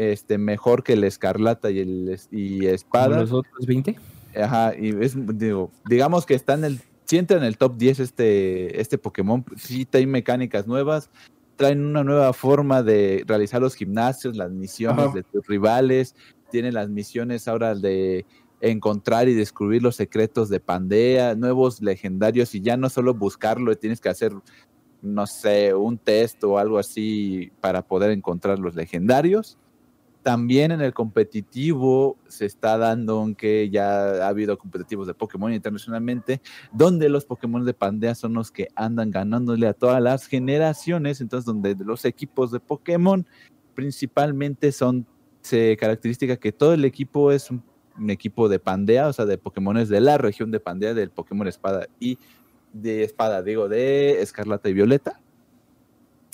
Este, 0.00 0.38
mejor 0.38 0.82
que 0.82 0.94
el 0.94 1.04
Escarlata 1.04 1.70
y 1.70 1.80
el 1.80 2.18
y 2.30 2.64
Espada. 2.64 3.20
los 3.20 3.32
otros 3.32 3.66
20. 3.66 3.98
Ajá, 4.42 4.72
y 4.74 4.96
es, 4.98 5.14
digo, 5.36 5.70
digamos 5.84 6.24
que 6.24 6.32
está 6.32 6.54
en 6.54 6.64
el, 6.64 6.80
si 7.04 7.18
entra 7.18 7.36
en 7.36 7.44
el 7.44 7.58
top 7.58 7.76
10 7.76 8.00
este, 8.00 8.80
este 8.80 8.96
Pokémon, 8.96 9.44
sí 9.58 9.84
trae 9.84 10.06
mecánicas 10.06 10.66
nuevas, 10.66 11.10
traen 11.56 11.84
una 11.84 12.02
nueva 12.02 12.32
forma 12.32 12.82
de 12.82 13.24
realizar 13.26 13.60
los 13.60 13.74
gimnasios, 13.74 14.38
las 14.38 14.50
misiones 14.50 15.08
Ajá. 15.08 15.14
de 15.16 15.22
tus 15.22 15.46
rivales, 15.46 16.14
tienen 16.50 16.72
las 16.72 16.88
misiones 16.88 17.46
ahora 17.46 17.74
de 17.74 18.24
encontrar 18.62 19.28
y 19.28 19.34
descubrir 19.34 19.82
los 19.82 19.96
secretos 19.96 20.48
de 20.48 20.60
Pandea, 20.60 21.34
nuevos 21.34 21.82
legendarios, 21.82 22.54
y 22.54 22.62
ya 22.62 22.78
no 22.78 22.88
solo 22.88 23.12
buscarlo, 23.12 23.76
tienes 23.76 24.00
que 24.00 24.08
hacer, 24.08 24.32
no 25.02 25.26
sé, 25.26 25.74
un 25.74 25.98
test 25.98 26.42
o 26.42 26.56
algo 26.56 26.78
así 26.78 27.52
para 27.60 27.82
poder 27.82 28.12
encontrar 28.12 28.58
los 28.58 28.74
legendarios. 28.74 29.58
También 30.22 30.70
en 30.70 30.82
el 30.82 30.92
competitivo 30.92 32.18
se 32.28 32.44
está 32.44 32.76
dando, 32.76 33.20
aunque 33.20 33.70
ya 33.70 34.24
ha 34.24 34.28
habido 34.28 34.58
competitivos 34.58 35.06
de 35.06 35.14
Pokémon 35.14 35.52
internacionalmente, 35.52 36.42
donde 36.72 37.08
los 37.08 37.24
Pokémon 37.24 37.64
de 37.64 37.72
Pandea 37.72 38.14
son 38.14 38.34
los 38.34 38.50
que 38.50 38.68
andan 38.74 39.10
ganándole 39.10 39.66
a 39.66 39.72
todas 39.72 40.02
las 40.02 40.26
generaciones, 40.26 41.20
entonces 41.20 41.46
donde 41.46 41.74
los 41.84 42.04
equipos 42.04 42.50
de 42.50 42.60
Pokémon 42.60 43.26
principalmente 43.74 44.72
son, 44.72 45.06
se 45.40 45.76
característica 45.78 46.36
que 46.36 46.52
todo 46.52 46.74
el 46.74 46.84
equipo 46.84 47.32
es 47.32 47.50
un, 47.50 47.62
un 47.98 48.10
equipo 48.10 48.48
de 48.48 48.58
Pandea, 48.58 49.08
o 49.08 49.12
sea, 49.12 49.24
de 49.24 49.38
Pokémones 49.38 49.88
de 49.88 50.00
la 50.00 50.18
región 50.18 50.50
de 50.50 50.60
Pandea, 50.60 50.92
del 50.92 51.10
Pokémon 51.10 51.48
Espada 51.48 51.86
y 51.98 52.18
de 52.72 53.04
Espada, 53.04 53.42
digo, 53.42 53.68
de 53.68 54.20
Escarlata 54.22 54.68
y 54.68 54.74
Violeta. 54.74 55.20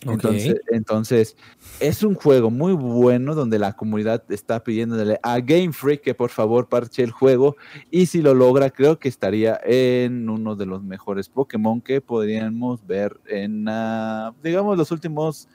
Entonces, 0.04 0.60
entonces, 0.68 1.36
es 1.80 2.02
un 2.02 2.14
juego 2.14 2.50
muy 2.50 2.74
bueno 2.74 3.34
donde 3.34 3.58
la 3.58 3.72
comunidad 3.72 4.22
está 4.28 4.62
pidiéndole 4.62 5.18
a 5.22 5.40
Game 5.40 5.72
Freak 5.72 6.02
que 6.02 6.14
por 6.14 6.30
favor 6.30 6.68
parche 6.68 7.02
el 7.02 7.10
juego 7.10 7.56
y 7.90 8.06
si 8.06 8.20
lo 8.20 8.34
logra 8.34 8.70
creo 8.70 8.98
que 8.98 9.08
estaría 9.08 9.58
en 9.64 10.28
uno 10.28 10.54
de 10.54 10.66
los 10.66 10.82
mejores 10.82 11.28
Pokémon 11.28 11.80
que 11.80 12.00
podríamos 12.02 12.86
ver 12.86 13.18
en, 13.26 13.66
ah, 13.68 14.34
digamos, 14.42 14.76
los 14.76 14.90
últimos 14.90 15.48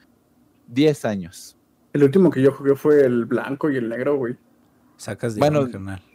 10 0.68 1.06
años. 1.06 1.56
El 1.94 2.04
último 2.04 2.32
que 2.32 2.42
yo 2.42 2.52
jugué 2.52 2.76
fue 2.76 3.06
el 3.06 3.26
blanco 3.26 3.70
y 3.70 3.78
el 3.78 3.90
negro, 3.90 4.18
güey. 4.18 4.38
Sacas 4.98 5.36
de 5.36 5.40
Bueno. 5.40 5.68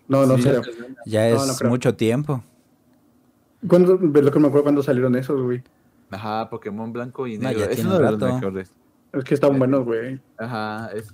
No, 0.08 0.26
no 0.26 0.36
Sí. 0.36 0.42
sé. 0.44 0.60
Ya 1.06 1.28
es 1.28 1.62
no 1.62 1.68
mucho 1.68 1.94
tiempo. 1.94 2.42
¿Cuándo, 3.66 3.94
lo 3.96 4.30
que 4.30 4.38
me 4.38 4.46
acuerdo 4.48 4.62
cuando 4.62 4.82
salieron 4.82 5.16
esos, 5.16 5.40
güey. 5.42 5.62
Ajá, 6.10 6.48
Pokémon 6.50 6.92
blanco 6.92 7.26
y 7.26 7.38
negro. 7.38 7.64
es 7.64 7.76
tiene 7.76 7.90
uno 7.90 7.98
de 7.98 8.10
los 8.10 8.20
rato. 8.20 8.34
mejores. 8.34 8.72
Es 9.12 9.24
que 9.24 9.34
estaban 9.34 9.58
buenos, 9.58 9.84
güey. 9.84 10.20
Ajá, 10.38 10.90
es 10.94 11.12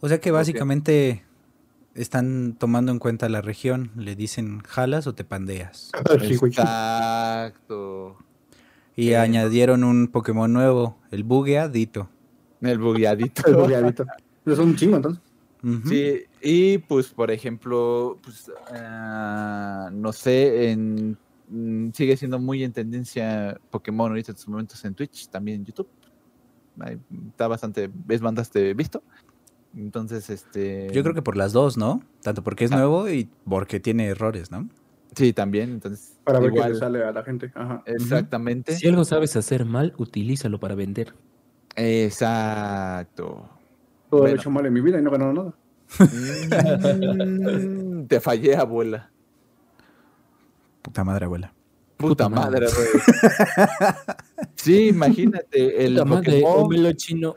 O 0.00 0.08
sea 0.08 0.20
que 0.20 0.30
básicamente 0.30 1.24
están 1.94 2.54
tomando 2.58 2.92
en 2.92 2.98
cuenta 2.98 3.28
la 3.28 3.40
región. 3.40 3.90
Le 3.96 4.14
dicen 4.16 4.60
jalas 4.60 5.06
o 5.06 5.14
te 5.14 5.24
pandeas. 5.24 5.90
Exacto. 6.22 8.16
Y 8.96 9.14
añadieron 9.14 9.84
un 9.84 10.08
Pokémon 10.08 10.52
nuevo, 10.52 10.98
el 11.10 11.22
Bugeadito. 11.24 12.08
El 12.60 12.78
bugueadito. 12.78 13.46
El 13.46 13.54
bugueadito. 13.54 14.04
Es 14.44 14.58
un 14.58 14.74
chingo, 14.74 14.96
entonces. 14.96 15.22
Sí, 15.88 16.22
y 16.40 16.78
pues 16.78 17.08
por 17.08 17.30
ejemplo, 17.30 18.18
pues, 18.22 18.50
ah, 18.72 19.90
no 19.92 20.12
sé, 20.12 20.70
en, 20.70 21.18
mm, 21.48 21.90
sigue 21.92 22.16
siendo 22.16 22.38
muy 22.38 22.64
en 22.64 22.72
tendencia 22.72 23.60
Pokémon 23.70 24.10
ahorita 24.10 24.32
en 24.32 24.36
estos 24.36 24.48
momentos 24.48 24.84
en 24.84 24.94
Twitch, 24.94 25.28
también 25.28 25.60
en 25.60 25.66
YouTube. 25.66 25.88
Ahí 26.80 26.98
está 27.30 27.48
bastante, 27.48 27.90
es 28.08 28.20
bastante 28.20 28.74
visto. 28.74 29.02
Entonces, 29.76 30.30
este... 30.30 30.88
Yo 30.92 31.02
creo 31.02 31.14
que 31.14 31.22
por 31.22 31.36
las 31.36 31.52
dos, 31.52 31.76
¿no? 31.76 32.02
Tanto 32.22 32.42
porque 32.42 32.64
es 32.64 32.72
Ah. 32.72 32.76
nuevo 32.76 33.08
y 33.08 33.28
porque 33.48 33.80
tiene 33.80 34.06
errores, 34.06 34.50
¿no? 34.50 34.68
Sí, 35.14 35.32
también, 35.32 35.70
entonces... 35.70 36.16
Para 36.24 36.38
ver 36.40 36.52
qué 36.52 36.68
le 36.68 36.74
sale 36.76 37.02
a 37.04 37.12
la 37.12 37.22
gente. 37.22 37.50
Ajá. 37.54 37.82
Exactamente. 37.86 38.76
Si 38.76 38.86
algo 38.88 39.04
sabes 39.04 39.36
hacer 39.36 39.64
mal, 39.64 39.94
utilízalo 39.98 40.60
para 40.60 40.74
vender. 40.74 41.14
Exacto. 41.76 43.48
Todo 44.10 44.22
lo 44.22 44.26
he 44.28 44.32
hecho 44.32 44.50
mal 44.50 44.64
en 44.66 44.72
mi 44.72 44.80
vida 44.80 44.98
y 44.98 45.02
no 45.02 45.10
he 45.10 45.12
ganado 45.12 45.32
nada. 45.32 45.54
Mm, 47.26 48.06
te 48.06 48.20
fallé, 48.20 48.56
abuela. 48.56 49.10
Puta 50.88 51.04
madre, 51.04 51.26
abuela. 51.26 51.52
Puta, 51.98 52.08
Puta 52.24 52.28
madre, 52.30 52.66
madre. 52.66 52.74
güey. 52.74 52.88
Sí, 54.54 54.88
imagínate, 54.88 55.84
el 55.84 55.92
Puta 55.94 56.04
madre, 56.06 56.40
Pokémon, 56.40 56.62
cómelo 56.62 56.92
chino. 56.92 57.36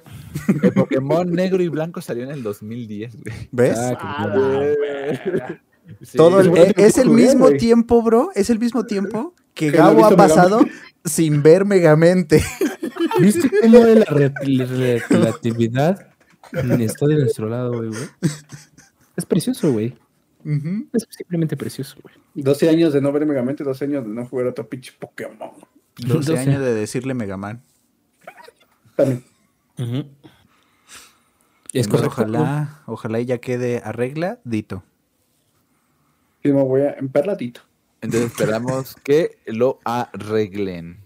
el 0.64 0.72
Pokémon 0.74 1.32
negro 1.32 1.62
y 1.62 1.68
blanco 1.68 2.00
salió 2.02 2.24
en 2.24 2.32
el 2.32 2.44
2010, 2.44 3.16
güey. 3.22 3.36
¿Ves? 3.52 3.78
Ah, 3.78 3.98
qué 4.00 5.36
Ah, 5.42 5.60
Sí, 6.02 6.18
Todo 6.18 6.40
el- 6.40 6.74
que 6.74 6.86
es 6.86 6.98
el 6.98 7.10
jugué, 7.10 7.24
mismo 7.26 7.50
tiempo, 7.52 8.02
bro. 8.02 8.30
Es 8.36 8.50
el 8.50 8.60
mismo 8.60 8.86
tiempo 8.86 9.34
que 9.54 9.72
Gabo 9.72 10.06
ha 10.06 10.16
pasado 10.16 10.62
sin 11.04 11.44
ver 11.44 11.66
Megamente. 11.66 12.42
¿Viste 13.20 13.52
cómo 13.62 13.80
de 13.80 13.96
la 13.96 14.06
re- 14.06 14.34
re- 14.42 15.04
relatividad 15.10 16.08
está 16.54 17.08
de 17.08 17.16
nuestro 17.16 17.50
lado, 17.50 17.74
güey, 17.74 17.90
güey? 17.90 18.04
Es 19.18 19.26
precioso, 19.26 19.72
güey. 19.74 19.96
Es 20.94 21.08
simplemente 21.10 21.56
precioso, 21.58 21.98
güey. 22.02 22.16
12 22.36 22.70
años 22.70 22.94
de 22.94 23.02
no 23.02 23.12
ver 23.12 23.26
Megamente, 23.26 23.64
12 23.64 23.86
años 23.86 24.04
de 24.06 24.10
no 24.12 24.26
jugar 24.26 24.48
otro 24.48 24.68
pinche 24.68 24.94
Pokémon. 24.98 25.52
12 25.98 26.32
12. 26.32 26.38
años 26.38 26.62
de 26.62 26.74
decirle 26.74 27.14
Megaman. 27.14 27.62
También. 28.96 29.24
Es 31.74 31.88
Pues 31.88 32.02
correcto. 32.02 32.08
ojalá, 32.22 32.82
ojalá 32.86 33.20
y 33.20 33.26
ya 33.26 33.38
quede 33.40 33.82
arregladito. 33.84 34.84
Y 36.44 36.50
me 36.52 36.64
voy 36.64 36.82
a 36.82 36.94
emperladito. 36.94 37.62
Entonces 38.02 38.32
esperamos 38.32 38.96
que 39.04 39.38
lo 39.46 39.80
arreglen. 39.86 40.98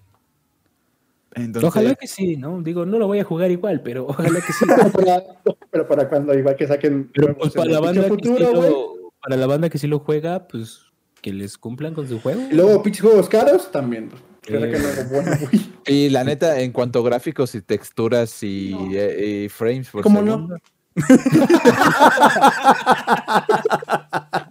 Entonces, 1.34 1.68
Ojalá 1.68 1.96
que 1.96 2.08
sí, 2.08 2.38
¿no? 2.38 2.62
Digo, 2.62 2.86
no 2.86 2.98
lo 2.98 3.08
voy 3.08 3.20
a 3.20 3.26
jugar 3.26 3.52
igual, 3.52 3.82
pero 3.84 4.08
ojalá 4.08 4.40
que 4.40 4.54
sí. 4.54 4.66
Pero 4.66 4.92
para, 4.92 5.24
pero 5.70 5.88
para 5.88 6.08
cuando 6.10 6.34
igual 6.34 6.56
que 6.56 6.66
saquen 6.66 7.12
Pero 7.14 7.38
pues 7.38 7.52
para 7.54 7.72
la 7.72 7.78
el 7.80 7.84
banda 7.84 8.02
que 8.04 8.08
futuro, 8.08 8.52
güey. 8.54 8.70
lo, 8.72 8.95
para 9.26 9.38
la 9.38 9.48
banda 9.48 9.70
que 9.70 9.80
sí 9.80 9.88
lo 9.88 9.98
juega, 10.00 10.48
pues 10.48 10.82
que 11.22 11.34
les 11.34 11.58
cumplan 11.58 11.96
con 11.96 12.08
su 12.08 12.20
juego. 12.22 12.44
Y 12.52 12.54
luego 12.54 12.84
pinches 12.84 13.02
juegos 13.02 13.28
caros 13.28 13.72
también. 13.72 14.12
Eh. 14.48 15.08
bueno, 15.10 15.32
y 15.88 16.10
la 16.10 16.24
neta, 16.24 16.60
en 16.60 16.72
cuanto 16.72 17.00
a 17.00 17.04
gráficos 17.04 17.56
y 17.56 17.64
texturas 17.64 18.44
y, 18.44 18.76
eh, 18.94 19.46
y 19.46 19.50
frames 19.50 19.90
por 19.90 20.04
¿Cómo 20.04 20.22
no? 20.22 20.48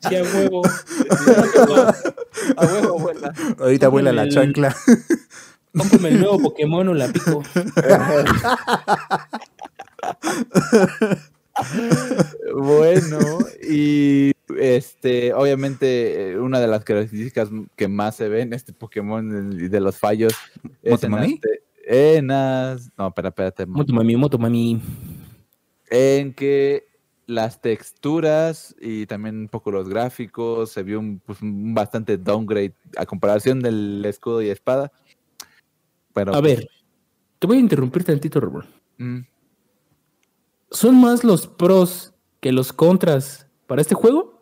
Sí, 0.08 0.16
a 0.16 0.22
huevo. 0.22 0.62
a 2.56 2.66
huevo, 2.66 2.98
abuela. 2.98 3.32
Ahorita 3.60 3.88
vuela 3.88 4.12
la 4.12 4.24
el- 4.24 4.30
chancla. 4.30 4.74
Cómprame 5.78 6.08
el 6.08 6.18
nuevo 6.20 6.40
Pokémon 6.40 6.88
o 6.88 6.94
la 6.94 7.06
pico. 7.08 7.42
Bueno, 12.52 13.38
y 13.68 14.32
este, 14.58 15.32
obviamente, 15.54 16.32
eh, 16.32 16.38
una 16.38 16.60
de 16.60 16.66
las 16.66 16.84
características 16.84 17.48
que 17.76 17.88
más 17.88 18.16
se 18.16 18.28
ve 18.28 18.42
en 18.42 18.52
este 18.52 18.72
Pokémon 18.72 19.52
y 19.52 19.68
de 19.68 19.80
los 19.80 19.96
fallos 19.98 20.32
es 20.82 21.02
en 21.04 21.10
¿Motomami? 21.10 21.30
las, 21.32 21.40
te- 21.40 22.16
en 22.18 22.26
las- 22.28 22.90
no, 22.98 23.08
espera, 23.08 23.28
espérate, 23.28 23.66
Motomami, 23.66 24.16
Motomami. 24.16 24.80
en 25.90 26.32
que 26.34 26.84
las 27.26 27.60
texturas 27.60 28.74
y 28.80 29.06
también 29.06 29.36
un 29.38 29.48
poco 29.48 29.70
los 29.70 29.88
gráficos 29.88 30.70
se 30.70 30.82
vio 30.82 30.98
un, 31.00 31.20
pues, 31.24 31.40
un 31.40 31.72
bastante 31.74 32.18
downgrade 32.18 32.74
a 32.98 33.06
comparación 33.06 33.60
del 33.60 34.04
escudo 34.04 34.42
y 34.42 34.50
espada. 34.50 34.92
Pero, 36.12 36.34
A 36.34 36.40
ver, 36.40 36.68
te 37.38 37.46
voy 37.46 37.56
a 37.56 37.60
interrumpir 37.60 38.04
tantito, 38.04 38.40
Robert. 38.40 38.68
mm, 38.98 39.20
¿Son 40.70 41.00
más 41.00 41.24
los 41.24 41.46
pros 41.46 42.12
que 42.40 42.52
los 42.52 42.72
contras 42.72 43.46
para 43.66 43.80
este 43.80 43.94
juego? 43.94 44.33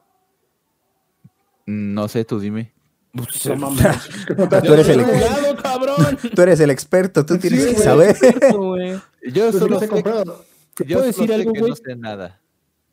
No 1.72 2.08
sé, 2.08 2.24
tú 2.24 2.40
dime. 2.40 2.72
No 3.12 3.56
mames. 3.56 3.86
Tú 4.64 4.72
eres 4.72 4.88
el-! 4.88 5.04
Tú 6.34 6.42
eres 6.42 6.60
el 6.60 6.70
experto, 6.70 7.26
tú 7.26 7.36
tienes 7.38 7.64
Sí, 7.64 7.74
que 7.74 7.82
saber. 7.82 8.16
Yo 8.20 9.50
Pues, 9.50 9.58
solo 9.58 9.78
sé, 9.78 9.88
comprado. 9.88 10.44
¿Te 10.74 10.86
yo 10.86 10.98
puedo 10.98 11.12
solo 11.12 11.26
decir 11.26 11.28
sé 11.28 11.34
algo, 11.34 11.52
que 11.52 11.60
no 11.60 11.76
sé 11.76 11.96
nada. 11.96 12.40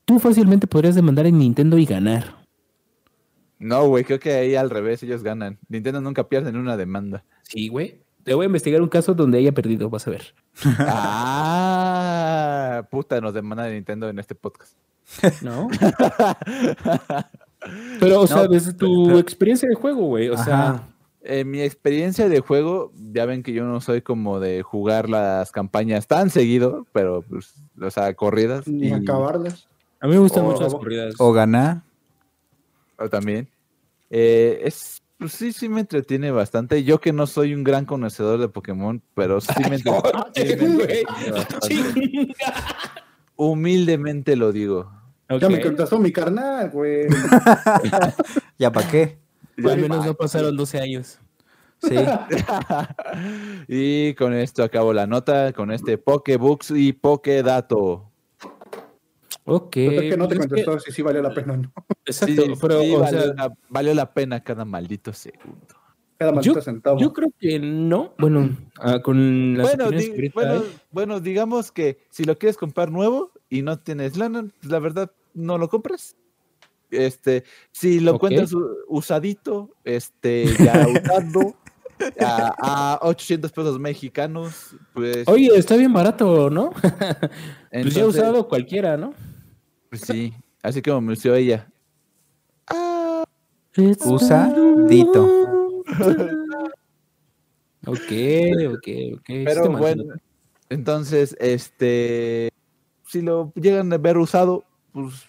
Tú 0.05 0.19
fácilmente 0.19 0.67
podrías 0.67 0.95
demandar 0.95 1.25
en 1.25 1.39
Nintendo 1.39 1.77
y 1.77 1.85
ganar. 1.85 2.35
No, 3.59 3.87
güey, 3.87 4.03
creo 4.03 4.19
que 4.19 4.33
ahí 4.33 4.55
al 4.55 4.69
revés 4.69 5.01
ellos 5.03 5.23
ganan. 5.23 5.57
Nintendo 5.69 6.01
nunca 6.01 6.27
pierde 6.27 6.49
en 6.49 6.57
una 6.57 6.75
demanda. 6.75 7.23
Sí, 7.43 7.69
güey. 7.69 8.01
Te 8.23 8.33
voy 8.33 8.43
a 8.43 8.47
investigar 8.47 8.81
un 8.81 8.89
caso 8.89 9.13
donde 9.13 9.37
haya 9.37 9.53
perdido, 9.53 9.89
vas 9.89 10.07
a 10.07 10.11
ver. 10.11 10.33
ah, 10.79 12.85
puta, 12.91 13.21
nos 13.21 13.33
demanda 13.33 13.63
de 13.63 13.75
Nintendo 13.75 14.09
en 14.09 14.19
este 14.19 14.35
podcast. 14.35 14.73
¿No? 15.41 15.69
Pero, 17.99 18.21
o 18.21 18.27
sea, 18.27 18.47
desde 18.47 18.73
tu 18.73 19.05
pero- 19.07 19.19
experiencia 19.19 19.67
de 19.67 19.75
juego, 19.75 20.01
güey. 20.07 20.29
O 20.29 20.33
Ajá. 20.35 20.43
sea, 20.45 20.83
En 21.21 21.51
mi 21.51 21.59
experiencia 21.61 22.29
de 22.29 22.39
juego, 22.39 22.93
ya 23.11 23.25
ven 23.25 23.43
que 23.43 23.51
yo 23.51 23.65
no 23.65 23.81
soy 23.81 24.01
como 24.01 24.39
de 24.39 24.63
jugar 24.63 25.09
las 25.09 25.51
campañas 25.51 26.07
tan 26.07 26.29
seguido, 26.29 26.87
pero, 26.93 27.23
pues, 27.29 27.55
o 27.81 27.91
sea, 27.91 28.13
corridas. 28.13 28.65
Ni 28.67 28.87
y- 28.87 28.91
acabarlas. 28.93 29.67
a 29.99 30.07
mí 30.07 30.13
me 30.13 30.19
gustan 30.19 30.45
mucho 30.45 30.61
las 30.63 30.73
corridas. 30.73 31.15
O 31.19 31.33
ganar. 31.33 31.81
o 32.97 33.09
también. 33.09 33.49
Eh, 34.09 34.61
es, 34.63 35.01
pues 35.17 35.33
sí, 35.33 35.51
sí 35.51 35.67
me 35.67 35.81
entretiene 35.81 36.31
bastante. 36.31 36.83
Yo 36.85 36.99
que 37.01 37.11
no 37.13 37.27
soy 37.27 37.53
un 37.53 37.63
gran 37.65 37.83
conocedor 37.85 38.39
de 38.39 38.47
Pokémon, 38.47 39.01
pero 39.13 39.41
sí 39.41 39.51
me, 39.69 39.77
sí 39.77 39.83
entretiene 40.35 41.31
bastante. 41.31 41.67
Chinga. 41.67 42.33
Humildemente 43.35 44.35
lo 44.35 44.51
digo. 44.51 44.91
Ya 45.39 45.49
me 45.49 45.61
contestó 45.61 45.99
mi 45.99 46.11
carnal, 46.11 46.69
güey. 46.71 47.07
¿Ya 48.57 48.71
para 48.71 48.87
qué? 48.89 49.19
Al 49.63 49.77
menos 49.79 50.05
no 50.05 50.13
pasaron 50.15 50.55
12 50.57 50.79
años. 50.79 51.19
Sí. 51.81 51.95
y 53.67 54.13
con 54.15 54.33
esto 54.33 54.63
acabo 54.63 54.91
la 54.93 55.07
nota, 55.07 55.53
con 55.53 55.71
este 55.71 55.97
Pokebooks 55.97 56.71
y 56.71 56.93
Pokedato. 56.93 58.09
Ok. 59.45 59.71
Pero 59.73 60.01
es 60.01 60.09
que 60.11 60.17
no 60.17 60.27
te 60.27 60.35
pues 60.35 60.45
es 60.47 60.53
que- 60.53 60.63
contestó 60.65 60.79
si 60.79 60.91
sí 60.91 61.01
valió 61.01 61.21
la 61.21 61.33
pena 61.33 61.53
o 61.53 61.57
no. 61.57 61.73
exacto, 62.05 62.41
Sí, 62.43 62.53
pero, 62.61 62.81
sí, 62.81 62.95
o 62.95 62.99
valió, 62.99 63.21
sea, 63.21 63.33
la, 63.33 63.53
valió 63.69 63.93
la 63.93 64.13
pena 64.13 64.43
cada 64.43 64.65
maldito 64.65 65.13
segundo. 65.13 65.75
Cada 66.17 66.33
maldito 66.33 66.61
centavo. 66.61 66.99
yo 66.99 67.13
creo 67.13 67.31
que 67.39 67.59
no. 67.59 68.13
Bueno, 68.19 68.49
ah, 68.79 68.99
con 69.01 69.57
las 69.57 69.67
Bueno, 69.75 69.89
di- 69.91 70.11
que 70.11 70.31
bueno, 70.91 71.19
digamos 71.21 71.71
que 71.71 71.99
si 72.09 72.25
lo 72.25 72.37
quieres 72.37 72.57
comprar 72.57 72.91
nuevo 72.91 73.31
y 73.49 73.61
no 73.61 73.79
tienes 73.79 74.17
lana, 74.17 74.45
pues 74.59 74.69
la 74.71 74.79
verdad 74.79 75.11
no 75.33 75.57
lo 75.57 75.69
compres. 75.69 76.15
Este, 76.91 77.43
si 77.71 77.99
lo 77.99 78.11
Ok. 78.11 78.15
encuentras 78.15 78.51
usadito, 78.87 79.69
este, 79.83 80.55
ya 80.63 80.87
usado, 80.89 81.55
a, 82.19 82.95
a 82.95 83.07
800 83.07 83.51
pesos 83.51 83.79
mexicanos. 83.79 84.75
Pues, 84.93 85.27
Oye, 85.27 85.51
está 85.55 85.75
bien 85.75 85.93
barato, 85.93 86.49
¿no? 86.49 86.71
pues 87.71 87.93
ya 87.93 88.05
usado 88.05 88.47
cualquiera, 88.47 88.97
¿no? 88.97 89.13
pues 89.89 90.01
sí, 90.01 90.33
así 90.61 90.81
como 90.81 91.01
me 91.01 91.13
usó 91.13 91.33
ella. 91.35 91.69
Usadito. 93.75 95.29
Ok, 97.87 98.11
ok, 98.73 98.87
ok. 99.15 99.25
Pero 99.25 99.71
bueno, 99.71 100.03
entonces, 100.69 101.35
este, 101.39 102.49
si 103.07 103.21
lo 103.21 103.53
llegan 103.55 103.91
a 103.93 103.97
ver 103.97 104.17
usado, 104.17 104.65
pues 104.93 105.25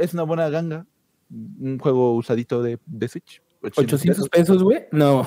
es 0.00 0.14
una 0.14 0.22
buena 0.24 0.48
ganga. 0.48 0.86
Un 1.30 1.78
juego 1.78 2.14
usadito 2.14 2.62
de, 2.62 2.78
de 2.86 3.08
Switch. 3.08 3.40
800 3.62 4.28
pesos, 4.28 4.62
güey. 4.62 4.84
No. 4.92 5.26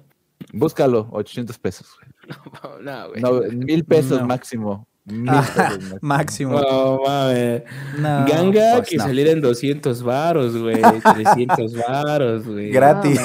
Búscalo, 0.52 1.08
800 1.12 1.58
pesos. 1.58 1.88
güey. 1.98 2.82
no, 2.82 3.08
güey. 3.08 3.20
No, 3.22 3.40
mil 3.56 3.84
pesos 3.84 4.20
No. 4.20 4.26
máximo. 4.26 4.86
Mil 5.06 5.28
Ah, 5.28 5.44
pesos 5.56 5.94
máximo. 6.02 6.60
No, 6.60 7.00
mames. 7.06 7.62
No, 7.98 8.26
Ganga 8.26 8.76
pues 8.76 8.88
que 8.90 8.96
no. 8.96 9.04
saliera 9.04 9.30
en 9.30 9.40
200 9.40 10.02
varos, 10.02 10.56
güey. 10.56 10.80
300 10.82 11.74
varos, 11.74 12.46
güey. 12.46 12.70
Gratis. 12.70 13.20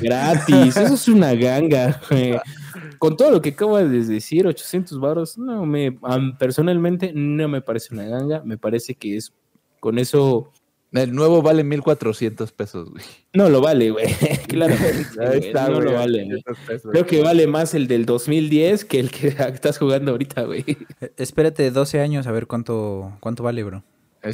Gratis. 0.00 0.76
Eso 0.76 0.94
es 0.94 1.08
una 1.08 1.34
ganga, 1.34 2.00
güey. 2.10 2.38
Con 2.98 3.16
todo 3.16 3.30
lo 3.30 3.42
que 3.42 3.50
acabas 3.50 3.90
de 3.90 4.04
decir, 4.04 4.46
800 4.46 4.98
varos, 5.00 5.38
no 5.38 5.66
me, 5.66 5.98
personalmente 6.38 7.12
no 7.14 7.48
me 7.48 7.60
parece 7.60 7.94
una 7.94 8.04
ganga. 8.04 8.42
Me 8.44 8.58
parece 8.58 8.94
que 8.94 9.16
es, 9.16 9.32
con 9.80 9.98
eso, 9.98 10.52
El 10.92 11.14
nuevo 11.14 11.42
vale 11.42 11.64
1400 11.64 12.52
pesos, 12.52 12.90
güey. 12.90 13.04
no 13.34 13.48
lo 13.48 13.60
vale, 13.60 13.90
güey. 13.90 14.06
Está, 14.48 15.68
no 15.68 15.76
güey, 15.76 15.88
lo 15.88 15.92
vale, 15.92 16.24
güey. 16.24 16.38
800 16.38 16.58
pesos. 16.66 16.90
Creo 16.92 17.06
que 17.06 17.22
vale 17.22 17.46
más 17.46 17.74
el 17.74 17.86
del 17.86 18.06
2010 18.06 18.84
que 18.84 19.00
el 19.00 19.10
que 19.10 19.28
estás 19.52 19.78
jugando 19.78 20.12
ahorita, 20.12 20.44
güey. 20.44 20.64
Espérate 21.16 21.70
12 21.70 22.00
años 22.00 22.26
a 22.26 22.32
ver 22.32 22.46
cuánto, 22.46 23.16
cuánto 23.20 23.42
vale, 23.42 23.62
bro. 23.62 23.84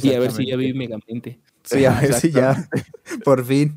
Y 0.01 0.13
a 0.13 0.19
ver 0.19 0.31
si 0.31 0.47
ya 0.47 0.55
vi. 0.55 0.73
Megamente. 0.73 1.39
Sí, 1.63 1.85
a 1.85 1.99
ver 1.99 2.13
si 2.13 2.31
ya. 2.31 2.67
Por 3.23 3.45
fin. 3.45 3.75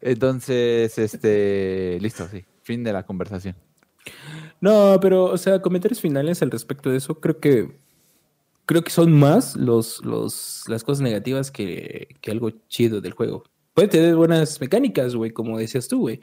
Entonces, 0.00 0.98
este, 0.98 1.98
listo, 2.00 2.28
sí. 2.28 2.44
Fin 2.64 2.82
de 2.82 2.92
la 2.92 3.04
conversación. 3.04 3.54
No, 4.60 4.98
pero, 5.00 5.24
o 5.26 5.38
sea, 5.38 5.62
comentarios 5.62 6.00
finales 6.00 6.42
al 6.42 6.50
respecto 6.50 6.90
de 6.90 6.96
eso, 6.96 7.20
creo 7.20 7.38
que 7.38 7.78
creo 8.66 8.82
que 8.82 8.90
son 8.90 9.12
más 9.12 9.56
los, 9.56 10.04
los, 10.04 10.64
las 10.68 10.84
cosas 10.84 11.02
negativas 11.02 11.50
que, 11.50 12.08
que 12.20 12.30
algo 12.30 12.50
chido 12.68 13.00
del 13.00 13.12
juego. 13.12 13.44
Puede 13.74 13.88
tener 13.88 14.16
buenas 14.16 14.60
mecánicas, 14.60 15.14
güey, 15.14 15.32
como 15.32 15.58
decías 15.58 15.88
tú, 15.88 16.00
güey. 16.00 16.20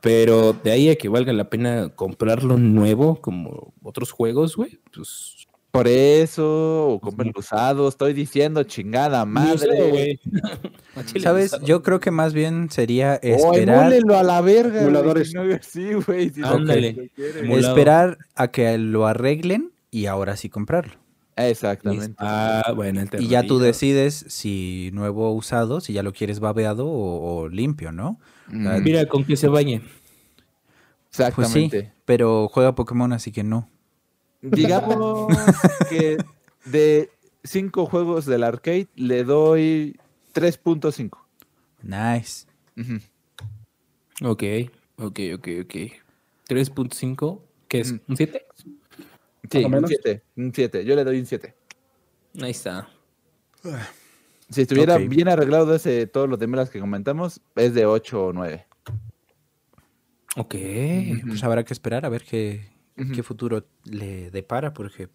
Pero 0.00 0.52
de 0.52 0.70
ahí 0.70 0.88
a 0.88 0.96
que 0.96 1.08
valga 1.08 1.32
la 1.32 1.50
pena 1.50 1.88
comprarlo 1.88 2.56
nuevo, 2.56 3.20
como 3.20 3.74
otros 3.82 4.12
juegos, 4.12 4.56
güey, 4.56 4.78
pues. 4.94 5.47
Por 5.78 5.86
eso, 5.86 6.88
o 6.88 6.98
compren 7.00 7.32
usado, 7.36 7.86
estoy 7.86 8.12
diciendo 8.12 8.64
chingada 8.64 9.24
madre. 9.24 10.18
chile, 11.06 11.20
¿Sabes? 11.20 11.56
Yo 11.62 11.84
creo 11.84 12.00
que 12.00 12.10
más 12.10 12.32
bien 12.34 12.68
sería 12.68 13.20
O 13.22 13.26
esperar, 13.54 13.82
emúlenlo 13.82 14.18
a 14.18 14.24
la 14.24 14.40
verga. 14.40 14.82
Emuladores. 14.82 15.32
Sí, 15.62 15.92
güey. 15.92 16.30
si 16.30 16.42
Ándale. 16.42 17.12
esperar 17.16 18.18
a 18.34 18.48
que 18.48 18.76
lo 18.76 19.06
arreglen 19.06 19.70
y 19.92 20.06
ahora 20.06 20.36
sí 20.36 20.48
comprarlo. 20.48 20.94
Exactamente. 21.36 22.16
Ah, 22.18 22.72
bueno, 22.74 23.04
Y 23.16 23.28
ya 23.28 23.44
tú 23.44 23.60
decides 23.60 24.24
si 24.26 24.90
nuevo 24.92 25.30
o 25.30 25.32
usado, 25.32 25.80
si 25.80 25.92
ya 25.92 26.02
lo 26.02 26.12
quieres 26.12 26.40
babeado 26.40 26.88
o, 26.88 27.42
o 27.42 27.48
limpio, 27.48 27.92
¿no? 27.92 28.18
Mm, 28.48 28.82
Mira, 28.82 29.06
con 29.06 29.24
que 29.24 29.36
se 29.36 29.46
bañe. 29.46 29.78
Pues 29.78 29.92
sí, 31.12 31.22
Exactamente. 31.22 31.92
pero 32.04 32.48
juega 32.52 32.74
Pokémon, 32.74 33.12
así 33.12 33.30
que 33.30 33.44
no. 33.44 33.68
Digamos 34.40 35.26
que 35.90 36.18
de 36.64 37.10
cinco 37.44 37.86
juegos 37.86 38.26
del 38.26 38.44
arcade 38.44 38.88
le 38.94 39.24
doy 39.24 39.98
3.5. 40.34 41.18
Nice. 41.82 42.46
Ujú. 42.76 43.00
Ok, 44.30 44.42
ok, 44.96 45.20
ok, 45.34 45.48
ok. 45.64 45.74
3.5, 46.48 47.40
¿qué 47.68 47.80
es? 47.80 47.92
Mm. 47.92 48.00
¿Un 48.08 48.16
7? 48.16 48.46
Sí, 49.50 49.64
un 49.64 49.70
menos. 49.70 49.90
7. 49.90 50.22
Un 50.36 50.52
7. 50.54 50.84
Yo 50.84 50.94
le 50.96 51.04
doy 51.04 51.18
un 51.20 51.26
7. 51.26 51.54
Ahí 52.40 52.50
está. 52.50 52.88
Si 54.50 54.62
estuviera 54.62 54.96
Ok. 54.96 55.08
bien 55.08 55.28
arreglado 55.28 55.74
ese, 55.74 56.06
todos 56.06 56.28
los 56.28 56.38
demás 56.38 56.70
que 56.70 56.80
comentamos, 56.80 57.40
es 57.56 57.74
de 57.74 57.86
8 57.86 58.26
o 58.26 58.32
9. 58.32 58.66
Ok. 60.36 60.54
Pues 61.26 61.42
habrá 61.42 61.64
que 61.64 61.72
esperar 61.72 62.06
a 62.06 62.08
ver 62.08 62.22
qué, 62.22 62.68
Qué 63.14 63.22
futuro 63.22 63.64
le 63.84 64.30
depara, 64.30 64.72
porque 64.74 65.08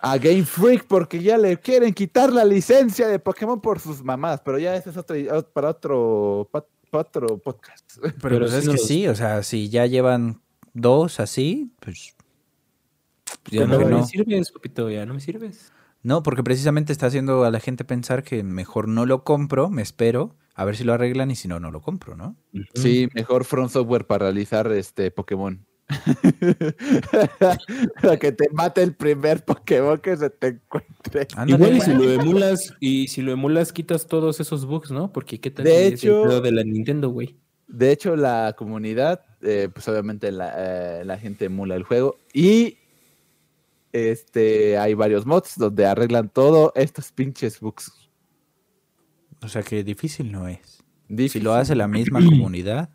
A 0.00 0.18
Game 0.18 0.44
Freak 0.44 0.84
porque 0.86 1.22
ya 1.22 1.36
le 1.38 1.58
quieren 1.58 1.92
quitar 1.94 2.32
la 2.32 2.44
licencia 2.44 3.08
de 3.08 3.18
Pokémon 3.18 3.60
por 3.60 3.78
sus 3.80 4.02
mamás, 4.02 4.40
pero 4.44 4.58
ya 4.58 4.74
ese 4.76 4.90
es 4.90 4.96
otro, 4.96 5.16
para 5.52 5.70
otro, 5.70 6.48
pa- 6.50 6.66
para 6.90 7.02
otro 7.02 7.38
podcast. 7.38 7.84
Pero, 8.02 8.14
Pero 8.20 8.38
pues 8.40 8.52
es 8.54 8.64
que 8.66 8.72
los- 8.72 8.86
sí, 8.86 9.08
o 9.08 9.14
sea, 9.14 9.42
si 9.42 9.68
ya 9.68 9.86
llevan 9.86 10.40
dos 10.72 11.18
así, 11.20 11.72
pues 11.80 12.14
Ya 13.50 13.62
¿Cómo 13.66 13.78
no, 13.78 13.98
me 13.98 14.04
sirves, 14.04 14.50
papito, 14.52 14.88
ya 14.90 15.04
no 15.06 15.14
me 15.14 15.20
sirves. 15.20 15.72
no, 16.02 16.22
porque 16.22 16.42
precisamente 16.44 16.92
está 16.92 17.06
haciendo 17.06 17.44
a 17.44 17.50
la 17.50 17.60
gente 17.60 17.84
pensar 17.84 18.22
que 18.22 18.42
mejor 18.44 18.86
no 18.88 19.04
lo 19.06 19.24
compro, 19.24 19.68
me 19.70 19.82
espero, 19.82 20.36
a 20.54 20.64
ver 20.64 20.76
si 20.76 20.84
lo 20.84 20.92
arreglan 20.94 21.30
y 21.30 21.36
si 21.36 21.48
no, 21.48 21.58
no 21.60 21.70
lo 21.70 21.80
compro, 21.82 22.16
¿no? 22.16 22.36
Sí, 22.74 23.08
mejor 23.14 23.44
Front 23.44 23.70
Software 23.72 24.06
para 24.06 24.26
realizar 24.26 24.70
este 24.72 25.10
Pokémon. 25.10 25.66
Para 28.02 28.16
que 28.18 28.32
te 28.32 28.48
mate 28.52 28.82
el 28.82 28.94
primer 28.94 29.44
Pokémon 29.44 29.98
que 29.98 30.16
se 30.16 30.30
te 30.30 30.48
encuentre. 30.48 31.28
Ándale, 31.36 31.52
Igual 31.52 31.76
y 31.76 31.80
si 31.80 31.94
lo 31.94 32.10
emulas, 32.12 32.74
y 32.80 33.08
si 33.08 33.22
lo 33.22 33.32
emulas, 33.32 33.72
quitas 33.72 34.06
todos 34.06 34.40
esos 34.40 34.66
bugs, 34.66 34.90
¿no? 34.90 35.12
Porque 35.12 35.40
qué 35.40 35.50
tal 35.50 35.64
De 35.64 35.70
si 35.70 35.78
es 35.78 35.86
el 35.86 35.94
hecho- 36.10 36.22
pedo 36.24 36.40
de 36.40 36.52
la 36.52 36.64
Nintendo, 36.64 37.10
güey. 37.10 37.36
De 37.68 37.90
hecho, 37.90 38.14
la 38.16 38.54
comunidad, 38.56 39.24
eh, 39.42 39.68
pues 39.72 39.86
obviamente 39.88 40.30
la, 40.30 41.00
eh, 41.00 41.04
la 41.04 41.18
gente 41.18 41.46
emula 41.46 41.74
el 41.74 41.82
juego 41.82 42.16
y 42.32 42.78
este 43.92 44.78
hay 44.78 44.94
varios 44.94 45.26
mods 45.26 45.54
donde 45.56 45.84
arreglan 45.86 46.28
todo 46.28 46.72
estos 46.76 47.10
pinches 47.12 47.58
bugs. 47.60 47.92
O 49.42 49.48
sea 49.48 49.62
que 49.62 49.82
difícil 49.84 50.30
no 50.30 50.46
es. 50.48 50.82
Si 51.08 51.14
Difícil. 51.14 51.44
lo 51.44 51.54
hace 51.54 51.74
la 51.76 51.86
misma 51.88 52.24
comunidad, 52.24 52.90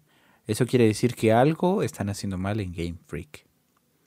eso 0.48 0.66
quiere 0.66 0.86
decir 0.86 1.16
que 1.16 1.32
algo 1.32 1.84
están 1.84 2.10
haciendo 2.10 2.38
mal 2.38 2.60
en 2.60 2.74
Game 2.74 2.98
Freak. 3.08 3.46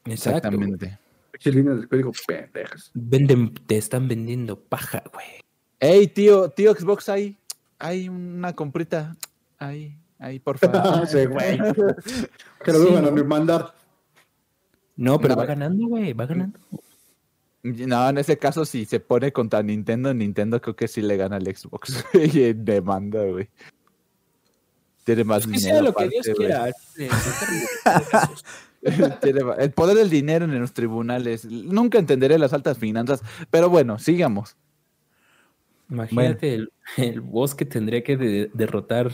Exactamente. 0.04 0.98
Pinches 1.32 1.54
líneas 1.54 1.80
de 1.80 1.88
código 1.88 2.12
pendejas. 2.26 2.90
Venden, 2.94 3.54
te 3.54 3.76
están 3.76 4.06
vendiendo 4.08 4.60
paja, 4.60 5.02
güey. 5.12 5.26
Hey, 5.80 6.06
tío, 6.08 6.50
tío 6.50 6.74
Xbox, 6.74 7.08
hay, 7.08 7.36
hay 7.78 8.08
una 8.08 8.52
comprita. 8.54 9.16
Ahí, 9.58 9.96
ahí, 10.18 10.38
por 10.38 10.58
favor. 10.58 11.06
Sí, 11.08 11.26
güey. 11.26 11.58
Que 12.64 12.72
lo 12.72 12.80
vuelvan 12.80 13.06
a 13.06 13.24
mandar. 13.24 13.74
No, 14.96 15.18
pero 15.18 15.34
No, 15.34 15.38
va 15.38 15.44
güey. 15.44 15.56
ganando, 15.56 15.86
güey, 15.88 16.12
va 16.12 16.26
ganando. 16.26 16.58
No, 17.62 18.08
en 18.10 18.18
ese 18.18 18.38
caso, 18.38 18.64
si 18.66 18.84
se 18.84 19.00
pone 19.00 19.32
contra 19.32 19.62
Nintendo, 19.62 20.12
Nintendo 20.12 20.60
creo 20.60 20.76
que 20.76 20.86
sí 20.86 21.00
le 21.00 21.16
gana 21.16 21.36
al 21.36 21.46
Xbox. 21.46 22.04
y 22.34 22.42
en 22.44 22.64
demanda, 22.64 23.24
güey. 23.24 23.48
Tiene 25.04 25.24
más 25.24 25.46
Que 25.46 25.52
dinero. 25.52 25.74
sea 25.74 25.82
lo 25.82 25.94
que 25.94 26.04
aparte, 26.04 26.08
Dios 26.10 26.26
güey. 26.26 26.36
quiera. 26.36 26.66
en 26.98 27.08
casos. 28.10 28.44
Tiene 29.22 29.44
ma- 29.44 29.54
el 29.54 29.70
poder 29.72 29.96
del 29.96 30.10
dinero 30.10 30.44
en 30.44 30.58
los 30.60 30.72
tribunales. 30.72 31.44
Nunca 31.46 31.98
entenderé 31.98 32.38
las 32.38 32.52
altas 32.52 32.76
finanzas, 32.78 33.22
pero 33.50 33.68
bueno, 33.70 33.98
sigamos. 33.98 34.56
Imagínate 35.90 36.54
el, 36.54 36.72
el 36.96 37.20
boss 37.20 37.54
que 37.54 37.64
tendría 37.66 38.02
que 38.02 38.16
de- 38.16 38.50
derrotar 38.54 39.10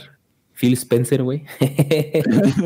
Phil 0.54 0.72
Spencer, 0.74 1.22
güey. 1.22 1.44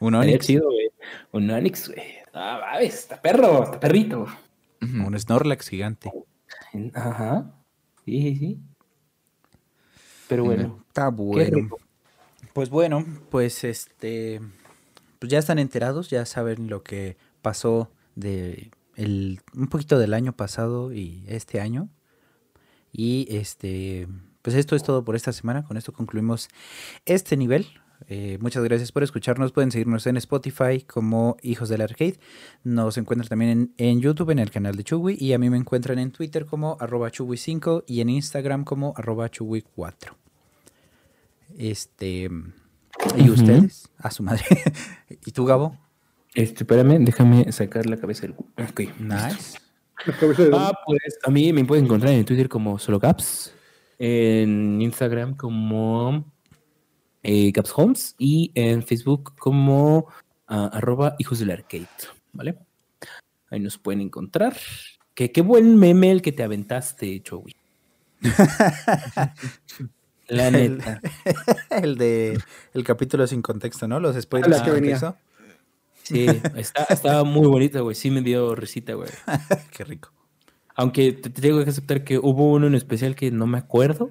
Un 0.00 0.14
Onix, 0.14 0.46
chido, 0.46 0.64
güey. 0.66 0.90
Un 1.32 1.50
Onix, 1.50 1.88
güey. 1.88 2.02
Ah, 2.32 2.78
está 2.80 3.20
perro, 3.20 3.64
está 3.64 3.80
perrito. 3.80 4.26
Un 4.82 5.18
Snorlax 5.18 5.68
gigante. 5.68 6.10
Ajá. 6.94 7.52
Sí, 8.04 8.22
sí, 8.22 8.36
sí. 8.36 8.58
Pero 10.28 10.44
bueno, 10.44 10.84
Está 10.88 11.10
qué 11.10 11.16
bueno. 11.16 11.56
rico. 11.56 11.78
Pues 12.52 12.68
bueno, 12.68 13.04
pues 13.30 13.64
este, 13.64 14.40
pues 15.18 15.30
ya 15.30 15.38
están 15.38 15.58
enterados, 15.58 16.10
ya 16.10 16.26
saben 16.26 16.68
lo 16.68 16.82
que 16.82 17.16
pasó 17.42 17.90
de 18.16 18.70
el, 18.96 19.40
un 19.54 19.68
poquito 19.68 19.98
del 19.98 20.14
año 20.14 20.32
pasado 20.32 20.92
y 20.92 21.24
este 21.26 21.60
año. 21.60 21.88
Y 22.92 23.28
este, 23.30 24.08
pues 24.42 24.56
esto 24.56 24.74
es 24.76 24.82
todo 24.82 25.04
por 25.04 25.16
esta 25.16 25.32
semana. 25.32 25.64
Con 25.64 25.76
esto 25.76 25.92
concluimos 25.92 26.48
este 27.06 27.36
nivel. 27.36 27.66
Eh, 28.08 28.38
muchas 28.40 28.64
gracias 28.64 28.92
por 28.92 29.02
escucharnos. 29.02 29.52
Pueden 29.52 29.70
seguirnos 29.70 30.06
en 30.06 30.16
Spotify 30.16 30.82
como 30.82 31.36
Hijos 31.42 31.68
del 31.68 31.82
Arcade. 31.82 32.18
Nos 32.64 32.98
encuentran 32.98 33.28
también 33.28 33.50
en, 33.50 33.74
en 33.76 34.00
YouTube, 34.00 34.30
en 34.30 34.38
el 34.38 34.50
canal 34.50 34.74
de 34.74 34.84
Chugui. 34.84 35.16
Y 35.20 35.32
a 35.34 35.38
mí 35.38 35.50
me 35.50 35.56
encuentran 35.56 35.98
en 35.98 36.10
Twitter 36.10 36.46
como 36.46 36.76
arroba 36.80 37.10
Chugui5 37.10 37.84
y 37.86 38.00
en 38.00 38.08
Instagram 38.08 38.64
como 38.64 38.92
arroba 38.96 39.30
Chugui4. 39.30 40.16
Este, 41.60 42.30
¿Y 43.18 43.28
ustedes? 43.28 43.90
A 43.98 44.10
su 44.10 44.22
madre. 44.22 44.44
¿Y 45.26 45.30
tú, 45.30 45.44
Gabo? 45.44 45.76
Este, 46.34 46.64
espérame, 46.64 47.04
déjame 47.04 47.52
sacar 47.52 47.84
la 47.84 47.98
cabeza 47.98 48.22
del. 48.22 48.32
Ok. 48.32 48.80
Nice. 48.98 49.58
La 50.06 50.16
cabeza 50.16 50.44
de- 50.44 50.50
Ah, 50.54 50.72
pues 50.86 51.18
a 51.22 51.30
mí 51.30 51.52
me 51.52 51.62
pueden 51.66 51.84
encontrar 51.84 52.14
en 52.14 52.24
Twitter 52.24 52.48
como 52.48 52.78
solo 52.78 52.98
Caps, 52.98 53.52
en 53.98 54.80
Instagram 54.80 55.36
como 55.36 56.24
eh, 57.22 57.52
Caps 57.52 57.72
Homes 57.76 58.14
y 58.16 58.52
en 58.54 58.82
Facebook 58.82 59.34
como 59.38 60.06
ah, 60.48 60.70
arroba 60.72 61.14
hijos 61.18 61.40
del 61.40 61.50
arcade, 61.50 61.88
¿vale? 62.32 62.56
Ahí 63.50 63.60
nos 63.60 63.76
pueden 63.76 64.00
encontrar. 64.00 64.56
Que, 65.14 65.30
qué 65.30 65.42
buen 65.42 65.76
meme 65.76 66.10
el 66.10 66.22
que 66.22 66.32
te 66.32 66.42
aventaste, 66.42 67.22
Joey. 67.28 67.54
La 70.30 70.50
neta. 70.50 71.00
el 71.70 71.96
de 71.96 72.38
el 72.72 72.84
capítulo 72.84 73.26
sin 73.26 73.42
contexto, 73.42 73.86
¿no? 73.88 74.00
Los 74.00 74.20
spoilers 74.20 74.56
sin 74.56 74.64
que 74.64 74.70
venía. 74.70 75.16
Sí, 76.02 76.26
está, 76.56 76.84
estaba 76.84 77.24
muy 77.24 77.46
bonita, 77.46 77.80
güey. 77.80 77.94
Sí 77.94 78.10
me 78.10 78.22
dio 78.22 78.54
risita, 78.54 78.94
güey. 78.94 79.10
Qué 79.70 79.84
rico. 79.84 80.12
Aunque 80.74 81.12
te, 81.12 81.30
te 81.30 81.42
tengo 81.42 81.62
que 81.62 81.70
aceptar 81.70 82.04
que 82.04 82.18
hubo 82.18 82.52
uno 82.52 82.66
en 82.66 82.74
especial 82.74 83.14
que 83.14 83.30
no 83.30 83.46
me 83.46 83.58
acuerdo 83.58 84.10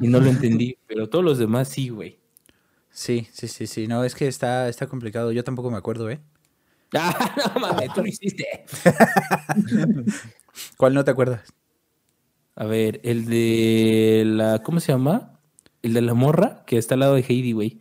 y 0.00 0.08
no 0.08 0.18
lo 0.20 0.28
entendí, 0.30 0.78
pero 0.86 1.08
todos 1.08 1.24
los 1.24 1.38
demás 1.38 1.68
sí, 1.68 1.90
güey. 1.90 2.18
Sí, 2.90 3.28
sí, 3.32 3.48
sí, 3.48 3.66
sí. 3.66 3.86
No, 3.86 4.04
es 4.04 4.14
que 4.14 4.26
está, 4.26 4.68
está 4.68 4.86
complicado. 4.86 5.30
Yo 5.32 5.44
tampoco 5.44 5.70
me 5.70 5.76
acuerdo, 5.76 6.10
¿eh? 6.10 6.20
Ah, 6.94 7.34
no 7.54 7.60
mames, 7.60 7.94
tú 7.94 8.00
lo 8.02 8.08
hiciste. 8.08 8.64
¿Cuál 10.76 10.94
no 10.94 11.04
te 11.04 11.10
acuerdas? 11.10 11.52
A 12.56 12.66
ver, 12.66 13.00
el 13.04 13.26
de 13.26 14.24
la. 14.26 14.62
¿Cómo 14.62 14.80
se 14.80 14.92
llama? 14.92 15.40
El 15.82 15.94
de 15.94 16.02
la 16.02 16.14
morra 16.14 16.62
que 16.66 16.76
está 16.78 16.94
al 16.94 17.00
lado 17.00 17.14
de 17.14 17.24
Heidi, 17.26 17.52
güey. 17.52 17.80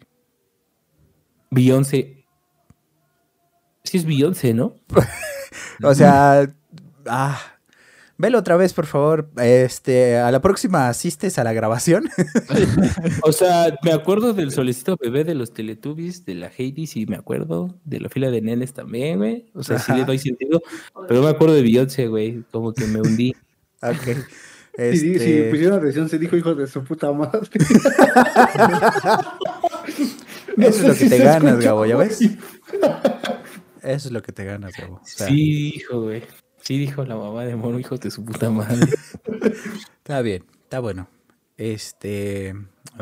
Beyoncé. 1.51 2.25
Sí, 3.83 3.97
es 3.97 4.05
Beyoncé, 4.05 4.53
¿no? 4.53 4.75
O 5.83 5.95
sea, 5.95 6.53
ah, 7.07 7.41
velo 8.17 8.37
otra 8.37 8.55
vez, 8.57 8.73
por 8.73 8.85
favor. 8.85 9.31
Este, 9.37 10.17
a 10.17 10.29
la 10.29 10.41
próxima 10.41 10.89
asistes 10.89 11.39
a 11.39 11.43
la 11.43 11.53
grabación. 11.53 12.09
O 13.23 13.31
sea, 13.31 13.73
me 13.83 13.91
acuerdo 13.91 14.33
del 14.33 14.51
solicito 14.53 14.97
bebé 15.01 15.23
de 15.23 15.35
los 15.35 15.53
Teletubbies, 15.53 16.25
de 16.25 16.35
la 16.35 16.51
Heidi, 16.55 16.85
sí 16.85 17.05
me 17.05 17.15
acuerdo. 17.15 17.75
De 17.85 17.99
la 17.99 18.09
fila 18.09 18.29
de 18.29 18.41
nenes 18.41 18.73
también, 18.73 19.17
güey. 19.19 19.49
O 19.55 19.63
sea, 19.63 19.79
sí 19.79 19.91
le 19.93 19.99
Ajá. 19.99 20.07
doy 20.07 20.19
sentido. 20.19 20.61
Pero 21.07 21.23
me 21.23 21.29
acuerdo 21.29 21.55
de 21.55 21.63
Beyoncé, 21.63 22.07
güey. 22.07 22.43
Como 22.51 22.73
que 22.73 22.85
me 22.85 23.01
hundí. 23.01 23.35
ok. 23.81 24.17
Sí, 24.79 25.11
Este, 25.13 25.19
sí, 25.19 25.49
pusieron 25.49 25.79
atención, 25.79 26.07
se 26.07 26.17
dijo 26.17 26.37
hijo 26.37 26.55
de 26.55 26.65
su 26.67 26.83
puta 26.85 27.11
madre. 27.11 27.41
No 30.55 30.65
Eso 30.67 30.79
es 30.81 30.87
lo 30.87 30.93
si 30.93 31.03
que 31.03 31.09
te 31.09 31.17
ganas, 31.23 31.51
escuchó, 31.51 31.67
Gabo, 31.67 31.85
¿ya 31.85 31.97
ves? 31.97 32.21
Eso 32.21 32.37
es 34.07 34.11
lo 34.11 34.21
que 34.21 34.31
te 34.31 34.45
ganas, 34.45 34.73
Gabo. 34.77 34.95
O 34.95 35.01
sea, 35.03 35.27
Sí 35.27 35.71
dijo, 35.73 36.01
güey. 36.03 36.23
Sí 36.61 36.77
dijo 36.77 37.03
la 37.03 37.15
mamá 37.17 37.43
de 37.45 37.55
mono, 37.55 37.77
hijo 37.79 37.97
de 37.97 38.09
su 38.11 38.23
puta 38.23 38.49
madre. 38.49 38.87
Está 39.97 40.21
bien, 40.21 40.43
está 40.63 40.79
bueno. 40.79 41.07
Este, 41.57 42.55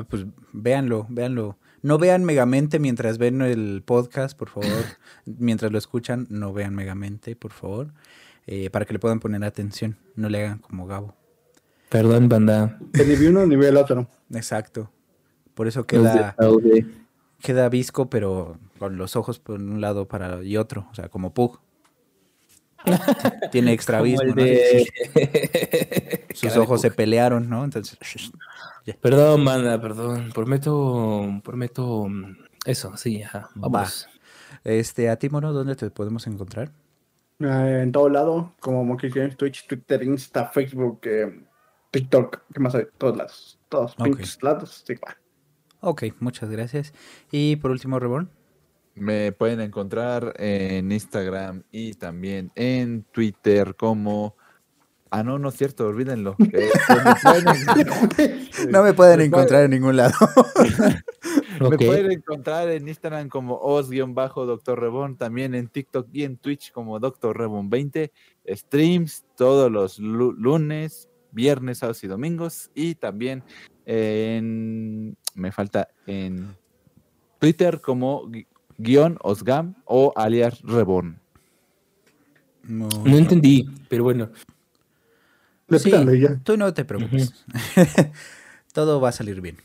pues 0.10 0.26
véanlo, 0.52 1.06
véanlo. 1.10 1.58
No 1.84 1.98
vean 2.00 2.24
Megamente 2.26 2.80
mientras 2.80 3.18
ven 3.18 3.42
el 3.42 3.84
podcast, 3.86 4.38
por 4.38 4.50
favor. 4.50 4.84
mientras 5.26 5.72
lo 5.72 5.78
escuchan, 5.78 6.26
no 6.30 6.54
vean 6.54 6.76
Megamente, 6.76 7.36
por 7.36 7.52
favor. 7.54 7.94
Eh, 8.46 8.70
para 8.72 8.86
que 8.86 8.94
le 8.94 9.00
puedan 9.00 9.20
poner 9.20 9.44
atención. 9.44 9.98
No 10.16 10.28
le 10.30 10.40
hagan 10.44 10.60
como 10.60 10.86
Gabo. 10.88 11.16
Perdón, 11.90 12.28
banda. 12.30 12.78
Que 12.94 13.06
Ni 13.06 13.16
vi 13.16 13.28
uno 13.28 13.46
ni 13.46 13.56
vi 13.56 13.66
el 13.66 13.78
otro. 13.78 14.08
Exacto. 14.34 14.92
Por 15.54 15.68
eso 15.68 15.86
queda, 15.88 16.36
queda 17.42 17.70
visco, 17.70 18.10
pero 18.10 18.60
con 18.78 18.98
los 18.98 19.16
ojos 19.16 19.40
por 19.40 19.56
un 19.60 19.82
lado 19.82 20.08
para 20.08 20.44
y 20.44 20.58
otro. 20.58 20.88
O 20.92 20.96
sea, 20.96 21.10
como 21.10 21.34
Pug. 21.34 21.60
Tiene 23.52 23.74
extra 23.74 23.98
Como 24.00 24.06
visco, 24.12 24.24
el 24.24 24.30
¿no? 24.36 24.36
de- 24.44 24.88
Sus 26.34 26.54
de 26.54 26.60
ojos 26.60 26.82
se 26.82 26.92
pelearon, 26.92 27.50
¿no? 27.50 27.64
Entonces, 27.64 27.98
Perdón, 29.02 29.44
banda, 29.44 29.82
perdón. 29.82 30.32
Prometo, 30.34 31.42
prometo 31.44 32.08
mm, 32.08 32.38
eso, 32.66 32.96
sí, 32.96 33.24
ajá. 33.24 33.50
Vamos. 33.56 34.08
este, 34.64 35.10
a 35.10 35.18
ti, 35.18 35.30
Mono, 35.30 35.52
¿dónde 35.54 35.76
te 35.76 35.90
podemos 35.90 36.26
encontrar? 36.28 36.72
Eh, 37.40 37.80
en 37.84 37.92
todo 37.92 38.10
lado, 38.10 38.54
como 38.60 38.84
Monkey 38.86 39.10
Games, 39.10 39.36
Twitch, 39.36 39.68
Twitter, 39.68 40.04
Insta, 40.04 40.46
Facebook, 40.46 41.00
eh, 41.04 41.44
TikTok, 42.02 42.42
¿qué 42.54 42.60
más 42.60 42.76
hay? 42.76 42.84
Todos 42.98 43.18
lados, 43.18 43.60
todos 43.70 43.94
Ok. 43.98 44.04
pinches 44.06 44.44
lados, 44.44 44.84
sí, 44.86 44.94
va. 44.96 45.18
Ok, 45.80 46.04
muchas 46.20 46.50
gracias. 46.50 46.94
Y 47.32 47.56
por 47.56 47.72
último, 47.72 48.00
Reborn. 48.00 48.30
Me 48.94 49.32
pueden 49.32 49.62
encontrar 49.62 50.34
en 50.38 50.92
Instagram 50.92 51.64
y 51.72 51.94
también 51.94 52.52
en 52.56 53.04
Twitter 53.12 53.76
como... 53.76 54.36
Ah, 55.10 55.24
no, 55.24 55.40
no 55.40 55.50
es 55.50 55.56
cierto, 55.56 55.88
olvídenlo. 55.88 56.36
Eh, 56.52 56.70
pues 56.88 57.46
me 57.46 57.86
pueden- 57.86 58.50
No 58.72 58.84
me 58.84 58.94
pueden 58.94 59.22
encontrar 59.22 59.64
en 59.64 59.72
ningún 59.72 59.96
lado. 59.98 60.14
Me 61.60 61.76
pueden 61.76 62.12
encontrar 62.12 62.70
en 62.70 62.88
Instagram 62.88 63.30
como 63.30 63.58
os-doctor 63.60 64.80
Rebón, 64.80 65.18
también 65.18 65.56
en 65.56 65.68
TikTok 65.70 66.08
y 66.14 66.24
en 66.24 66.38
Twitch 66.38 66.72
como 66.72 67.00
Doctor 67.00 67.36
Rebón 67.36 67.72
20. 67.72 68.12
Streams 68.46 69.26
todos 69.36 69.72
los 69.72 69.98
lu- 69.98 70.34
lunes, 70.34 71.10
viernes, 71.38 71.78
sábados 71.78 72.04
y 72.04 72.08
domingos. 72.08 72.70
Y 72.76 72.96
también 72.96 73.44
en. 73.86 75.16
Me 75.36 75.52
falta 75.54 75.88
en 76.08 76.56
Twitter 77.40 77.80
como 77.80 78.24
gui- 78.28 78.48
guion 78.78 79.18
Osgam 79.22 79.76
o 79.86 80.12
alias 80.18 80.62
Rebón. 80.64 81.20
No, 82.64 82.90
No 83.06 83.18
entendí, 83.18 83.70
pero 83.88 84.04
bueno. 84.04 84.30
Sí, 85.80 85.92
ya. 86.20 86.40
tú 86.44 86.58
no 86.58 86.74
te 86.74 86.84
preocupes. 86.86 87.46
Todo 88.74 89.00
va 89.02 89.10
a 89.10 89.12
salir 89.12 89.42
bien. 89.42 89.58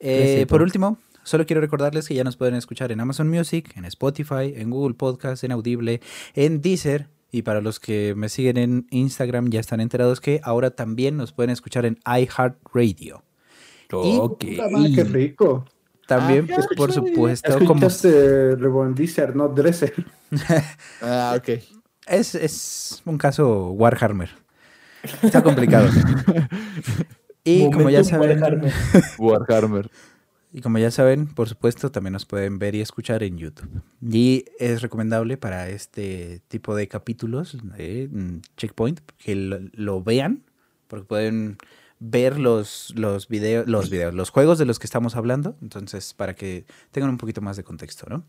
Eh, 0.00 0.46
por 0.48 0.62
último, 0.62 0.98
solo 1.24 1.46
quiero 1.46 1.60
recordarles 1.60 2.08
que 2.08 2.14
ya 2.14 2.24
nos 2.24 2.36
pueden 2.36 2.54
escuchar 2.54 2.90
en 2.92 3.00
Amazon 3.00 3.28
Music, 3.28 3.72
en 3.76 3.84
Spotify, 3.86 4.52
en 4.56 4.70
Google 4.70 4.94
Podcast, 4.94 5.44
en 5.44 5.52
Audible, 5.52 6.00
en 6.34 6.60
Deezer. 6.62 7.08
Y 7.32 7.42
para 7.42 7.60
los 7.60 7.80
que 7.80 8.14
me 8.16 8.28
siguen 8.28 8.56
en 8.56 8.86
Instagram 8.90 9.50
ya 9.50 9.60
están 9.60 9.80
enterados 9.80 10.20
que 10.20 10.40
ahora 10.44 10.70
también 10.70 11.16
nos 11.16 11.32
pueden 11.32 11.50
escuchar 11.50 11.84
en 11.86 11.98
iHeartRadio. 12.06 13.22
Y- 13.90 14.16
Ok. 14.18 14.44
Madre, 14.70 14.92
qué 14.94 15.04
rico. 15.04 15.64
También, 16.06 16.46
Ah, 16.50 16.54
pues, 16.54 16.68
por 16.76 16.92
supuesto, 16.92 17.58
como 17.66 17.88
Rebondicer, 18.56 19.34
no 19.34 19.48
Dresser. 19.48 19.92
Ah, 21.02 21.34
ok. 21.36 21.48
es, 22.06 22.34
es 22.36 23.02
un 23.04 23.18
caso 23.18 23.70
Warhammer. 23.72 24.30
Está 25.22 25.42
complicado. 25.42 25.88
Y 27.44 27.70
como 27.70 27.90
ya 27.90 28.02
saben, 28.02 28.40
Warhammer. 28.42 28.72
Warhammer. 29.18 29.90
Y 30.56 30.62
como 30.62 30.78
ya 30.78 30.90
saben, 30.90 31.26
por 31.26 31.50
supuesto, 31.50 31.92
también 31.92 32.14
nos 32.14 32.24
pueden 32.24 32.58
ver 32.58 32.74
y 32.74 32.80
escuchar 32.80 33.22
en 33.22 33.36
YouTube. 33.36 33.82
Y 34.00 34.46
es 34.58 34.80
recomendable 34.80 35.36
para 35.36 35.68
este 35.68 36.40
tipo 36.48 36.74
de 36.74 36.88
capítulos 36.88 37.58
de 37.76 38.08
mm, 38.10 38.40
Checkpoint 38.56 39.00
que 39.18 39.36
lo, 39.36 40.02
vean, 40.02 40.44
porque 40.88 41.04
pueden 41.04 41.58
ver 41.98 42.38
los, 42.38 42.94
los 42.96 43.28
videos, 43.28 43.68
los 43.68 43.90
videos, 43.90 44.14
los 44.14 44.30
juegos 44.30 44.58
de 44.58 44.64
los 44.64 44.78
que 44.78 44.86
estamos 44.86 45.14
hablando, 45.14 45.58
entonces 45.60 46.14
para 46.14 46.34
que 46.34 46.64
tengan 46.90 47.10
un 47.10 47.18
poquito 47.18 47.42
más 47.42 47.58
de 47.58 47.62
contexto, 47.62 48.06
¿no? 48.08 48.24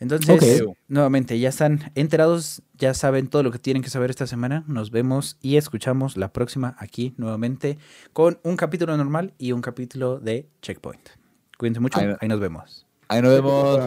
Entonces, 0.00 0.62
nuevamente, 0.88 1.38
ya 1.38 1.50
están 1.50 1.92
enterados, 1.94 2.62
ya 2.78 2.94
saben 2.94 3.28
todo 3.28 3.42
lo 3.42 3.50
que 3.52 3.58
tienen 3.58 3.82
que 3.82 3.90
saber 3.90 4.10
esta 4.10 4.26
semana. 4.26 4.64
Nos 4.66 4.90
vemos 4.90 5.36
y 5.42 5.56
escuchamos 5.56 6.16
la 6.16 6.32
próxima 6.32 6.74
aquí 6.78 7.14
nuevamente 7.18 7.78
con 8.12 8.38
un 8.42 8.56
capítulo 8.56 8.96
normal 8.96 9.34
y 9.38 9.52
un 9.52 9.60
capítulo 9.60 10.18
de 10.18 10.48
Checkpoint. 10.62 11.10
Cuídense 11.58 11.80
mucho, 11.80 12.00
Ahí 12.00 12.06
no- 12.06 12.16
ahí 12.20 12.28
nos 12.28 12.40
vemos. 12.40 12.86
Ahí 13.08 13.20
nos 13.22 13.32
vemos. 13.32 13.78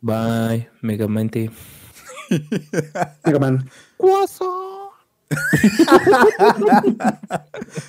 Bye, 0.00 0.70
Megamente. 0.80 1.50
Mega 3.24 3.38
Man. 3.38 3.68